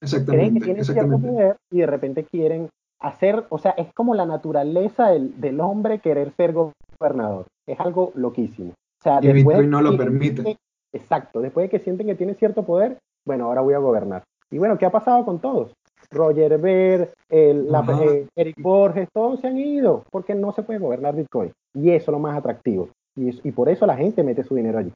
Exactamente. 0.00 0.38
Creen 0.38 0.54
que 0.54 0.64
tienen 0.64 0.84
cierto 0.84 1.18
poder 1.18 1.56
y 1.70 1.78
de 1.78 1.86
repente 1.86 2.24
quieren 2.24 2.68
hacer, 3.00 3.46
o 3.48 3.58
sea, 3.58 3.70
es 3.72 3.88
como 3.94 4.14
la 4.14 4.26
naturaleza 4.26 5.08
del, 5.08 5.40
del 5.40 5.60
hombre 5.60 6.00
querer 6.00 6.32
ser 6.36 6.52
gobernador. 6.52 7.46
Es 7.66 7.80
algo 7.80 8.12
loquísimo. 8.14 8.70
O 8.70 9.02
sea, 9.02 9.18
y 9.22 9.32
Bitcoin 9.32 9.70
no 9.70 9.80
lo 9.80 9.96
permite. 9.96 10.58
Exacto, 10.94 11.40
después 11.40 11.64
de 11.64 11.70
que 11.70 11.84
sienten 11.84 12.06
que 12.06 12.14
tienen 12.14 12.36
cierto 12.36 12.64
poder, 12.64 12.98
bueno, 13.26 13.46
ahora 13.46 13.60
voy 13.60 13.74
a 13.74 13.78
gobernar. 13.78 14.22
Y 14.50 14.58
bueno, 14.58 14.78
¿qué 14.78 14.86
ha 14.86 14.92
pasado 14.92 15.24
con 15.24 15.40
todos? 15.40 15.72
Roger 16.10 16.56
Ver, 16.58 17.12
el, 17.28 17.68
eh, 18.00 18.26
Eric 18.36 18.60
Borges, 18.60 19.08
todos 19.12 19.40
se 19.40 19.48
han 19.48 19.58
ido 19.58 20.04
porque 20.12 20.36
no 20.36 20.52
se 20.52 20.62
puede 20.62 20.78
gobernar 20.78 21.16
Bitcoin. 21.16 21.50
Y 21.74 21.90
eso 21.90 22.10
es 22.10 22.12
lo 22.12 22.20
más 22.20 22.38
atractivo. 22.38 22.90
Y, 23.16 23.50
por 23.50 23.68
eso 23.68 23.86
la 23.86 23.96
gente 23.96 24.22
mete 24.22 24.44
su 24.44 24.54
dinero 24.54 24.78
allí. 24.78 24.92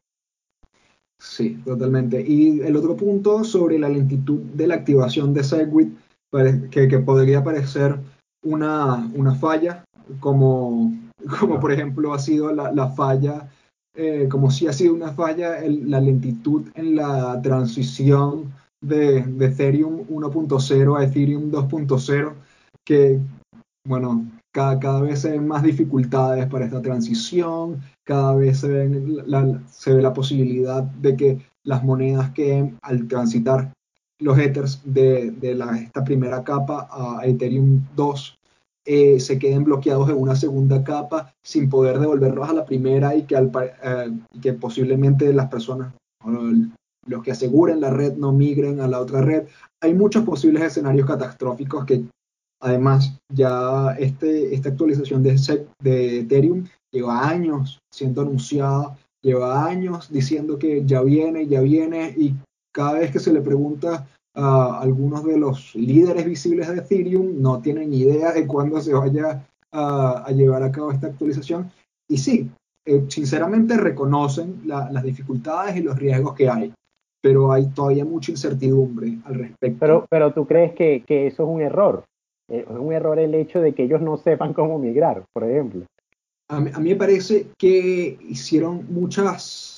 Sí, 1.21 1.61
totalmente. 1.65 2.21
Y 2.21 2.61
el 2.61 2.77
otro 2.77 2.97
punto 2.97 3.43
sobre 3.43 3.79
la 3.79 3.89
lentitud 3.89 4.39
de 4.55 4.69
la 4.69 4.75
activación 4.77 5.35
de 5.35 5.43
Segwit, 5.43 5.97
que, 6.71 6.87
que 6.87 6.99
podría 6.99 7.43
parecer 7.43 7.97
una, 8.45 9.11
una 9.15 9.35
falla, 9.35 9.85
como, 10.21 10.93
como 11.41 11.59
por 11.59 11.73
ejemplo 11.73 12.15
ha 12.15 12.21
sido 12.21 12.53
la, 12.53 12.71
la 12.73 12.89
falla 12.91 13.49
eh, 14.01 14.29
como 14.31 14.49
si 14.49 14.69
ha 14.69 14.73
sido 14.73 14.95
una 14.95 15.13
falla 15.13 15.61
la 15.67 16.01
lentitud 16.01 16.69
en 16.77 16.95
la 16.95 17.43
transición 17.43 18.53
de, 18.81 19.19
Ethereum 19.41 20.07
1.0 20.07 20.97
a 20.97 21.05
Ethereum 21.05 21.51
2.0, 21.51 22.33
que, 22.85 23.19
bueno, 23.85 24.25
cada, 24.55 24.79
cada, 24.79 25.01
vez 25.01 25.23
se 25.23 25.33
ven 25.33 25.49
más 25.49 25.65
dificultades 25.65 26.47
para 26.47 26.67
esta 26.67 26.81
transición, 26.81 27.81
cada 28.05 28.37
vez 28.37 28.61
se, 28.61 28.89
se 29.69 29.95
ve 29.95 30.01
la 30.01 30.13
posibilidad 30.13 30.85
de 30.85 31.17
que 31.17 31.39
las 31.65 31.83
monedas 31.83 32.31
que 32.31 32.73
al 32.83 33.09
transitar 33.09 33.73
los 34.21 34.39
Ethers 34.39 34.81
de, 34.85 35.33
de 35.33 35.59
esta 35.83 36.05
primera 36.05 36.45
capa 36.45 36.89
a 36.93 37.27
Ethereum 37.27 37.85
2 37.97 38.38
eh, 38.91 39.21
se 39.21 39.39
queden 39.39 39.65
bloqueados 39.65 40.09
en 40.09 40.17
una 40.17 40.35
segunda 40.35 40.83
capa 40.83 41.35
sin 41.45 41.69
poder 41.69 41.99
devolverlos 41.99 42.49
a 42.49 42.55
la 42.55 42.65
primera 42.65 43.15
y 43.15 43.25
que, 43.25 43.37
eh, 43.37 44.53
posiblemente 44.55 45.33
las 45.35 45.49
personas, 45.51 45.93
los 47.07 47.23
que 47.23 47.33
aseguren 47.33 47.83
la 47.83 47.91
red 47.91 48.17
no 48.17 48.33
migren 48.33 48.81
a 48.81 48.89
la 48.89 49.01
otra 49.01 49.21
red. 49.21 49.47
Hay 49.83 49.93
muchos 49.93 50.25
posibles 50.25 50.63
escenarios 50.63 51.07
catastróficos 51.07 51.85
que 51.85 52.05
además 52.63 53.19
ya 53.31 53.95
este, 53.99 54.55
esta 54.55 54.71
actualización 54.71 55.23
de, 55.23 55.37
de 55.83 56.21
Ethereum 56.21 56.65
lleva 56.91 57.29
años 57.29 57.79
siendo 57.93 58.23
anunciada 58.23 58.97
lleva 59.23 59.67
años 59.67 60.11
diciendo 60.11 60.59
que 60.59 60.85
ya 60.87 61.03
viene, 61.03 61.47
ya 61.47 61.61
viene, 61.61 62.15
y 62.17 62.35
cada 62.73 62.95
vez 62.95 63.11
que 63.11 63.19
se 63.19 63.33
le 63.33 63.41
pregunta 63.41 64.07
a 64.39 64.81
algunos 64.81 65.25
de 65.25 65.37
los 65.37 65.75
líderes 65.75 66.25
visibles 66.25 66.69
de 66.69 66.79
Ethereum, 66.79 67.43
no 67.43 67.61
tienen 67.61 67.93
idea 67.93 68.33
de 68.33 68.47
cuándo 68.47 68.81
se 68.81 68.95
vaya 68.95 69.45
a, 69.73 70.31
llevar 70.33 70.63
a 70.63 70.71
cabo 70.71 70.93
esta 70.93 71.09
actualización. 71.09 71.71
Y 72.09 72.19
sí, 72.19 72.49
eh, 72.87 73.05
sinceramente 73.09 73.77
reconocen 73.77 74.63
las 74.65 75.03
dificultades 75.03 75.77
y 75.77 75.83
los 75.83 75.99
riesgos 75.99 76.35
que 76.35 76.49
hay, 76.49 76.73
pero 77.21 77.53
hay 77.53 77.67
todavía 77.67 78.05
mucha 78.05 78.31
incertidumbre 78.31 79.19
al 79.25 79.35
respecto. 79.35 79.79
Pero, 79.81 80.07
pero 80.09 80.33
tú 80.33 80.47
crees 80.47 80.73
que, 80.75 81.03
que 81.07 81.27
eso 81.27 81.43
es 81.43 81.49
un 81.49 81.61
error. 81.61 82.05
Eh, 82.49 82.65
es 82.69 82.77
un 82.79 82.93
error 82.93 83.19
el 83.19 83.35
hecho 83.35 83.61
de 83.61 83.73
que 83.75 83.85
ellos 83.85 84.01
no 84.01 84.17
sepan 84.17 84.55
cómo 84.55 84.79
migrar, 84.79 85.25
por 85.33 85.45
ejemplo. 85.45 85.85
A 86.51 86.61
mí, 86.61 86.71
me 86.81 86.97
parece 86.97 87.49
que 87.59 88.19
hicieron 88.27 88.87
muchas, 88.89 89.78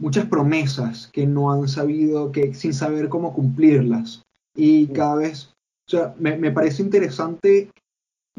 muchas 0.00 0.26
promesas 0.26 1.08
que 1.12 1.26
no 1.26 1.52
han 1.52 1.68
sabido, 1.68 2.32
que 2.32 2.54
sin 2.54 2.72
saber 2.72 3.08
cómo 3.08 3.34
cumplirlas. 3.34 4.22
Y 4.54 4.88
cada 4.88 5.16
vez, 5.16 5.52
o 5.86 5.90
sea, 5.90 6.14
me, 6.18 6.36
me 6.36 6.52
parece 6.52 6.82
interesante 6.82 7.70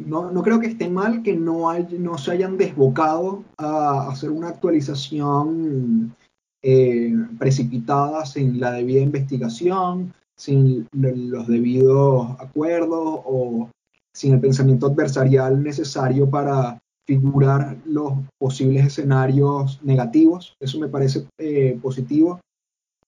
no, 0.06 0.32
no, 0.32 0.44
creo 0.44 0.60
que 0.60 0.68
esté 0.68 0.90
mal 0.90 1.24
que 1.24 1.36
no, 1.36 1.70
hay, 1.70 1.86
no 2.00 2.18
se 2.18 2.32
hayan 2.32 2.58
desbocado 2.58 3.44
a 3.58 4.10
hacer 4.10 4.32
una 4.32 4.50
actualización 4.50 6.16
eh, 6.62 7.14
precipitada 7.38 8.26
sin 8.26 8.60
la 8.60 8.72
debida 8.72 9.02
investigación, 9.02 10.14
sin 10.38 10.88
los 10.94 11.48
debidos 11.48 12.30
acuerdos 12.40 13.22
o 13.26 13.70
sin 14.14 14.34
el 14.34 14.40
pensamiento 14.40 14.88
adversarial 14.88 15.62
necesario 15.62 16.30
para 16.30 16.80
figurar 17.10 17.76
los 17.86 18.14
posibles 18.38 18.86
escenarios 18.86 19.80
negativos. 19.82 20.54
Eso 20.60 20.80
me 20.80 20.90
parece 20.90 21.26
eh, 21.40 21.76
positivo. 21.82 22.40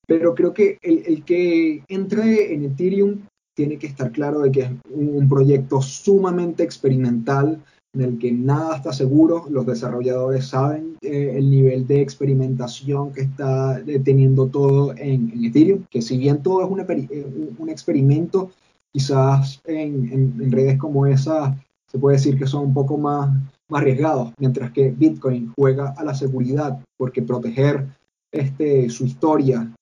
Pero 0.07 0.33
creo 0.33 0.53
que 0.55 0.79
el, 0.81 1.03
el, 1.05 1.23
que 1.23 1.83
entre 1.87 2.51
en 2.51 2.65
Ethereum 2.65 3.19
tiene 3.55 3.77
que 3.77 3.85
estar 3.85 4.11
claro 4.11 4.39
de 4.39 4.51
que 4.51 4.61
es 4.61 4.71
un, 4.89 5.29
proyecto 5.29 5.83
sumamente 5.83 6.63
experimental 6.63 7.63
en 7.93 8.01
el 8.01 8.17
que 8.17 8.31
nada 8.31 8.77
está 8.77 8.91
seguro. 8.91 9.45
Los 9.51 9.67
desarrolladores 9.67 10.47
saben 10.47 10.97
eh, 11.01 11.33
el 11.35 11.51
nivel 11.51 11.85
de 11.85 12.01
experimentación 12.01 13.13
que 13.13 13.21
está 13.21 13.83
teniendo 14.03 14.47
todo 14.47 14.95
en, 14.97 15.31
Ethereum, 15.45 15.83
que 15.91 16.01
si 16.01 16.17
bien 16.17 16.41
todo 16.41 16.63
es 16.63 16.89
eh, 16.89 17.25
un, 17.59 17.69
experimento, 17.69 18.49
quizás 18.91 19.61
en, 19.65 20.51
redes 20.51 20.79
como 20.79 21.05
esa 21.05 21.55
se 21.91 21.99
puede 21.99 22.15
decir 22.15 22.39
que 22.39 22.47
son 22.47 22.67
un 22.67 22.73
poco 22.73 22.97
más 22.97 23.29
arriesgados, 23.77 24.34
mientras 24.39 24.71
que 24.71 24.89
Bitcoin 24.89 25.53
juega 25.57 25.93
a 25.97 26.03
la 26.03 26.13
seguridad, 26.13 26.79
porque 26.97 27.21
proteger 27.21 27.88
este, 28.31 28.89
su 28.89 29.05
historia 29.05 29.73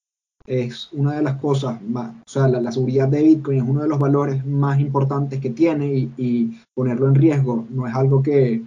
es 0.49 0.89
una 0.93 1.13
de 1.13 1.21
las 1.21 1.35
cosas 1.37 1.79
más, 1.83 2.15
o 2.15 2.29
sea, 2.29 2.47
la, 2.47 2.71
seguridad 2.71 3.07
de 3.07 3.21
Bitcoin 3.21 3.59
es 3.59 3.63
uno 3.63 3.83
de 3.83 3.87
los 3.87 3.99
valores 3.99 4.43
más 4.45 4.79
importantes 4.79 5.39
que 5.39 5.51
tiene 5.51 6.09
y, 6.17 6.59
ponerlo 6.75 7.07
en 7.07 7.15
riesgo 7.15 7.67
no 7.69 7.85
es 7.85 7.93
algo 7.93 8.23
que, 8.23 8.63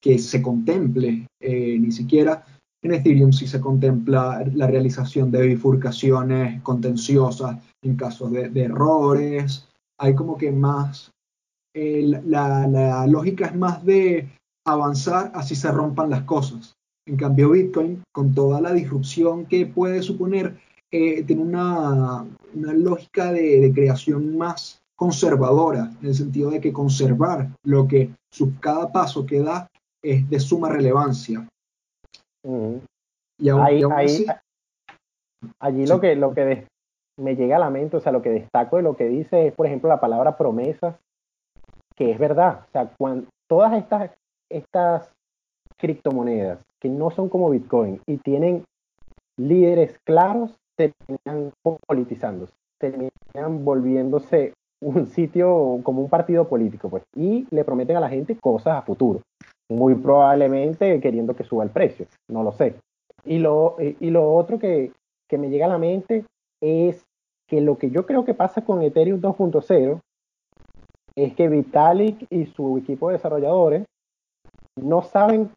que 0.00 0.18
se 0.18 0.42
contemple 0.42 1.26
eh, 1.40 1.78
ni 1.78 1.92
siquiera. 1.92 2.44
En 2.82 2.94
Ethereum 2.94 3.32
sí 3.32 3.46
se 3.46 3.60
contempla 3.60 4.44
la 4.54 4.66
realización 4.66 5.30
de 5.30 5.46
bifurcaciones 5.46 6.62
contenciosas 6.62 7.58
en 7.82 7.96
casos 7.96 8.32
de, 8.32 8.60
errores. 8.60 9.68
Hay 9.98 10.14
como 10.14 10.36
que 10.36 10.52
más, 10.52 11.10
eh, 11.76 12.02
la, 12.24 12.66
la 12.66 13.06
lógica 13.06 13.46
es 13.46 13.54
más 13.54 13.84
de 13.84 14.28
avanzar 14.66 15.30
así 15.34 15.54
se 15.54 15.70
rompan 15.70 16.10
las 16.10 16.22
cosas. 16.22 16.74
En 17.06 17.16
cambio, 17.16 17.50
Bitcoin, 17.50 18.02
con 18.12 18.34
toda 18.34 18.60
la 18.60 18.72
disrupción 18.72 19.46
que 19.46 19.66
puede 19.66 20.02
suponer, 20.02 20.56
eh, 20.90 21.22
tiene 21.22 21.42
una, 21.42 22.26
lógica 22.54 23.32
de, 23.32 23.70
creación 23.74 24.36
más 24.36 24.80
conservadora, 24.96 25.92
en 26.00 26.08
el 26.08 26.14
sentido 26.14 26.50
de 26.50 26.60
que 26.60 26.72
conservar 26.72 27.50
lo 27.62 27.86
que 27.86 28.10
su, 28.32 28.58
cada 28.58 28.90
paso 28.90 29.26
que 29.26 29.40
da 29.40 29.68
es 30.02 30.28
de 30.28 30.40
suma 30.40 30.70
relevancia. 30.70 31.46
Y 33.38 33.50
allí 35.60 35.86
lo 35.86 36.00
que, 36.00 36.16
lo 36.16 36.34
que 36.34 36.66
me 37.20 37.36
llega 37.36 37.56
a 37.56 37.60
la 37.60 37.70
mente, 37.70 37.98
o 37.98 38.00
sea, 38.00 38.12
lo 38.12 38.22
que 38.22 38.30
destaco 38.30 38.78
de 38.78 38.82
lo 38.82 38.96
que 38.96 39.06
dice 39.06 39.48
es, 39.48 39.54
por 39.54 39.66
ejemplo, 39.66 39.88
la 39.88 40.00
palabra 40.00 40.36
promesas, 40.36 40.96
que 41.96 42.10
es 42.10 42.18
verdad. 42.18 42.60
O 42.66 42.70
sea, 42.72 42.90
cuando, 42.98 43.28
todas 43.48 43.72
estas, 43.74 44.10
estas 44.50 45.10
criptomonedas 45.78 46.60
que 46.80 46.88
no 46.88 47.10
son 47.10 47.28
como 47.28 47.50
Bitcoin 47.50 48.00
y 48.06 48.18
tienen 48.18 48.64
líderes 49.38 49.98
claros, 50.04 50.56
terminan 50.76 51.52
politizándose, 51.86 52.52
terminan 52.78 53.64
volviéndose 53.64 54.52
un 54.82 55.06
sitio 55.06 55.80
como 55.82 56.02
un 56.02 56.10
partido 56.10 56.48
político, 56.48 56.88
pues, 56.90 57.02
y 57.14 57.46
le 57.50 57.64
prometen 57.64 57.96
a 57.96 58.00
la 58.00 58.10
gente 58.10 58.36
cosas 58.36 58.76
a 58.76 58.82
futuro, 58.82 59.22
muy 59.70 59.94
probablemente 59.94 61.00
queriendo 61.00 61.34
que 61.34 61.44
suba 61.44 61.64
el 61.64 61.70
precio, 61.70 62.06
no 62.30 62.42
lo 62.42 62.52
sé. 62.52 62.74
Y 63.24 63.38
lo, 63.38 63.76
y 63.78 64.10
lo 64.10 64.34
otro 64.34 64.58
que, 64.58 64.92
que 65.28 65.38
me 65.38 65.48
llega 65.48 65.66
a 65.66 65.70
la 65.70 65.78
mente 65.78 66.24
es 66.62 67.04
que 67.48 67.60
lo 67.60 67.78
que 67.78 67.90
yo 67.90 68.06
creo 68.06 68.24
que 68.24 68.34
pasa 68.34 68.64
con 68.64 68.82
Ethereum 68.82 69.20
2.0 69.20 70.00
es 71.16 71.34
que 71.34 71.48
Vitalik 71.48 72.26
y 72.30 72.46
su 72.46 72.78
equipo 72.78 73.08
de 73.08 73.14
desarrolladores 73.14 73.84
no 74.76 75.02
saben 75.02 75.50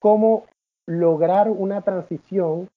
cómo 0.00 0.44
lograr 0.88 1.50
una 1.50 1.82
transición 1.82 2.68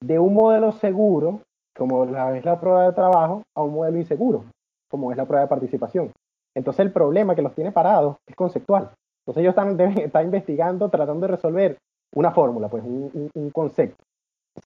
de 0.00 0.18
un 0.18 0.34
modelo 0.34 0.72
seguro, 0.72 1.42
como 1.76 2.04
es 2.04 2.44
la 2.44 2.60
prueba 2.60 2.86
de 2.86 2.92
trabajo, 2.92 3.42
a 3.54 3.62
un 3.62 3.74
modelo 3.74 3.98
inseguro, 3.98 4.44
como 4.88 5.10
es 5.10 5.16
la 5.16 5.26
prueba 5.26 5.42
de 5.42 5.48
participación. 5.48 6.12
Entonces 6.54 6.86
el 6.86 6.92
problema 6.92 7.34
que 7.34 7.42
los 7.42 7.54
tiene 7.54 7.72
parados 7.72 8.16
es 8.26 8.34
conceptual. 8.34 8.90
Entonces 9.22 9.42
ellos 9.42 9.52
están, 9.52 9.76
deben, 9.76 10.10
investigando, 10.24 10.88
tratando 10.88 11.26
de 11.26 11.32
resolver 11.32 11.78
una 12.14 12.32
fórmula, 12.32 12.68
pues 12.68 12.82
un, 12.84 13.50
concepto. 13.52 14.02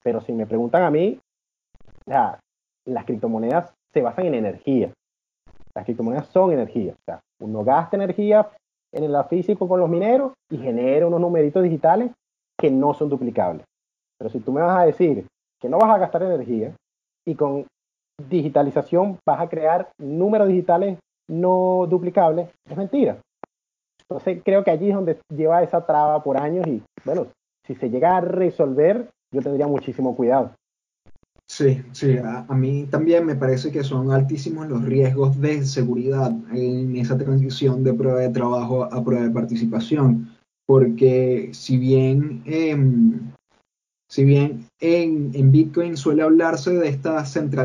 Pero 0.02 0.20
si 0.20 0.32
me 0.32 0.46
preguntan 0.46 0.84
a 0.84 0.90
mí, 0.90 1.18
las 2.06 3.04
criptomonedas 3.04 3.74
se 3.92 4.00
basan 4.00 4.26
en 4.26 4.34
energía. 4.34 4.92
Las 5.74 5.84
criptomonedas 5.84 6.26
son 6.28 6.52
energía. 6.52 6.92
O 6.92 7.04
sea, 7.04 7.20
uno 7.40 7.64
gasta 7.64 7.96
energía 7.96 8.50
en 8.92 9.04
el 9.04 9.24
físico 9.24 9.68
con 9.68 9.80
los 9.80 9.88
mineros 9.88 10.32
y 10.50 10.58
genera 10.58 11.06
unos 11.06 11.20
numeritos 11.20 11.62
digitales 11.62 12.10
que 12.58 12.70
no 12.70 12.94
son 12.94 13.08
duplicables. 13.08 13.64
Pero 14.18 14.30
si 14.30 14.40
tú 14.40 14.52
me 14.52 14.60
vas 14.60 14.78
a 14.78 14.84
decir 14.84 15.26
que 15.60 15.68
no 15.68 15.78
vas 15.78 15.90
a 15.90 15.98
gastar 15.98 16.22
energía 16.22 16.74
y 17.26 17.34
con 17.34 17.66
digitalización 18.28 19.18
vas 19.26 19.40
a 19.40 19.48
crear 19.48 19.90
números 19.98 20.48
digitales 20.48 20.98
no 21.28 21.86
duplicables, 21.88 22.50
es 22.68 22.76
mentira. 22.76 23.18
Entonces 24.02 24.42
creo 24.44 24.62
que 24.62 24.70
allí 24.70 24.90
es 24.90 24.94
donde 24.94 25.18
lleva 25.34 25.62
esa 25.62 25.86
traba 25.86 26.22
por 26.22 26.36
años 26.36 26.66
y 26.66 26.82
bueno, 27.04 27.28
si 27.66 27.74
se 27.74 27.88
llega 27.88 28.16
a 28.16 28.20
resolver, 28.20 29.08
yo 29.32 29.40
tendría 29.40 29.66
muchísimo 29.66 30.14
cuidado. 30.14 30.52
Sí, 31.52 31.82
sí, 31.92 32.16
a, 32.16 32.46
mí 32.54 32.86
también 32.90 33.26
me 33.26 33.34
parece 33.36 33.70
que 33.70 33.84
son 33.84 34.10
altísimos 34.10 34.68
los 34.70 34.82
riesgos 34.86 35.38
de 35.38 35.66
seguridad 35.66 36.30
en 36.50 36.96
esa 36.96 37.18
transición 37.18 37.84
de 37.84 37.92
prueba 37.92 38.20
de 38.20 38.30
trabajo 38.30 38.84
a 38.84 39.04
prueba 39.04 39.24
de 39.24 39.34
participación, 39.34 40.30
porque 40.66 41.50
si 41.52 41.76
bien, 41.76 42.42
em, 42.46 43.32
si 44.08 44.24
bien 44.24 44.64
en, 44.80 45.52
Bitcoin 45.52 45.98
suele 45.98 46.22
hablarse 46.22 46.72
de 46.72 46.88
esta 46.88 47.22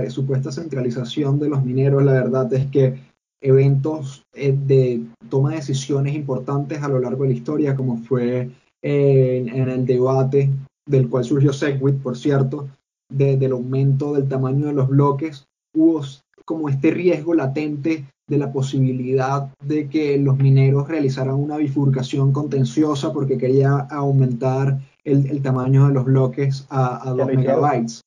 supuesta 0.09 0.51
centralización 0.51 1.39
de 1.39 1.47
los 1.47 1.63
mineros, 1.63 2.03
la 2.03 2.11
verdad 2.11 2.53
es 2.53 2.65
que 2.65 2.99
eventos 3.41 4.25
eh, 4.33 4.51
de 4.51 5.01
toma 5.29 5.51
de 5.51 5.57
decisiones 5.57 6.13
importantes 6.13 6.83
a 6.83 6.89
lo 6.89 6.99
largo 6.99 7.23
de 7.23 7.29
la 7.29 7.35
historia, 7.35 7.73
como 7.73 7.99
fue 7.99 8.49
en, 8.81 9.47
en 9.47 9.69
el 9.69 9.85
debate 9.85 10.49
del 10.85 11.07
cual 11.07 11.23
surgió 11.23 11.53
Segwit, 11.53 12.01
por 12.01 12.17
cierto, 12.17 12.67
del 13.09 13.51
aumento 13.51 14.13
del 14.13 14.27
tamaño 14.27 14.67
de 14.67 14.73
los 14.73 14.89
bloques, 14.89 15.45
hubo 15.75 16.01
como 16.45 16.69
este 16.69 16.91
riesgo 16.91 17.33
latente 17.33 18.05
de 18.29 18.37
la 18.37 18.51
posibilidad 18.51 19.49
de 19.63 19.87
que 19.87 20.17
los 20.17 20.37
mineros 20.37 20.87
realizaran 20.87 21.35
una 21.35 21.57
bifurcación 21.57 22.33
contenciosa 22.33 23.13
porque 23.13 23.37
quería 23.37 23.79
aumentar 23.89 24.79
el, 25.03 25.41
tamaño 25.41 25.87
de 25.87 25.93
los 25.93 26.05
bloques 26.05 26.65
a, 26.69 27.13
2 27.15 27.27
megabytes. 27.27 28.01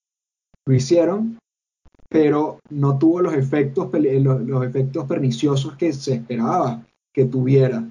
Lo 0.67 0.75
hicieron, 0.75 1.39
pero 2.11 2.59
no 2.69 2.99
tuvo 2.99 3.23
los 3.23 3.35
efectos, 3.35 3.89
los, 3.93 4.65
efectos 4.67 5.07
perniciosos 5.07 5.77
que 5.77 5.93
se 5.95 6.15
esperaba 6.15 6.85
que 7.15 7.25
tuviera. 7.25 7.83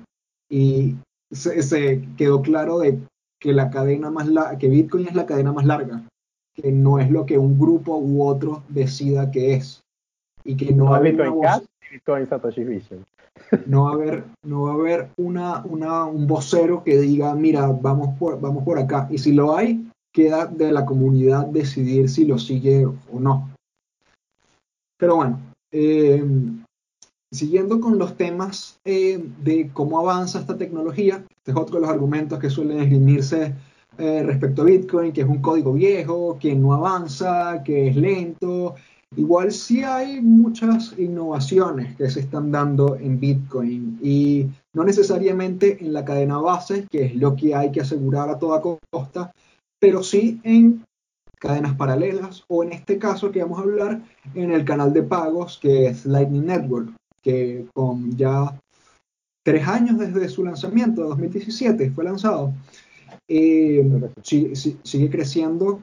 Y 0.52 0.96
se, 1.32 2.08
quedó 2.16 2.44
claro 2.44 2.80
de 2.80 3.00
que 3.40 3.54
la 3.54 3.72
cadena 3.72 4.12
más 4.12 4.28
que 4.60 4.68
Bitcoin 4.68 5.08
es 5.08 5.16
la 5.16 5.26
cadena 5.26 5.52
más 5.52 5.66
larga 5.66 6.04
que 6.62 6.72
no 6.72 7.00
es 7.00 7.10
lo 7.10 7.26
que 7.26 7.38
un 7.38 7.60
grupo 7.60 7.98
u 7.98 8.24
otro 8.24 8.64
decida 8.70 9.32
que 9.32 9.54
es. 9.54 9.82
Y 10.44 10.56
que 10.56 10.74
no, 10.74 10.94
hay 10.94 11.12
Bitcoin 11.12 11.42
Cash 11.42 11.64
Bitcoin 11.92 12.28
Satoshi 12.28 12.64
Vision. 12.64 13.06
No 13.66 13.86
va 13.86 13.92
a 13.92 13.94
haber, 13.94 14.24
no 14.44 14.64
va 14.64 14.72
a 14.72 14.76
haber 14.76 15.10
una, 15.18 15.64
una, 15.66 16.06
un 16.06 16.28
vocero 16.28 16.84
que 16.84 17.00
diga, 17.00 17.34
mira, 17.36 17.68
vamos 17.68 18.18
por, 18.20 18.40
vamos 18.40 18.64
por 18.64 18.78
acá. 18.78 19.08
Y 19.10 19.18
si 19.18 19.32
lo 19.32 19.56
hay, 19.56 19.90
queda 20.14 20.46
de 20.46 20.72
la 20.72 20.86
comunidad 20.86 21.48
decidir 21.48 22.10
si 22.10 22.26
lo 22.26 22.38
sigue 22.38 22.86
o 22.86 23.20
no. 23.20 23.50
Pero 24.98 25.16
bueno, 25.16 25.40
eh, 25.72 26.24
siguiendo 27.32 27.80
con 27.80 27.98
los 27.98 28.16
temas 28.18 28.80
eh, 28.84 29.24
de 29.42 29.70
cómo 29.72 30.00
avanza 30.00 30.40
esta 30.40 30.58
tecnología, 30.58 31.24
este 31.38 31.52
es 31.52 31.58
otro 31.58 31.76
de 31.76 31.82
los 31.82 31.90
argumentos 31.90 32.40
que 32.40 32.50
suelen 32.50 32.80
esgrimirse 32.80 33.56
eh, 34.00 34.24
respecto 34.24 34.62
a 34.62 34.66
Bitcoin, 34.66 35.12
que 35.12 35.22
es 35.22 35.28
un 35.28 35.42
código 35.42 35.74
viejo, 35.74 36.38
que 36.40 36.56
no 36.56 36.74
avanza, 36.74 37.62
que 37.64 37.90
es 37.90 37.96
lento. 37.96 38.76
Igual 39.16 39.52
sí 39.52 39.84
hay 39.84 40.22
muchas 40.22 40.98
innovaciones 40.98 41.96
que 41.98 42.10
se 42.10 42.22
están 42.22 42.52
dando 42.52 42.96
en 42.96 43.20
Bitcoin 43.20 44.00
y 44.02 44.48
no 44.74 44.84
necesariamente 44.84 45.84
en 45.84 45.94
la 45.94 46.06
cadena 46.06 46.38
base, 46.38 46.86
que 46.90 47.06
es 47.06 47.16
lo 47.16 47.36
que 47.36 47.54
hay 47.56 47.72
que 47.72 47.82
asegurar 47.82 48.30
a 48.30 48.40
toda 48.40 48.62
costa, 48.62 49.34
pero 49.80 50.04
sí 50.04 50.40
en 50.44 50.84
cadenas 51.40 51.76
paralelas 51.76 52.44
o 52.48 52.64
en 52.64 52.74
este 52.74 53.00
caso 53.00 53.32
que 53.32 53.42
vamos 53.42 53.60
a 53.60 53.64
hablar 53.64 54.02
en 54.36 54.52
el 54.52 54.64
canal 54.64 54.94
de 54.94 55.04
pagos 55.04 55.58
que 55.62 55.88
es 55.88 56.06
Lightning 56.06 56.46
Network, 56.46 56.90
que 57.22 57.66
con 57.74 58.16
ya 58.16 58.58
tres 59.44 59.68
años 59.68 59.98
desde 59.98 60.30
su 60.30 60.44
lanzamiento, 60.44 61.04
2017 61.04 61.92
fue 61.92 62.04
lanzado, 62.04 62.54
eh, 63.28 64.10
sigue, 64.24 65.10
creciendo 65.10 65.82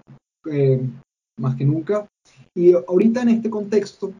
eh, 0.50 0.80
más 1.38 1.56
que 1.56 1.64
nunca. 1.64 2.06
Y 2.54 2.72
ahorita 2.72 3.22
en 3.22 3.28
este 3.28 3.50
contexto 3.50 4.12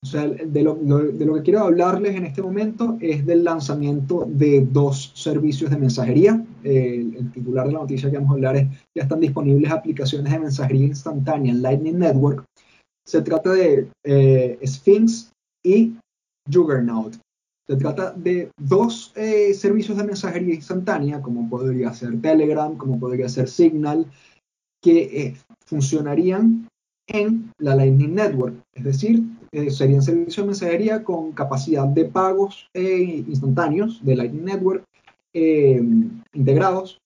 de 0.00 0.62
lo, 0.62 0.76
de 0.76 1.26
lo, 1.26 1.34
que 1.34 1.42
quiero 1.42 1.60
hablarles 1.60 2.14
en 2.14 2.24
este 2.24 2.40
momento 2.40 2.96
es 3.00 3.26
del 3.26 3.42
lanzamiento 3.42 4.28
de 4.28 4.64
dos 4.70 5.10
servicios 5.14 5.70
de 5.70 5.76
mensajería. 5.76 6.44
el 6.62 7.32
titular 7.32 7.66
de 7.66 7.72
la 7.72 7.80
noticia 7.80 8.10
que 8.10 8.16
vamos 8.16 8.30
a 8.30 8.34
hablar 8.34 8.56
es 8.56 8.68
ya 8.96 9.02
están 9.02 9.20
disponibles 9.20 9.72
aplicaciones 9.72 10.32
de 10.32 10.38
mensajería 10.38 10.86
instantánea 10.86 11.52
en 11.52 11.62
Lightning 11.62 11.98
Network. 11.98 12.44
Se 13.08 13.22
trata 13.22 13.52
de 13.52 13.88
eh, 14.04 14.58
Sphinx 14.66 15.32
y 15.64 15.96
Juggernaut. 16.52 17.16
Se 17.68 17.76
trata 17.76 18.12
de 18.12 18.50
dos 18.58 19.12
eh, 19.14 19.52
servicios 19.52 19.98
de 19.98 20.04
mensajería 20.04 20.54
instantánea, 20.54 21.20
como 21.20 21.48
podría 21.50 21.92
ser 21.92 22.20
Telegram, 22.20 22.76
como 22.76 22.98
podría 22.98 23.28
ser 23.28 23.48
Signal, 23.48 24.06
que 24.82 25.02
eh, 25.02 25.36
funcionarían 25.66 26.66
en 27.08 27.52
la 27.58 27.74
Lightning 27.74 28.14
Network. 28.14 28.54
Es 28.74 28.84
decir, 28.84 29.22
eh, 29.50 29.70
serían 29.70 30.02
servicios 30.02 30.44
de 30.44 30.50
mensajería 30.50 31.02
con 31.02 31.32
capacidad 31.32 31.86
de 31.86 32.04
pagos 32.04 32.68
eh, 32.74 33.24
instantáneos 33.26 34.04
de 34.04 34.16
Lightning 34.16 34.44
Network 34.44 34.84
eh, 35.32 35.82
integrados, 36.34 36.98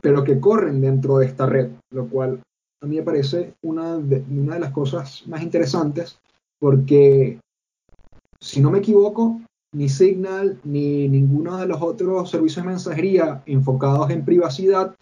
pero 0.00 0.24
que 0.24 0.40
corren 0.40 0.80
dentro 0.80 1.18
de 1.18 1.26
esta 1.26 1.46
red, 1.46 1.70
lo 1.90 2.08
cual 2.08 2.40
a 2.82 2.86
mí 2.86 2.96
me 2.96 3.02
parece 3.02 3.54
una 3.62 3.98
de, 3.98 4.22
una 4.30 4.54
de 4.54 4.60
las 4.60 4.72
cosas 4.72 5.26
más 5.26 5.42
interesantes, 5.42 6.18
porque 6.58 7.38
si 8.38 8.60
no 8.60 8.70
me 8.70 8.78
equivoco, 8.78 9.40
ni 9.72 9.88
Signal 9.88 10.58
ni 10.64 11.08
ninguno 11.08 11.58
de 11.58 11.66
los 11.66 11.80
otros 11.80 12.30
servicios 12.30 12.64
de 12.64 12.70
mensajería 12.70 13.42
enfocados 13.46 14.10
en 14.10 14.24
privacidad, 14.24 14.94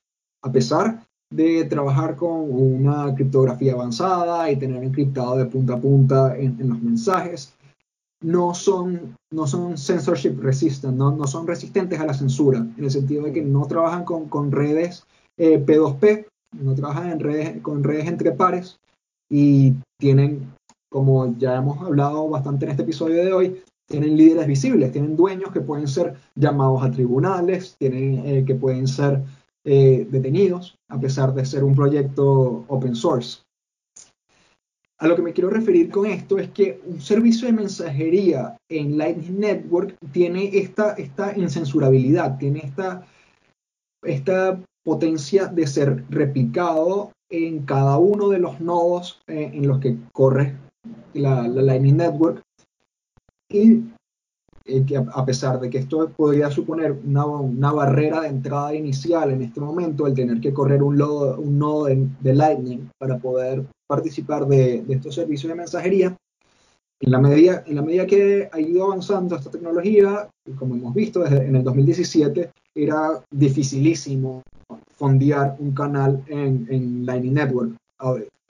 a 0.42 0.52
pesar 0.52 1.04
de 1.31 1.64
trabajar 1.64 2.16
con 2.16 2.50
una 2.50 3.14
criptografía 3.14 3.74
avanzada 3.74 4.50
y 4.50 4.57
tener 4.57 4.83
encriptado 4.83 5.37
de 5.37 5.46
punta 5.46 5.74
a 5.74 5.81
punta 5.81 6.37
en, 6.37 6.57
los 6.68 6.81
mensajes, 6.81 7.54
no 8.22 8.54
son, 8.54 9.14
no 9.33 9.46
son 9.46 9.76
censorship 9.76 10.38
resistant, 10.40 10.96
no, 10.96 11.14
no, 11.14 11.26
son 11.26 11.46
resistentes 11.46 12.00
a 12.00 12.07
la 12.07 12.14
censura, 12.14 12.59
en 12.59 12.85
el 12.85 12.90
sentido 12.90 13.24
de 13.24 13.33
que 13.33 13.42
no 13.42 13.66
trabajan 13.66 14.04
con, 14.04 14.28
con 14.28 14.50
redes 14.50 15.04
eh, 15.38 15.64
P2P, 15.64 16.26
no 16.61 16.74
trabajan 16.74 17.11
en 17.11 17.20
redes, 17.20 17.62
con 17.62 17.85
redes 17.85 18.09
entre 18.09 18.33
pares 18.33 18.78
y 19.31 19.74
tienen, 20.00 20.50
como 20.90 21.37
ya 21.37 21.57
hemos 21.57 21.81
hablado 21.83 22.28
bastante 22.28 22.64
en 22.64 22.70
este 22.70 22.83
episodio 22.83 23.22
de 23.22 23.33
hoy, 23.33 23.62
tienen 23.88 24.16
líderes 24.16 24.46
visibles, 24.46 24.92
tienen 24.92 25.16
dueños 25.16 25.51
que 25.51 25.61
pueden 25.61 25.88
ser 25.88 26.14
llamados 26.35 26.83
a 26.83 26.90
tribunales, 26.90 27.77
tienen, 27.79 28.24
eh, 28.27 28.44
que 28.46 28.55
pueden 28.55 28.87
ser 28.87 29.22
eh, 29.64 30.07
detenidos, 30.11 30.77
a 30.88 31.01
pesar 31.01 31.35
de 31.35 31.44
ser 31.44 31.64
un 31.64 31.74
proyecto 31.74 32.64
open 32.68 32.94
source. 32.94 33.40
A 35.01 35.07
lo 35.07 35.14
que 35.16 35.22
me 35.22 35.33
quiero 35.33 35.48
referir 35.48 35.90
con 35.90 36.07
esto 36.07 36.38
es 36.38 36.51
que 36.51 36.81
un 36.85 37.01
servicio 37.01 37.46
de 37.46 37.53
mensajería 37.53 38.57
en 38.68 38.98
Lightning 38.98 39.38
Network 39.38 39.96
tiene 40.12 40.59
esta, 40.59 40.94
esta 40.94 41.37
incensurabilidad, 41.38 42.37
tiene 42.37 42.61
esta, 42.61 43.07
esta 44.03 44.61
potencia 44.85 45.46
de 45.46 45.66
ser 45.66 46.05
replicado 46.11 47.12
en 47.31 47.64
cada 47.64 47.98
uno 47.98 48.29
de 48.29 48.40
los 48.40 48.61
nodos 48.61 49.22
eh, 49.29 49.51
en 49.55 49.68
los 49.68 49.79
que 49.79 49.96
corre 50.12 50.57
la, 51.14 51.46
la 51.46 51.62
Lightning 51.62 51.96
Network 51.96 52.42
y 53.50 53.82
eh, 54.64 54.84
que 54.84 54.98
a 54.98 55.24
pesar 55.24 55.58
de 55.61 55.70
que 55.70 55.78
esto 55.78 56.11
podría 56.14 56.50
suponer 56.50 56.92
una, 56.92 57.72
barrera 57.72 58.20
de 58.20 58.28
entrada 58.28 58.74
inicial 58.74 59.30
en 59.30 59.42
este 59.42 59.61
momento, 59.61 60.06
el 60.06 60.14
tener 60.14 60.40
que 60.40 60.52
correr 60.52 60.82
un, 60.82 61.00
un 61.00 61.58
nodo 61.58 61.87
de, 61.87 62.34
Lightning 62.34 62.90
para 62.98 63.18
poder 63.18 63.64
participar 63.87 64.46
de, 64.46 64.84
estos 64.88 65.14
servicios 65.14 65.48
de 65.48 65.56
mensajería, 65.56 66.16
en 67.00 67.11
la, 67.12 67.18
medida, 67.18 67.62
en 67.66 67.76
la 67.76 67.82
medida 67.82 68.06
que 68.06 68.50
ha 68.52 68.61
ido 68.61 68.84
avanzando 68.84 69.37
esta 69.37 69.50
tecnología, 69.50 70.28
como 70.58 70.74
hemos 70.74 70.92
visto 70.92 71.20
desde 71.20 71.46
en 71.46 71.56
el 71.56 71.64
2017, 71.64 72.50
era 72.74 73.22
dificilísimo 73.30 74.42
fondear 74.96 75.56
un 75.61 75.72
canal 75.72 76.22
en, 76.26 76.66
en 76.68 77.06
Lightning 77.06 77.34
Network. 77.34 77.72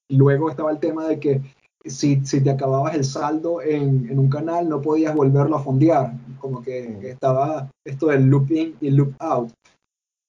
Luego 0.08 0.50
estaba 0.50 0.70
el 0.72 0.78
tema 0.78 1.06
de 1.06 1.20
que 1.20 1.42
si, 1.90 2.24
si 2.24 2.40
te 2.40 2.50
acababas 2.50 2.94
el 2.94 3.04
saldo 3.04 3.62
en, 3.62 4.08
en, 4.10 4.18
un 4.18 4.28
canal, 4.28 4.68
no 4.68 4.80
podías 4.80 5.14
volverlo 5.14 5.56
a 5.56 5.62
fondear. 5.62 6.12
Como 6.38 6.62
que 6.62 7.10
estaba 7.10 7.70
esto 7.86 8.06
del 8.06 8.26
loop 8.26 8.50
in 8.50 8.74
y 8.80 8.90
loop 8.90 9.14
out. 9.18 9.50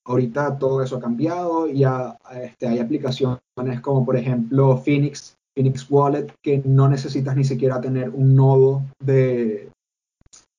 Ahorita 0.06 0.58
todo 0.58 0.82
eso 0.82 0.98
ha 0.98 1.02
cambiado 1.02 1.68
y 1.68 1.80
ya, 1.80 2.18
este, 2.42 2.68
hay 2.68 2.80
aplicaciones 2.80 3.40
como 3.82 4.06
por 4.06 4.18
ejemplo 4.18 4.78
Phoenix, 4.78 5.36
Phoenix 5.56 5.86
Wallet, 5.90 6.34
que 6.44 6.62
no 6.66 6.88
necesitas 6.88 7.36
ni 7.36 7.44
siquiera 7.44 7.80
tener 7.80 8.10
un 8.10 8.36
nodo 8.36 8.84
de, 9.00 9.70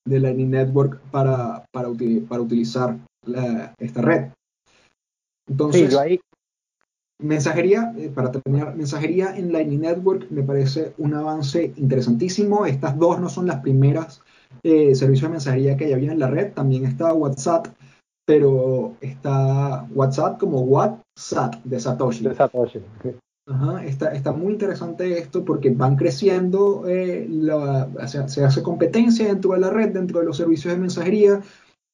de 0.07 0.19
Lightning 0.19 0.51
Network 0.51 1.01
para, 1.11 1.65
para, 1.73 1.89
para 2.29 2.41
utilizar 2.41 2.97
esta 3.79 4.01
red. 4.01 4.31
Entonces, 5.49 5.95
ahí, 5.97 6.19
Mensajería, 7.21 7.93
eh, 7.97 8.09
para 8.13 8.31
terminar, 8.31 8.75
mensajería 8.75 9.37
en 9.37 9.51
Lightning 9.51 9.81
Network 9.81 10.27
me 10.31 10.41
parece 10.41 10.93
un 10.97 11.13
avance 11.13 11.71
interesantísimo. 11.77 12.65
Estas 12.65 12.97
dos 12.97 13.19
no 13.19 13.29
son 13.29 13.45
las 13.47 13.59
primeras 13.61 14.21
eh, 14.63 14.95
servicios 14.95 15.29
de 15.29 15.33
mensajería 15.33 15.77
que 15.77 15.89
ya 15.89 15.95
había 15.95 16.11
en 16.11 16.19
la 16.19 16.27
red. 16.27 16.53
También 16.53 16.85
está 16.85 17.13
WhatsApp, 17.13 17.67
pero 18.25 18.95
está 19.01 19.87
WhatsApp 19.93 20.39
como 20.39 20.61
WhatsApp 20.61 21.55
de 21.63 21.79
Satoshi. 21.79 22.23
De 22.23 22.35
Satoshi. 22.35 22.79
Ajá, 23.47 23.83
está, 23.85 24.13
está, 24.13 24.31
muy 24.31 24.53
interesante 24.53 25.17
esto 25.17 25.43
porque 25.43 25.71
van 25.71 25.95
creciendo, 25.95 26.83
eh, 26.87 27.27
se, 28.07 28.43
hace 28.43 28.63
competencia 28.63 29.27
dentro 29.27 29.53
de 29.53 29.59
la 29.59 29.69
red, 29.69 29.89
dentro 29.89 30.19
de 30.19 30.25
los 30.25 30.37
servicios 30.37 30.73
de 30.73 30.79
mensajería. 30.79 31.41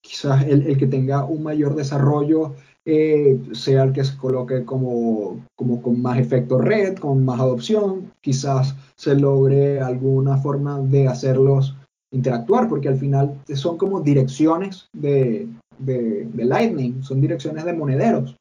Quizás 0.02 0.46
el, 0.46 0.68
el 0.68 0.78
que 0.78 0.88
tenga 0.88 1.26
un 1.26 1.44
mayor 1.44 1.76
desarrollo 1.76 2.54
eh, 2.90 3.38
sea 3.52 3.84
el 3.84 3.92
que 3.92 4.06
se 4.06 4.16
coloque 4.16 4.64
como, 4.64 5.42
como 5.58 5.82
con 5.82 6.02
más 6.02 6.18
efecto 6.20 6.58
red, 6.58 6.96
con 6.96 7.26
más 7.26 7.38
adopción, 7.38 8.14
quizás 8.22 8.78
se 8.96 9.14
logre 9.14 9.82
alguna 9.82 10.38
forma 10.38 10.80
de 10.80 11.06
hacerlos 11.06 11.76
interactuar, 12.12 12.70
porque 12.70 12.88
al 12.88 12.96
final 12.96 13.36
son 13.56 13.78
como 13.78 14.00
direcciones 14.00 14.88
de, 14.94 15.50
de, 15.80 16.30
Lightning, 16.38 17.04
son 17.04 17.20
direcciones 17.20 17.66
de 17.66 17.74
monederos. 17.74 18.38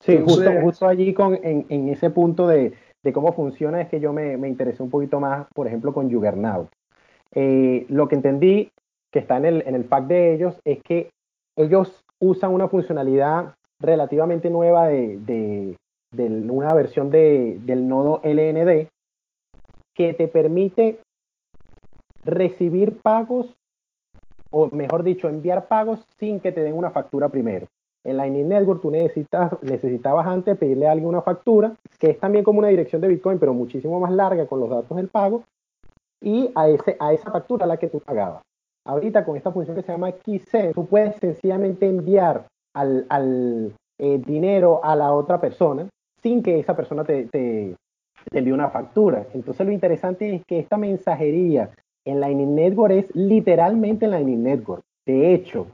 Sí, 0.00 0.18
justo, 0.24 0.50
justo 0.62 0.88
allí 0.88 1.12
con, 1.12 1.34
en, 1.42 1.66
en 1.68 1.90
ese 1.90 2.08
punto 2.08 2.48
de, 2.48 2.72
de, 3.02 3.12
cómo 3.12 3.34
funciona 3.34 3.82
es 3.82 3.90
que 3.90 4.00
yo 4.00 4.14
me, 4.14 4.38
me, 4.38 4.48
interesé 4.48 4.82
un 4.82 4.88
poquito 4.88 5.20
más, 5.20 5.46
por 5.54 5.66
ejemplo, 5.66 5.92
con 5.92 6.10
Juggernaut. 6.10 6.70
Eh, 7.34 7.84
lo 7.90 8.08
que 8.08 8.14
entendí 8.14 8.70
que 9.12 9.18
está 9.18 9.36
en 9.36 9.44
el, 9.44 9.62
en 9.66 9.74
el 9.74 9.84
pack 9.84 10.06
de 10.06 10.32
ellos 10.32 10.54
es 10.64 10.78
que 10.82 11.10
ellos 11.54 12.02
usan 12.18 12.50
una 12.50 12.68
funcionalidad 12.68 13.52
relativamente 13.80 14.50
nueva 14.50 14.88
de, 14.88 15.76
una 16.16 16.72
versión 16.74 17.10
del 17.10 17.88
nodo 17.88 18.20
LND 18.22 18.88
que 19.94 20.14
te 20.14 20.28
permite 20.28 20.98
recibir 22.24 23.00
pagos, 23.00 23.54
o 24.50 24.68
mejor 24.70 25.02
dicho, 25.02 25.28
enviar 25.28 25.66
pagos 25.66 26.04
sin 26.18 26.40
que 26.40 26.52
te 26.52 26.62
den 26.62 26.74
una 26.74 26.90
factura 26.90 27.28
primero. 27.28 27.66
En 28.04 28.18
Lightning 28.18 28.48
Network 28.48 28.82
tú 28.82 28.90
necesitas, 28.90 29.52
necesitabas 29.62 30.26
antes 30.26 30.58
pedirle 30.58 30.86
a 30.86 30.92
alguien 30.92 31.08
una 31.08 31.22
factura, 31.22 31.74
que 31.98 32.10
es 32.10 32.18
también 32.18 32.44
como 32.44 32.58
una 32.58 32.68
dirección 32.68 33.00
de 33.00 33.08
Bitcoin, 33.08 33.38
pero 33.38 33.54
muchísimo 33.54 33.98
más 33.98 34.12
larga 34.12 34.46
con 34.46 34.60
los 34.60 34.68
datos 34.68 34.96
del 34.96 35.08
pago, 35.08 35.44
y 36.20 36.50
a, 36.54 36.68
ese, 36.68 36.96
a 37.00 37.12
esa 37.12 37.30
factura 37.30 37.66
la 37.66 37.76
que 37.76 37.88
tú 37.88 38.00
pagabas. 38.00 38.42
ahorita 38.86 39.24
con 39.24 39.36
esta 39.36 39.52
función 39.52 39.76
que 39.76 39.82
se 39.82 39.92
llama 39.92 40.12
KeySend, 40.12 40.74
tú 40.74 40.86
puedes 40.86 41.16
sencillamente 41.16 41.86
enviar 41.86 42.46
al, 42.74 43.74
eh, 43.98 44.18
dinero 44.18 44.84
a 44.84 44.96
la 44.96 45.12
otra 45.12 45.40
persona 45.40 45.88
sin 46.22 46.42
que 46.42 46.58
esa 46.58 46.74
persona 46.74 47.04
te, 47.04 47.26
te, 47.26 47.76
envíe 48.32 48.52
una 48.52 48.70
factura. 48.70 49.26
Entonces 49.34 49.66
lo 49.66 49.72
interesante 49.72 50.34
es 50.34 50.42
que 50.46 50.58
esta 50.58 50.76
mensajería 50.76 51.70
en 52.06 52.20
Lightning 52.20 52.54
Network 52.54 52.92
es 52.92 53.14
literalmente 53.14 54.06
Lightning 54.06 54.42
Network. 54.42 54.82
De 55.06 55.34
hecho, 55.34 55.68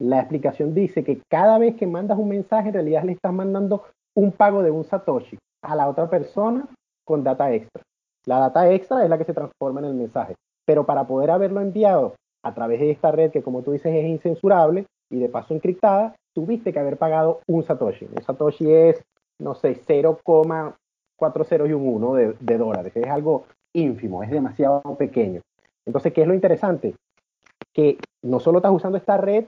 la 0.00 0.20
explicación 0.20 0.74
dice 0.74 1.04
que 1.04 1.20
cada 1.30 1.58
vez 1.58 1.76
que 1.76 1.86
mandas 1.86 2.18
un 2.18 2.28
mensaje, 2.28 2.68
en 2.68 2.74
realidad 2.74 3.04
le 3.04 3.12
estás 3.12 3.32
mandando 3.32 3.84
un 4.16 4.32
pago 4.32 4.62
de 4.62 4.70
un 4.70 4.84
Satoshi 4.84 5.38
a 5.62 5.76
la 5.76 5.88
otra 5.88 6.08
persona 6.08 6.66
con 7.04 7.22
data 7.22 7.52
extra. 7.52 7.82
La 8.26 8.38
data 8.38 8.70
extra 8.70 9.04
es 9.04 9.10
la 9.10 9.18
que 9.18 9.24
se 9.24 9.34
transforma 9.34 9.80
en 9.80 9.86
el 9.86 9.94
mensaje. 9.94 10.34
Pero 10.66 10.84
para 10.86 11.06
poder 11.06 11.30
haberlo 11.30 11.60
enviado 11.60 12.14
a 12.42 12.54
través 12.54 12.80
de 12.80 12.90
esta 12.90 13.12
red 13.12 13.30
que 13.30 13.42
como 13.42 13.62
tú 13.62 13.72
dices 13.72 13.94
es 13.94 14.06
incensurable 14.06 14.86
y 15.14 15.20
de 15.20 15.28
paso 15.28 15.54
encriptada, 15.54 16.14
tuviste 16.34 16.72
que 16.72 16.78
haber 16.78 16.96
pagado 16.96 17.40
un 17.46 17.62
Satoshi. 17.62 18.06
Un 18.06 18.22
Satoshi 18.22 18.70
es, 18.70 19.02
no 19.40 19.54
sé, 19.54 19.80
0,40 19.80 21.68
y 21.68 21.72
un 21.72 21.88
1 21.88 22.14
de, 22.14 22.34
de 22.40 22.58
dólares. 22.58 22.92
Es 22.96 23.06
algo 23.06 23.44
ínfimo, 23.72 24.22
es 24.22 24.30
demasiado 24.30 24.82
pequeño. 24.98 25.40
Entonces, 25.86 26.12
¿qué 26.12 26.22
es 26.22 26.28
lo 26.28 26.34
interesante? 26.34 26.94
Que 27.72 27.98
no 28.22 28.40
solo 28.40 28.58
estás 28.58 28.72
usando 28.72 28.98
esta 28.98 29.16
red 29.16 29.46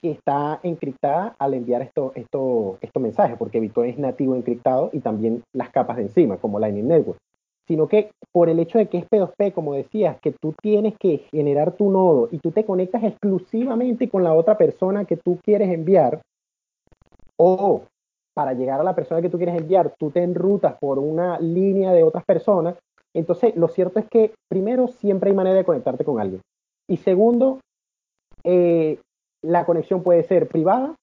que 0.00 0.10
está 0.10 0.60
encriptada 0.62 1.34
al 1.38 1.54
enviar 1.54 1.82
estos 1.82 2.14
esto, 2.16 2.78
esto 2.80 3.00
mensajes, 3.00 3.38
porque 3.38 3.60
Bitcoin 3.60 3.90
es 3.90 3.98
nativo 3.98 4.34
encriptado 4.34 4.90
y 4.92 5.00
también 5.00 5.42
las 5.54 5.70
capas 5.70 5.96
de 5.96 6.02
encima, 6.02 6.36
como 6.36 6.58
Lightning 6.58 6.88
Network, 6.88 7.18
sino 7.66 7.88
que 7.88 8.10
por 8.32 8.48
el 8.48 8.58
hecho 8.58 8.78
de 8.78 8.88
que 8.88 8.98
es 8.98 9.08
P2P, 9.08 9.52
como 9.52 9.74
decías, 9.74 10.18
que 10.20 10.32
tú 10.32 10.54
tienes 10.60 10.94
que 10.98 11.18
generar 11.30 11.72
tu 11.72 11.90
nodo 11.90 12.28
y 12.30 12.38
tú 12.38 12.50
te 12.50 12.64
conectas 12.64 13.02
exclusivamente 13.04 14.08
con 14.08 14.22
la 14.22 14.34
otra 14.34 14.58
persona 14.58 15.04
que 15.04 15.16
tú 15.16 15.38
quieres 15.42 15.70
enviar, 15.70 16.20
o 17.36 17.82
para 18.34 18.52
llegar 18.52 18.80
a 18.80 18.84
la 18.84 18.94
persona 18.94 19.22
que 19.22 19.30
tú 19.30 19.38
quieres 19.38 19.56
enviar, 19.56 19.94
tú 19.98 20.10
te 20.10 20.22
enrutas 20.22 20.76
por 20.78 20.98
una 20.98 21.38
línea 21.38 21.92
de 21.92 22.02
otras 22.02 22.24
personas, 22.24 22.76
entonces 23.14 23.56
lo 23.56 23.68
cierto 23.68 24.00
es 24.00 24.06
que 24.10 24.32
primero 24.48 24.88
siempre 24.88 25.30
hay 25.30 25.36
manera 25.36 25.56
de 25.56 25.64
conectarte 25.64 26.04
con 26.04 26.20
alguien. 26.20 26.42
Y 26.88 26.96
segundo, 26.98 27.60
eh, 28.42 28.98
la 29.42 29.64
conexión 29.64 30.02
puede 30.02 30.24
ser 30.24 30.48
privada 30.48 30.96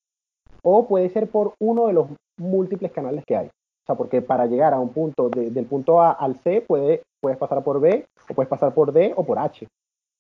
o 0.62 0.88
puede 0.88 1.10
ser 1.10 1.30
por 1.30 1.54
uno 1.60 1.88
de 1.88 1.94
los 1.94 2.08
múltiples 2.38 2.92
canales 2.92 3.24
que 3.26 3.36
hay. 3.38 3.50
Sea, 3.92 3.98
porque 3.98 4.22
para 4.22 4.46
llegar 4.46 4.74
a 4.74 4.80
un 4.80 4.90
punto, 4.90 5.30
del 5.30 5.66
punto 5.66 6.02
A 6.02 6.12
al 6.12 6.36
C, 6.38 6.62
puede, 6.62 7.04
puedes 7.22 7.38
pasar 7.38 7.64
por 7.64 7.80
B, 7.80 8.06
o 8.30 8.34
puedes 8.34 8.50
pasar 8.50 8.74
por 8.74 8.92
D 8.92 9.14
o 9.16 9.24
por 9.24 9.40
H. 9.40 9.68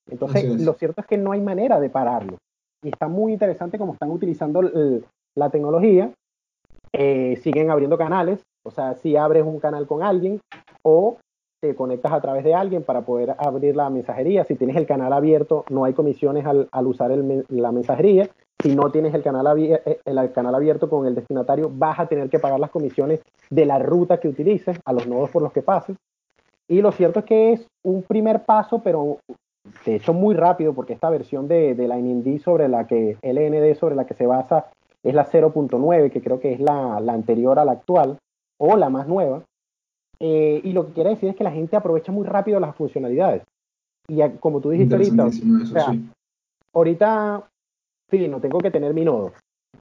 Entonces, 0.09 0.61
lo 0.61 0.73
cierto 0.73 1.01
es 1.01 1.07
que 1.07 1.17
no 1.17 1.31
hay 1.31 1.41
manera 1.41 1.79
de 1.79 1.89
pararlo. 1.89 2.37
Y 2.83 2.89
está 2.89 3.07
muy 3.07 3.33
interesante 3.33 3.77
cómo 3.77 3.93
están 3.93 4.11
utilizando 4.11 4.61
la 5.35 5.49
tecnología. 5.49 6.11
Eh, 6.93 7.37
siguen 7.37 7.71
abriendo 7.71 7.97
canales, 7.97 8.41
o 8.65 8.71
sea, 8.71 8.95
si 8.95 9.15
abres 9.15 9.45
un 9.45 9.61
canal 9.61 9.87
con 9.87 10.03
alguien 10.03 10.41
o 10.83 11.17
te 11.61 11.73
conectas 11.75 12.11
a 12.11 12.19
través 12.19 12.43
de 12.43 12.53
alguien 12.53 12.83
para 12.83 13.01
poder 13.01 13.35
abrir 13.37 13.75
la 13.75 13.89
mensajería. 13.89 14.43
Si 14.43 14.55
tienes 14.55 14.75
el 14.75 14.87
canal 14.87 15.13
abierto, 15.13 15.63
no 15.69 15.85
hay 15.85 15.93
comisiones 15.93 16.45
al, 16.45 16.67
usar 16.87 17.11
la 17.11 17.71
mensajería. 17.71 18.29
Si 18.61 18.75
no 18.75 18.91
tienes 18.91 19.13
el 19.13 19.23
canal, 19.23 19.57
eh, 19.59 19.99
el 20.05 20.31
canal 20.31 20.55
abierto 20.55 20.89
con 20.89 21.05
el 21.05 21.15
destinatario, 21.15 21.71
vas 21.73 21.99
a 21.99 22.07
tener 22.07 22.29
que 22.29 22.39
pagar 22.39 22.59
las 22.59 22.71
comisiones 22.71 23.21
de 23.49 23.65
la 23.65 23.79
ruta 23.79 24.19
que 24.19 24.27
utilices, 24.27 24.79
a 24.85 24.93
los 24.93 25.07
nodos 25.07 25.29
por 25.29 25.41
los 25.41 25.51
que 25.51 25.61
pases. 25.61 25.97
Y 26.67 26.81
lo 26.81 26.91
cierto 26.91 27.19
es 27.19 27.25
que 27.25 27.53
es 27.53 27.67
un 27.83 28.03
primer 28.03 28.43
paso, 28.43 28.81
pero 28.83 29.17
de 29.85 29.95
hecho 29.95 30.13
muy 30.13 30.35
rápido, 30.35 30.73
porque 30.73 30.93
esta 30.93 31.09
versión 31.09 31.47
de, 31.47 31.75
de 31.75 32.39
sobre 32.39 32.67
la 32.67 32.87
que, 32.87 33.17
LND 33.21 33.77
sobre 33.77 33.95
la 33.95 34.05
que 34.05 34.13
se 34.13 34.25
basa 34.25 34.67
es 35.03 35.13
la 35.13 35.25
0.9, 35.25 36.11
que 36.11 36.21
creo 36.21 36.39
que 36.39 36.53
es 36.53 36.59
la, 36.59 36.99
la 36.99 37.13
anterior 37.13 37.59
a 37.59 37.65
la 37.65 37.73
actual, 37.73 38.17
o 38.59 38.77
la 38.77 38.89
más 38.89 39.07
nueva. 39.07 39.43
Eh, 40.19 40.61
y 40.63 40.71
lo 40.71 40.85
que 40.85 40.93
quiere 40.93 41.09
decir 41.11 41.29
es 41.29 41.35
que 41.35 41.43
la 41.43 41.51
gente 41.51 41.75
aprovecha 41.75 42.11
muy 42.11 42.27
rápido 42.27 42.59
las 42.59 42.75
funcionalidades. 42.75 43.43
Y 44.07 44.21
como 44.39 44.61
tú 44.61 44.69
dijiste 44.69 44.95
ahorita, 44.95 45.29
ahorita, 46.73 47.43
sí, 48.11 48.27
no 48.27 48.39
tengo 48.39 48.59
que 48.59 48.69
tener 48.69 48.93
mi 48.93 49.05
nodo 49.05 49.31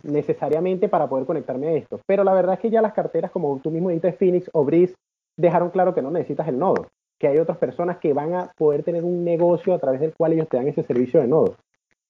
necesariamente 0.03 0.89
para 0.89 1.09
poder 1.09 1.27
conectarme 1.27 1.69
a 1.69 1.73
esto. 1.73 2.01
Pero 2.07 2.25
la 2.25 2.33
verdad 2.33 2.55
es 2.55 2.61
que 2.61 2.71
ya 2.71 2.81
las 2.81 2.95
carteras, 2.95 3.31
como 3.31 3.59
tú 3.59 3.71
mismo 3.71 3.91
dijiste, 3.91 4.13
Phoenix 4.13 4.49
o 4.53 4.65
Breeze, 4.65 4.95
dejaron 5.37 5.71
claro 5.71 5.95
que 5.95 6.03
no 6.03 6.11
necesitas 6.11 6.49
el 6.49 6.59
nodo, 6.59 6.87
que 7.19 7.29
hay 7.29 7.39
otras 7.39 7.59
personas 7.59 7.99
que 7.99 8.13
van 8.13 8.35
a 8.35 8.51
poder 8.57 8.83
tener 8.83 9.05
un 9.05 9.25
negocio 9.25 9.75
a 9.75 9.79
través 9.79 10.01
del 10.01 10.15
cual 10.15 10.33
ellos 10.33 10.49
te 10.49 10.57
dan 10.57 10.69
ese 10.69 10.83
servicio 10.83 11.21
de 11.21 11.29
nodo. 11.29 11.57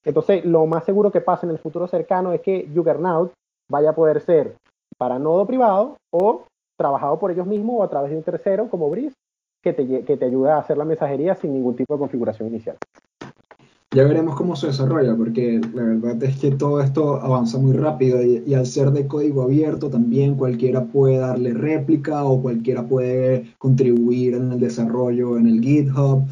Entonces, 0.05 0.45
lo 0.45 0.67
más 0.67 0.85
seguro 0.85 1.11
que 1.11 1.21
pase 1.21 1.47
en 1.47 1.53
el 1.53 1.59
futuro 1.59 1.87
cercano 1.87 2.33
es 2.33 2.41
que 2.41 2.69
Juggernaut 2.75 3.33
vaya 3.69 3.91
a 3.91 3.95
poder 3.95 4.21
ser 4.21 4.55
para 4.97 5.19
nodo 5.19 5.47
privado 5.47 5.97
o 6.11 6.45
trabajado 6.77 7.19
por 7.19 7.31
ellos 7.31 7.47
mismos 7.47 7.77
o 7.79 7.83
a 7.83 7.91
través 7.91 8.11
de 8.11 8.17
un 8.17 8.23
tercero 8.23 8.69
como 8.69 8.89
Breeze 8.89 9.17
que 9.63 9.75
te, 9.75 10.05
que 10.05 10.17
te 10.17 10.25
ayuda 10.25 10.57
a 10.57 10.61
hacer 10.61 10.79
la 10.79 10.87
mensajería 10.87 11.35
sin 11.35 11.53
ningún 11.53 11.77
tipo 11.77 11.95
de 11.95 11.99
configuración 11.99 12.49
inicial. 12.49 12.79
Ya 13.93 14.05
veremos 14.05 14.37
cómo 14.37 14.55
se 14.55 14.69
desarrolla, 14.69 15.17
porque 15.17 15.61
la 15.75 15.83
verdad 15.83 16.23
es 16.23 16.39
que 16.39 16.53
todo 16.53 16.81
esto 16.81 17.21
avanza 17.21 17.59
muy 17.59 17.73
rápido 17.73 18.23
y, 18.23 18.55
al 18.55 18.65
ser 18.65 18.93
de 18.93 19.09
código 19.09 19.43
abierto 19.43 19.91
también 19.91 20.37
cualquiera 20.37 20.85
puede 20.85 21.19
darle 21.19 21.55
réplica 21.55 22.23
o 22.23 22.41
cualquiera 22.41 22.87
puede 22.87 23.53
contribuir 23.59 24.35
en 24.35 24.53
el 24.53 24.61
desarrollo 24.61 25.37
en 25.37 25.49
el 25.49 25.61
GitHub, 25.61 26.25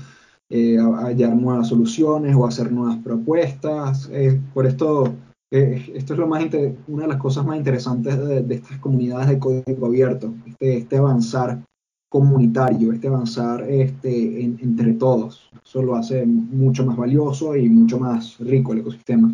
eh, 0.51 0.79
hallar 0.79 1.35
nuevas 1.35 1.67
soluciones 1.67 2.37
o 2.37 2.47
hacer 2.47 2.71
nuevas 2.71 2.99
propuestas. 2.99 4.09
Eh, 4.13 4.41
por 4.55 4.65
esto 4.65 5.13
eh, 5.51 5.93
esto 5.95 6.13
es 6.13 6.19
lo 6.19 6.29
más 6.29 6.45
una 6.87 7.03
de 7.03 7.09
las 7.09 7.17
cosas 7.17 7.45
más 7.45 7.57
interesantes 7.57 8.19
de, 8.19 8.55
estas 8.55 8.79
comunidades 8.79 9.29
de 9.29 9.39
código 9.39 9.87
abierto, 9.87 10.35
este, 10.47 10.77
este 10.79 10.97
avanzar 10.99 11.63
comunitario, 12.09 12.93
este 12.93 13.09
avanzar 13.09 13.63
este, 13.63 14.43
entre 14.43 14.95
todos. 14.95 15.51
Eso 15.65 15.83
lo 15.83 15.95
hace 15.95 16.25
mucho 16.25 16.85
más 16.87 16.97
valioso 16.97 17.55
y 17.55 17.69
mucho 17.69 17.99
más 17.99 18.39
rico 18.41 18.73
el 18.73 18.81
ecosistema. 18.81 19.31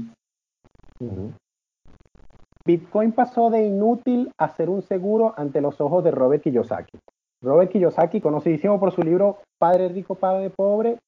Bitcoin 2.66 3.12
pasó 3.12 3.50
de 3.50 3.66
inútil 3.66 4.30
a 4.38 4.48
ser 4.48 4.70
un 4.70 4.82
seguro 4.82 5.34
ante 5.36 5.60
los 5.60 5.80
ojos 5.80 6.02
de 6.02 6.10
Robert 6.10 6.42
Kiyosaki. 6.42 6.98
Robert 7.42 7.70
Kiyosaki, 7.70 8.20
conocidísimo 8.20 8.80
por 8.80 8.92
su 8.92 9.02
libro 9.02 9.38
Padre 9.58 9.88
Rico, 9.88 10.14
Padre 10.14 10.50
Pobre, 10.50 10.98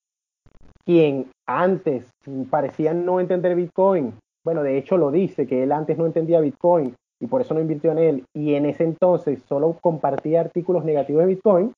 quien 0.84 1.30
antes 1.48 2.10
parecía 2.50 2.92
no 2.92 3.20
entender 3.20 3.56
Bitcoin, 3.56 4.12
bueno, 4.44 4.62
de 4.62 4.78
hecho 4.78 4.96
lo 4.96 5.10
dice, 5.10 5.46
que 5.46 5.64
él 5.64 5.72
antes 5.72 5.98
no 5.98 6.06
entendía 6.06 6.40
Bitcoin 6.40 6.94
y 7.20 7.26
por 7.26 7.40
eso 7.40 7.54
no 7.54 7.60
invirtió 7.60 7.92
en 7.92 7.98
él, 7.98 8.24
y 8.34 8.54
en 8.54 8.66
ese 8.66 8.84
entonces 8.84 9.42
solo 9.48 9.76
compartía 9.80 10.40
artículos 10.40 10.84
negativos 10.84 11.22
de 11.22 11.34
Bitcoin, 11.34 11.72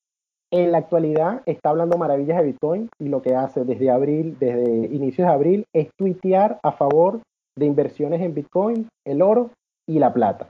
en 0.51 0.71
la 0.71 0.79
actualidad 0.79 1.43
está 1.45 1.69
hablando 1.69 1.97
maravillas 1.97 2.39
de 2.39 2.45
Bitcoin 2.45 2.89
y 2.99 3.07
lo 3.07 3.21
que 3.21 3.35
hace 3.35 3.65
desde 3.65 3.91
abril, 3.91 4.35
desde 4.39 4.87
inicios 4.87 5.27
de 5.27 5.33
abril, 5.33 5.65
es 5.73 5.89
tuitear 5.95 6.59
a 6.63 6.71
favor 6.71 7.21
de 7.55 7.65
inversiones 7.67 8.21
en 8.21 8.33
Bitcoin, 8.33 8.87
el 9.05 9.21
oro 9.21 9.51
y 9.87 9.99
la 9.99 10.11
plata. 10.11 10.47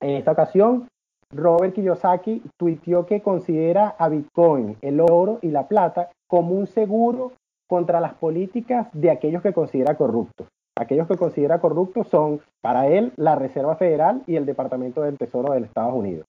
En 0.00 0.16
esta 0.16 0.32
ocasión, 0.32 0.88
Robert 1.30 1.72
Kiyosaki 1.74 2.42
tuiteó 2.58 3.06
que 3.06 3.22
considera 3.22 3.94
a 3.96 4.08
Bitcoin, 4.08 4.76
el 4.82 5.00
oro 5.00 5.38
y 5.40 5.48
la 5.48 5.68
plata 5.68 6.10
como 6.26 6.54
un 6.54 6.66
seguro 6.66 7.32
contra 7.68 8.00
las 8.00 8.14
políticas 8.14 8.88
de 8.92 9.10
aquellos 9.10 9.42
que 9.42 9.52
considera 9.52 9.96
corruptos. 9.96 10.48
Aquellos 10.78 11.06
que 11.06 11.16
considera 11.16 11.60
corruptos 11.60 12.08
son, 12.08 12.40
para 12.62 12.88
él, 12.88 13.12
la 13.16 13.36
Reserva 13.36 13.76
Federal 13.76 14.22
y 14.26 14.36
el 14.36 14.46
Departamento 14.46 15.02
del 15.02 15.18
Tesoro 15.18 15.52
de 15.52 15.60
los 15.60 15.68
Estados 15.68 15.94
Unidos. 15.94 16.26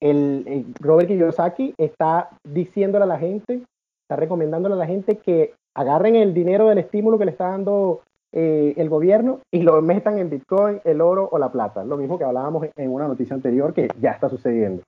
El, 0.00 0.66
Robert 0.78 1.08
Kiyosaki 1.08 1.74
está 1.78 2.30
diciéndole 2.44 3.04
a 3.04 3.08
la 3.08 3.18
gente, 3.18 3.62
está 4.04 4.16
recomendándole 4.16 4.74
a 4.74 4.78
la 4.78 4.86
gente 4.86 5.16
que 5.16 5.54
agarren 5.74 6.14
el 6.16 6.32
dinero 6.32 6.68
del 6.68 6.78
estímulo 6.78 7.18
que 7.18 7.24
le 7.24 7.30
está 7.32 7.48
dando 7.48 8.02
eh, 8.32 8.74
el 8.76 8.88
gobierno 8.88 9.40
y 9.50 9.62
lo 9.62 9.80
metan 9.82 10.18
en 10.18 10.30
Bitcoin, 10.30 10.80
el 10.84 11.00
oro 11.00 11.28
o 11.30 11.38
la 11.38 11.50
plata. 11.50 11.84
Lo 11.84 11.96
mismo 11.96 12.18
que 12.18 12.24
hablábamos 12.24 12.66
en 12.76 12.92
una 12.92 13.08
noticia 13.08 13.34
anterior 13.34 13.74
que 13.74 13.88
ya 14.00 14.12
está 14.12 14.28
sucediendo. 14.28 14.82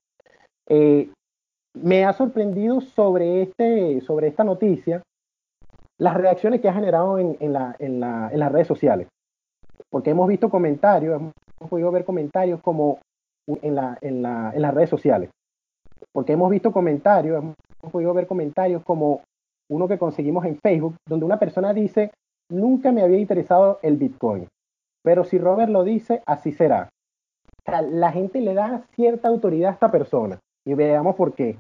Eh, 0.69 1.11
me 1.75 2.05
ha 2.05 2.13
sorprendido 2.13 2.81
sobre, 2.81 3.43
este, 3.43 4.01
sobre 4.03 4.29
esta 4.29 4.45
noticia 4.45 5.03
las 5.99 6.15
reacciones 6.15 6.61
que 6.61 6.69
ha 6.69 6.73
generado 6.73 7.19
en, 7.19 7.53
las 7.53 8.53
redes 8.53 8.67
sociales. 8.67 9.09
Porque 9.91 10.11
hemos 10.11 10.29
visto 10.29 10.49
comentarios, 10.49 11.21
hemos 11.21 11.71
podido 11.71 11.91
ver 11.91 12.05
comentarios 12.05 12.61
como 12.61 13.01
en, 13.47 13.75
las 13.75 14.75
redes 14.75 14.91
sociales. 14.91 15.31
Porque 16.13 16.33
hemos 16.33 16.51
visto 16.51 16.73
comentarios, 16.73 17.43
hemos 17.43 17.93
podido 17.93 18.15
ver 18.15 18.27
comentarios 18.27 18.83
como 18.85 19.23
uno 19.71 19.89
que 19.89 19.99
conseguimos 19.99 20.45
en 20.45 20.59
Facebook, 20.59 20.97
donde 21.07 21.27
una 21.27 21.39
persona 21.39 21.75
dice, 21.75 22.11
nunca 22.51 22.93
me 22.93 23.03
había 23.03 23.19
interesado 23.19 23.79
el 23.83 23.97
Bitcoin, 23.97 24.49
pero 25.03 25.25
si 25.25 25.39
Robert 25.39 25.71
lo 25.71 25.85
dice, 25.85 26.23
así 26.27 26.53
será. 26.53 26.89
la 27.67 28.13
gente 28.13 28.41
le 28.41 28.55
da 28.55 28.85
cierta 28.95 29.29
autoridad 29.29 29.71
a 29.71 29.75
esta 29.75 29.91
persona 29.91 30.39
y 30.67 30.75
veamos 30.75 31.17
por 31.17 31.35
qué. 31.35 31.59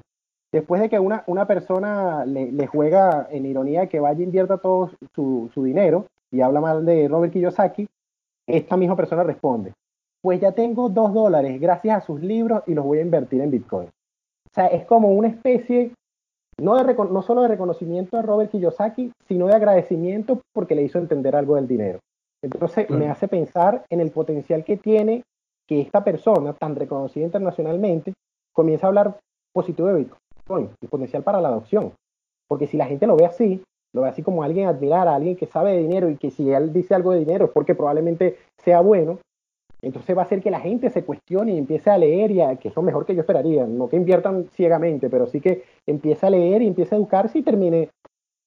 Después 0.52 0.80
de 0.80 0.88
que 0.88 0.98
una, 0.98 1.24
una 1.26 1.46
persona 1.46 2.24
le, 2.24 2.66
juega 2.66 3.28
en 3.30 3.46
ironía 3.46 3.86
que 3.86 4.00
vaya 4.00 4.20
e 4.20 4.24
invierta 4.24 4.58
todo 4.58 4.90
su, 5.14 5.50
su 5.52 5.64
dinero 5.64 6.06
y 6.30 6.40
habla 6.40 6.60
mal 6.60 6.84
de 6.84 7.08
Robert 7.08 7.32
Kiyosaki, 7.32 7.88
esta 8.46 8.76
misma 8.76 8.96
persona 8.96 9.22
responde, 9.22 9.72
pues 10.22 10.40
ya 10.40 10.52
tengo 10.52 10.88
dos 10.88 11.12
dólares 11.12 11.60
gracias 11.60 11.98
a 11.98 12.06
sus 12.06 12.20
libros 12.20 12.62
y 12.66 12.74
los 12.74 12.84
voy 12.84 12.98
a 12.98 13.02
invertir 13.02 13.40
en 13.40 13.50
Bitcoin. 13.50 13.88
O 13.88 14.54
sea, 14.54 14.66
es 14.66 14.86
como 14.86 15.08
una 15.12 15.28
especie, 15.28 15.92
no, 16.60 16.82
de, 16.82 16.94
no 16.94 17.22
solo 17.22 17.42
de 17.42 17.48
reconocimiento 17.48 18.16
a 18.16 18.22
Robert 18.22 18.50
Kiyosaki, 18.50 19.12
sino 19.26 19.46
de 19.46 19.54
agradecimiento 19.54 20.40
porque 20.52 20.74
le 20.74 20.82
hizo 20.82 20.98
entender 20.98 21.36
algo 21.36 21.56
del 21.56 21.68
dinero. 21.68 22.00
Entonces 22.42 22.88
me 22.88 23.08
hace 23.08 23.28
pensar 23.28 23.84
en 23.90 24.00
el 24.00 24.10
potencial 24.10 24.64
que 24.64 24.76
tiene 24.76 25.24
que 25.66 25.80
esta 25.80 26.02
persona, 26.02 26.54
tan 26.54 26.76
reconocida 26.76 27.24
internacionalmente, 27.24 28.14
comience 28.52 28.86
a 28.86 28.88
hablar 28.88 29.18
positivo 29.52 29.88
de 29.88 29.94
Bitcoin, 29.94 30.20
el 30.56 30.88
potencial 30.88 31.22
para 31.22 31.40
la 31.40 31.48
adopción. 31.48 31.92
Porque 32.48 32.66
si 32.66 32.76
la 32.76 32.86
gente 32.86 33.06
lo 33.06 33.16
ve 33.16 33.26
así, 33.26 33.62
lo 33.94 34.02
ve 34.02 34.08
así 34.08 34.22
como 34.22 34.42
alguien 34.42 34.68
admirar, 34.68 35.08
a 35.08 35.14
alguien 35.14 35.36
que 35.36 35.46
sabe 35.46 35.72
de 35.72 35.82
dinero 35.82 36.08
y 36.10 36.16
que 36.16 36.30
si 36.30 36.50
él 36.50 36.72
dice 36.72 36.94
algo 36.94 37.12
de 37.12 37.20
dinero 37.20 37.46
es 37.46 37.50
porque 37.52 37.74
probablemente 37.74 38.38
sea 38.58 38.80
bueno, 38.80 39.18
entonces 39.80 40.16
va 40.16 40.22
a 40.22 40.24
hacer 40.24 40.42
que 40.42 40.50
la 40.50 40.60
gente 40.60 40.90
se 40.90 41.04
cuestione 41.04 41.52
y 41.52 41.58
empiece 41.58 41.90
a 41.90 41.98
leer, 41.98 42.30
y 42.30 42.40
a, 42.40 42.56
que 42.56 42.68
es 42.68 42.76
lo 42.76 42.82
mejor 42.82 43.06
que 43.06 43.14
yo 43.14 43.20
esperaría, 43.20 43.66
no 43.66 43.88
que 43.88 43.96
inviertan 43.96 44.48
ciegamente, 44.52 45.08
pero 45.08 45.26
sí 45.26 45.40
que 45.40 45.64
empiece 45.86 46.26
a 46.26 46.30
leer 46.30 46.62
y 46.62 46.66
empiece 46.66 46.94
a 46.94 46.98
educarse 46.98 47.38
y 47.38 47.42
termine 47.42 47.90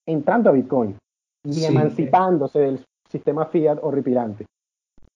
entrando 0.06 0.50
a 0.50 0.54
Bitcoin 0.54 0.98
y 1.46 1.64
emancipándose 1.64 2.60
del 2.60 2.86
sistema 3.10 3.46
fiat 3.46 3.80
horripilante. 3.82 4.46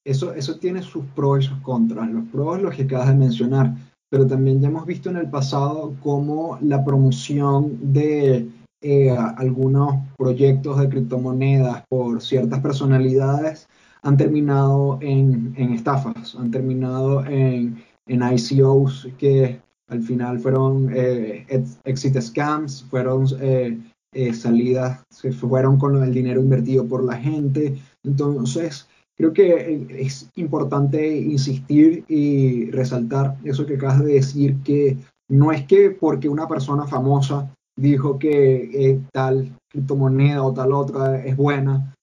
Eso, 0.06 0.34
eso 0.34 0.58
tiene 0.60 0.82
sus 0.82 1.04
pros 1.08 1.44
y 1.44 1.48
sus 1.48 1.60
contras. 1.62 2.10
Los 2.10 2.26
pros 2.26 2.62
los 2.62 2.76
que 2.76 2.84
acabas 2.84 3.10
de 3.10 3.16
mencionar, 3.16 3.72
pero 4.10 4.28
también 4.28 4.62
ya 4.62 4.68
hemos 4.68 4.86
visto 4.86 5.10
en 5.10 5.18
el 5.18 5.30
pasado 5.30 5.94
cómo 6.02 6.58
la 6.62 6.84
promoción 6.84 7.94
de 7.94 8.48
eh, 8.82 9.10
algunos 9.38 9.96
proyectos 10.18 10.80
de 10.80 10.90
criptomonedas 10.90 11.84
por 11.90 12.22
ciertas 12.22 12.60
personalidades 12.60 13.68
han 14.04 14.18
terminado 14.18 15.00
en, 15.02 15.56
estafas, 15.74 16.36
han 16.36 16.52
terminado 16.52 17.26
en, 17.26 17.84
en, 18.06 18.22
ICOs 18.22 19.08
que 19.18 19.60
al 19.88 20.02
final 20.04 20.40
fueron 20.40 20.92
eh, 20.94 21.46
exit 21.84 22.20
scams, 22.20 22.84
fueron 22.90 23.26
eh, 23.40 23.78
eh, 24.14 24.34
salidas, 24.34 25.04
se 25.10 25.32
fueron 25.32 25.78
con 25.78 26.02
el 26.02 26.14
dinero 26.14 26.40
invertido 26.40 26.88
por 26.88 27.04
la 27.04 27.18
gente. 27.18 27.78
Entonces, 28.04 28.88
creo 29.18 29.34
que 29.34 29.86
es 30.00 30.30
importante 30.36 31.18
insistir 31.18 32.04
y 32.08 32.70
resaltar 32.72 33.38
eso 33.44 33.66
que 33.66 33.76
acabas 33.76 34.04
de 34.04 34.14
decir, 34.14 34.58
que 34.64 34.98
no 35.30 35.52
es 35.52 35.66
que 35.66 35.92
porque 35.92 36.30
una 36.30 36.48
persona 36.48 36.86
famosa 36.86 37.52
dijo 37.78 38.20
que 38.20 39.00
tal 39.12 39.52
criptomoneda 39.70 40.44
o 40.44 40.54
tal 40.54 40.74
otra 40.74 41.24
es 41.26 41.36
buena, 41.36 41.94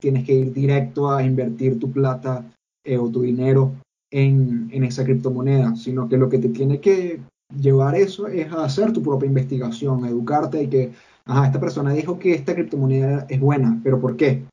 tienes 0.00 0.24
que 0.24 0.34
ir 0.34 0.52
directo 0.52 1.10
a 1.10 1.22
invertir 1.22 1.78
tu 1.78 1.90
plata 1.90 2.44
eh, 2.84 2.98
o 2.98 3.08
tu 3.10 3.22
dinero 3.22 3.74
en, 4.10 4.70
esa 4.84 5.04
criptomoneda, 5.04 5.76
sino 5.76 6.08
que 6.08 6.16
lo 6.16 6.28
que 6.28 6.38
te 6.38 6.48
tiene 6.48 6.80
que 6.80 7.20
llevar 7.60 7.94
eso 7.94 8.26
es 8.26 8.50
a 8.52 8.64
hacer 8.64 8.92
tu 8.92 9.02
propia 9.02 9.26
investigación, 9.26 10.04
educarte 10.04 10.62
y 10.62 10.68
que, 10.68 10.92
ajá, 11.24 11.46
esta 11.46 11.60
persona 11.60 11.92
dijo 11.92 12.18
que 12.18 12.34
esta 12.34 12.54
criptomoneda 12.54 13.26
es 13.28 13.40
buena, 13.40 13.80
pero 13.82 14.00
¿por 14.00 14.16
qué? 14.16 14.44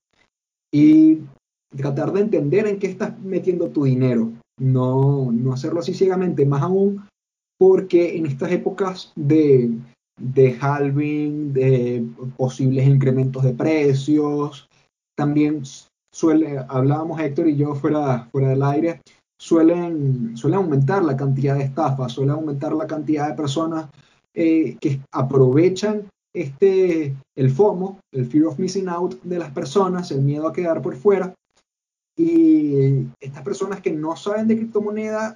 Y 0.76 1.22
tratar 1.78 2.12
de 2.12 2.20
entender 2.20 2.68
en 2.68 2.80
qué 2.80 2.88
estás 2.88 3.18
metiendo 3.22 3.70
tu 3.70 3.86
dinero, 3.86 4.34
no, 4.60 5.32
no 5.32 5.54
hacerlo 5.54 5.80
así 5.80 5.94
ciegamente, 5.94 6.46
más 6.46 6.64
aún 6.64 7.02
porque 7.58 8.18
en 8.18 8.26
estas 8.26 8.52
épocas 8.52 9.14
de, 9.16 9.72
de 10.20 10.58
halving, 10.60 11.54
de 11.54 12.06
posibles 12.36 12.86
incrementos 12.86 13.44
de 13.44 13.54
precios, 13.54 14.68
también 15.16 15.64
suele, 16.14 16.58
hablábamos 16.68 17.22
Héctor 17.22 17.48
y 17.48 17.56
yo 17.56 17.74
fuera, 17.76 18.28
fuera 18.34 18.50
del 18.50 18.64
aire, 18.64 19.02
suelen, 19.40 20.36
suelen 20.36 20.60
aumentar 20.60 21.06
la 21.06 21.16
cantidad 21.16 21.56
de 21.56 21.64
estafas, 21.64 22.12
suele 22.12 22.34
aumentar 22.34 22.74
la 22.74 22.86
cantidad 22.86 23.30
de 23.30 23.36
personas 23.36 23.90
eh, 24.34 24.76
que 24.82 25.00
aprovechan 25.14 26.10
este, 26.36 27.16
el 27.36 27.50
FOMO, 27.50 28.00
el 28.14 28.26
Fear 28.26 28.46
of 28.46 28.60
Missing 28.60 28.90
Out 28.90 29.24
de 29.24 29.40
las 29.40 29.52
personas, 29.52 30.12
el 30.12 30.22
miedo 30.22 30.48
a 30.48 30.54
quedar 30.54 30.82
por 30.82 30.96
fuera. 30.96 31.34
Y 32.18 33.08
estas 33.20 33.44
personas 33.44 33.82
que 33.82 33.92
no 33.92 34.16
saben 34.16 34.48
de 34.48 34.58
criptomoneda 34.58 35.36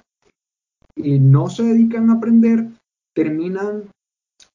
y 0.94 1.18
no 1.18 1.48
se 1.50 1.62
dedican 1.62 2.10
a 2.10 2.14
aprender, 2.14 2.68
terminan 3.14 3.84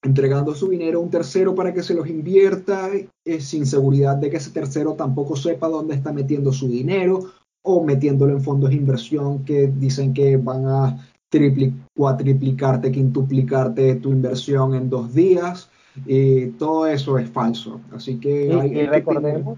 entregando 0.02 0.54
su 0.54 0.70
dinero 0.70 1.00
a 1.00 1.04
un 1.04 1.10
tercero 1.10 1.56
para 1.56 1.74
que 1.74 1.84
se 1.84 1.94
los 1.94 2.08
invierta 2.08 2.90
eh, 2.94 3.42
sin 3.42 3.66
seguridad 3.66 4.18
de 4.18 4.30
que 4.30 4.38
ese 4.38 4.52
tercero 4.52 4.94
tampoco 4.94 5.36
sepa 5.36 5.68
dónde 5.68 5.96
está 5.96 6.14
metiendo 6.14 6.52
su 6.52 6.68
dinero 6.68 7.32
o 7.64 7.84
metiéndolo 7.84 8.34
en 8.34 8.42
fondos 8.42 8.70
de 8.70 8.76
inversión 8.76 9.44
que 9.44 9.68
dicen 9.68 10.14
que 10.14 10.38
van 10.38 10.66
a 10.68 11.10
tripli 11.30 11.74
cuatriplicarte, 11.96 12.92
quintuplicarte 12.92 13.96
tu 13.96 14.12
inversión 14.12 14.76
en 14.76 14.90
dos 14.90 15.14
días. 15.14 15.70
Y 16.06 16.48
todo 16.52 16.88
eso 16.88 17.18
es 17.18 17.30
falso. 17.30 17.80
Así 17.94 18.20
que 18.20 18.52
hay, 18.54 18.86
recordemos. 18.88 19.58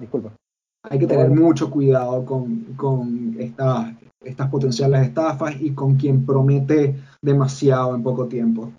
disculpa. 0.00 0.32
Hay 0.90 0.98
que 0.98 1.06
tener 1.06 1.30
mucho 1.30 1.70
cuidado 1.70 2.24
con, 2.24 2.74
con 2.76 3.36
estas 3.38 4.50
potenciales 4.50 5.02
estafas 5.02 5.60
y 5.60 5.72
con 5.72 5.96
quien 5.96 6.26
promete 6.26 6.96
demasiado 7.22 7.94
en 7.94 8.02
poco 8.02 8.26
tiempo. 8.26 8.70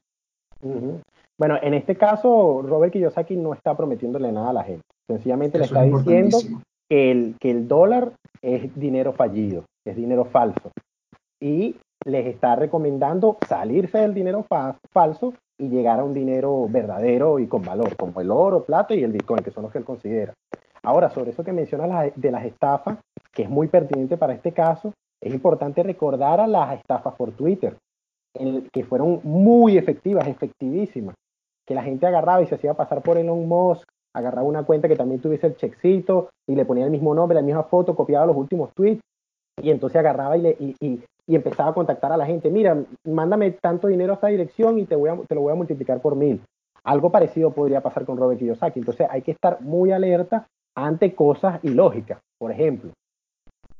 Bueno, 1.38 1.58
en 1.62 1.74
este 1.74 1.96
caso, 1.96 2.62
Robert 2.62 2.94
Kiyosaki 2.94 3.36
no 3.36 3.54
está 3.54 3.76
prometiéndole 3.76 4.32
nada 4.32 4.52
a 4.52 4.54
la 4.54 4.64
gente. 4.64 4.84
Sencillamente 5.10 5.58
le 5.58 5.66
está 5.66 5.84
diciendo 5.84 6.38
que 6.90 7.12
el, 7.12 7.36
que 7.40 7.52
el 7.52 7.68
dólar 7.68 8.14
es 8.42 8.74
dinero 8.76 9.14
fallido, 9.14 9.66
es 9.86 9.96
dinero 9.96 10.26
falso. 10.26 10.72
Y 11.42 11.76
les 12.06 12.28
está 12.28 12.56
recomendando 12.56 13.38
salirse 13.48 13.98
del 13.98 14.14
dinero 14.14 14.46
falso 14.92 15.34
y 15.58 15.70
llegar 15.70 16.00
a 16.00 16.04
un 16.04 16.14
dinero 16.14 16.68
verdadero 16.70 17.40
y 17.40 17.48
con 17.48 17.62
valor, 17.62 17.96
como 17.96 18.20
el 18.22 18.32
oro, 18.32 18.64
plata 18.64 18.94
y 18.94 19.04
el 19.04 19.12
bitcoin, 19.12 19.44
que 19.44 19.52
son 19.52 19.64
los 19.64 19.72
que 19.72 19.78
él 19.78 19.86
considera. 19.86 20.34
Ahora, 20.84 21.10
sobre 21.10 21.32
eso 21.32 21.44
que 21.44 21.54
menciona 21.54 22.04
de 22.16 22.32
las 22.32 22.46
estafas, 22.46 23.00
que 23.32 23.44
es 23.44 23.50
muy 23.50 23.68
pertinente 23.68 24.18
para 24.18 24.34
este 24.34 24.52
caso, 24.52 24.94
es 25.22 25.34
importante 25.34 25.82
recordar 25.82 26.40
a 26.40 26.48
las 26.48 26.78
estafas 26.78 27.16
por 27.16 27.32
Twitter 27.32 27.76
que 28.72 28.84
fueron 28.84 29.22
muy 29.24 29.78
efectivas, 29.78 30.28
efectivísimas, 30.28 31.16
que 31.66 31.74
la 31.74 31.84
gente 31.84 32.06
agarraba 32.06 32.42
y 32.42 32.48
se 32.48 32.56
hacía 32.56 32.74
pasar 32.74 33.02
por 33.02 33.18
Elon 33.18 33.48
Musk, 33.48 33.88
agarraba 34.14 34.48
una 34.48 34.64
cuenta 34.64 34.88
que 34.88 34.96
también 34.96 35.22
tuviese 35.22 35.48
el 35.48 35.56
checkcito 35.56 36.30
y 36.48 36.56
le 36.56 36.66
ponía 36.66 36.86
el 36.86 36.92
mismo 36.92 37.16
nombre, 37.16 37.36
la 37.36 37.42
misma 37.42 37.64
foto, 37.64 37.96
copiaba 37.96 38.26
los 38.26 38.36
últimos 38.36 38.74
tweets 38.74 39.02
y 39.62 39.72
entonces 39.72 39.98
agarraba 39.98 40.38
y, 40.38 40.42
le, 40.42 40.58
y, 40.60 41.04
empezaba 41.28 41.70
a 41.70 41.74
contactar 41.74 42.12
a 42.12 42.18
la 42.18 42.26
gente, 42.26 42.50
mira, 42.50 42.78
mándame 43.06 43.52
tanto 43.52 43.88
dinero 43.88 44.14
a 44.14 44.16
esta 44.16 44.28
dirección 44.28 44.78
y 44.78 44.86
te, 44.86 44.96
voy 44.96 45.10
a, 45.10 45.16
lo 45.16 45.42
voy 45.42 45.52
a 45.52 45.56
multiplicar 45.56 46.02
por 46.02 46.16
mil. 46.16 46.42
Algo 46.84 47.12
parecido 47.12 47.52
podría 47.52 47.82
pasar 47.82 48.06
con 48.06 48.18
Robert 48.18 48.40
Kiyosaki. 48.40 48.80
Entonces 48.80 49.08
hay 49.10 49.24
que 49.24 49.32
estar 49.32 49.60
muy 49.62 49.92
alerta 49.92 50.46
ante 50.76 51.16
cosas 51.16 51.64
ilógicas. 51.64 52.20
Por 52.38 52.52
ejemplo, 52.52 52.92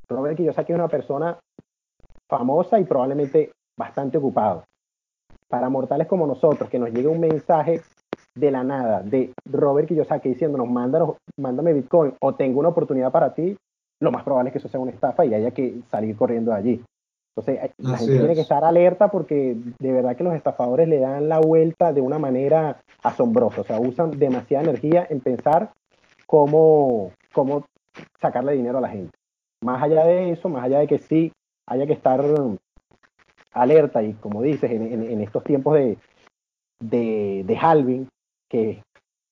Robert 0.10 0.38
Kiyosaki 0.38 0.72
es 0.72 0.80
una 0.80 0.88
persona 0.88 1.38
famosa 2.28 2.80
y 2.80 2.84
probablemente 2.86 3.52
bastante 3.78 4.18
ocupado. 4.18 4.64
Para 5.48 5.70
mortales 5.70 6.08
como 6.08 6.26
nosotros, 6.26 6.68
que 6.68 6.80
nos 6.80 6.90
llegue 6.90 7.08
un 7.08 7.20
mensaje 7.20 7.82
de 8.34 8.52
la 8.52 8.64
nada 8.64 9.04
de 9.04 9.34
Robert 9.46 9.88
Kiyosaki 9.88 10.30
diciéndonos, 10.30 10.68
mándanos, 10.68 11.18
mándame 11.38 11.74
Bitcoin 11.74 12.14
o 12.20 12.34
tengo 12.34 12.60
una 12.60 12.70
oportunidad 12.70 13.12
para 13.12 13.34
ti, 13.34 13.56
lo 14.06 14.12
más 14.12 14.24
probable 14.24 14.50
es 14.50 14.54
que 14.54 14.60
eso 14.60 14.70
sea 14.70 14.80
una 14.80 14.92
estafa 14.92 15.26
y 15.26 15.34
haya 15.34 15.52
que 15.52 15.82
salir 15.92 16.16
corriendo 16.16 16.52
de 16.52 16.58
allí. 16.58 16.84
Entonces, 17.36 17.66
eh, 17.66 17.74
la 17.80 17.98
gente 17.98 18.18
tiene 18.18 18.34
que 18.34 18.42
estar 18.42 18.64
alerta 18.64 19.10
porque 19.10 19.58
de 19.80 19.92
verdad 19.92 20.16
que 20.16 20.24
los 20.24 20.34
estafadores 20.34 20.88
le 20.88 21.00
dan 21.00 21.28
la 21.28 21.40
vuelta 21.40 21.92
de 21.92 22.00
una 22.00 22.18
manera 22.18 22.80
asombrosa. 23.04 23.62
O 23.62 23.64
sea, 23.66 23.80
usan 23.80 24.12
demasiada 24.12 24.64
energía 24.64 25.06
en 25.10 25.20
pensar 25.20 25.72
cómo, 26.26 27.12
cómo 27.34 27.66
sacarle 28.22 28.54
dinero 28.54 28.78
a 28.78 28.82
la 28.82 28.90
gente. 28.90 29.12
Más 29.62 29.84
allá 29.84 30.06
de 30.06 30.32
eso, 30.32 30.48
más 30.48 30.64
allá 30.64 30.80
de 30.80 30.88
que 30.88 31.00
sí 31.00 31.34
haya 31.68 31.86
que 31.86 31.94
estar 31.94 32.24
alerta 33.52 34.04
y 34.04 34.14
como 34.14 34.42
dices, 34.42 34.70
en, 34.70 35.22
estos 35.22 35.44
tiempos 35.44 35.76
de, 35.76 35.98
de, 36.80 37.58
halving, 37.58 38.08
que 38.50 38.84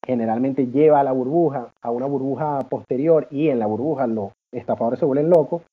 generalmente 0.06 0.68
lleva 0.68 1.00
a 1.00 1.04
la 1.04 1.12
burbuja, 1.12 1.74
a 1.82 1.92
una 1.92 2.06
burbuja 2.06 2.60
posterior 2.70 3.28
y 3.32 3.50
en 3.50 3.60
la 3.60 3.68
burbuja 3.68 4.08
los 4.08 4.32
estafadores 4.54 5.00
se 5.00 5.06
vuelven 5.06 5.30
locos, 5.30 5.64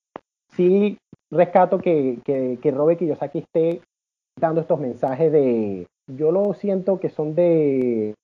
sí 0.52 0.98
rescato 1.30 1.78
que, 1.78 2.18
que, 2.24 2.58
que 2.60 2.70
Robert 2.70 2.98
Kiyosaki 2.98 3.38
esté 3.38 3.80
dando 4.38 4.60
estos 4.60 4.80
mensajes 4.80 5.30
de, 5.30 5.86
yo 6.08 6.32
lo 6.32 6.54
siento 6.54 6.98
que 6.98 7.08
son 7.08 7.34
de 7.34 8.14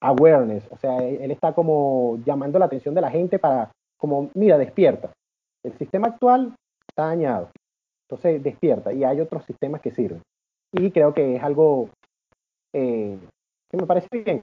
awareness, 0.00 0.66
o 0.70 0.76
sea, 0.76 0.98
él 0.98 1.30
está 1.30 1.54
como 1.54 2.18
llamando 2.24 2.58
la 2.58 2.64
atención 2.66 2.94
de 2.94 3.00
la 3.00 3.10
gente 3.10 3.38
para, 3.38 3.70
como, 3.98 4.30
mira, 4.34 4.58
despierta. 4.58 5.12
El 5.64 5.72
sistema 5.74 6.08
actual 6.08 6.54
está 6.88 7.06
dañado, 7.06 7.50
entonces 8.08 8.42
despierta 8.42 8.92
y 8.92 9.04
hay 9.04 9.20
otros 9.20 9.44
sistemas 9.44 9.80
que 9.80 9.92
sirven. 9.92 10.22
y 10.72 10.90
creo 10.90 11.14
que 11.14 11.36
es 11.36 11.42
algo 11.42 11.88
eh, 12.74 13.18
que 13.72 13.78
me 13.78 13.86
parece 13.86 14.08
bien. 14.22 14.42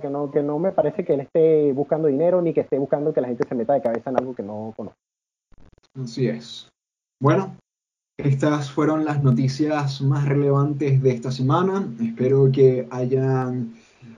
Que 0.00 0.10
no, 0.10 0.28
que 0.28 0.42
no 0.42 0.58
me 0.58 0.72
parece 0.72 1.04
que 1.04 1.14
él 1.14 1.20
esté 1.20 1.72
buscando 1.72 2.08
dinero 2.08 2.42
ni 2.42 2.52
que 2.52 2.62
esté 2.62 2.78
buscando 2.78 3.12
que 3.12 3.20
la 3.20 3.28
gente 3.28 3.46
se 3.46 3.54
meta 3.54 3.74
de 3.74 3.82
cabeza 3.82 4.10
en 4.10 4.18
algo 4.18 4.34
que 4.34 4.42
no 4.42 4.74
conoce. 4.76 4.96
Así 5.94 6.26
es. 6.26 6.68
Bueno, 7.20 7.54
estas 8.18 8.72
fueron 8.72 9.04
las 9.04 9.22
noticias 9.22 10.00
más 10.00 10.26
relevantes 10.26 11.00
de 11.00 11.10
esta 11.12 11.30
semana. 11.30 11.88
Espero 12.02 12.50
que 12.50 12.88
hayan 12.90 13.74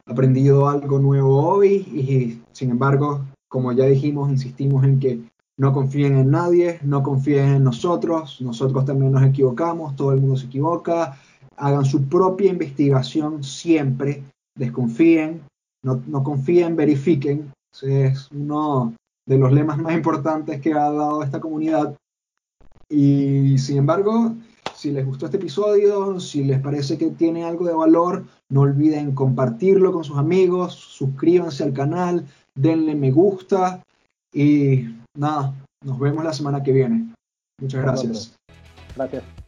aprendido 0.06 0.66
algo 0.66 0.98
nuevo 0.98 1.46
hoy 1.46 1.74
y 1.74 2.42
sin 2.52 2.70
embargo, 2.70 3.20
como 3.48 3.72
ya 3.72 3.84
dijimos, 3.84 4.30
insistimos 4.30 4.82
en 4.84 4.98
que 4.98 5.20
no 5.58 5.74
confíen 5.74 6.16
en 6.16 6.30
nadie, 6.30 6.78
no 6.82 7.02
confíen 7.02 7.56
en 7.56 7.64
nosotros, 7.64 8.40
nosotros 8.40 8.86
también 8.86 9.12
nos 9.12 9.24
equivocamos, 9.24 9.94
todo 9.94 10.12
el 10.12 10.20
mundo 10.20 10.36
se 10.36 10.46
equivoca, 10.46 11.18
hagan 11.56 11.84
su 11.84 12.08
propia 12.08 12.50
investigación 12.50 13.42
siempre, 13.42 14.22
desconfíen, 14.56 15.42
no, 15.84 16.02
no 16.06 16.22
confíen, 16.22 16.76
verifiquen. 16.76 17.52
es 17.82 18.30
uno 18.32 18.94
de 19.28 19.38
los 19.38 19.52
lemas 19.52 19.78
más 19.78 19.94
importantes 19.94 20.60
que 20.60 20.72
ha 20.72 20.90
dado 20.90 21.22
esta 21.22 21.40
comunidad. 21.40 21.96
Y 22.88 23.58
sin 23.58 23.78
embargo, 23.78 24.34
si 24.74 24.92
les 24.92 25.04
gustó 25.04 25.26
este 25.26 25.38
episodio, 25.38 26.20
si 26.20 26.44
les 26.44 26.60
parece 26.60 26.98
que 26.98 27.10
tiene 27.10 27.44
algo 27.44 27.66
de 27.66 27.74
valor, 27.74 28.24
no 28.50 28.60
olviden 28.60 29.12
compartirlo 29.12 29.92
con 29.92 30.04
sus 30.04 30.18
amigos, 30.18 30.74
suscríbanse 30.74 31.64
al 31.64 31.72
canal, 31.72 32.26
denle 32.54 32.94
me 32.94 33.10
gusta 33.10 33.82
y 34.32 34.84
nada, 35.16 35.54
nos 35.84 35.98
vemos 35.98 36.24
la 36.24 36.32
semana 36.32 36.62
que 36.62 36.72
viene. 36.72 37.12
Muchas 37.60 37.82
gracias. 37.82 38.36
Gracias. 38.94 39.45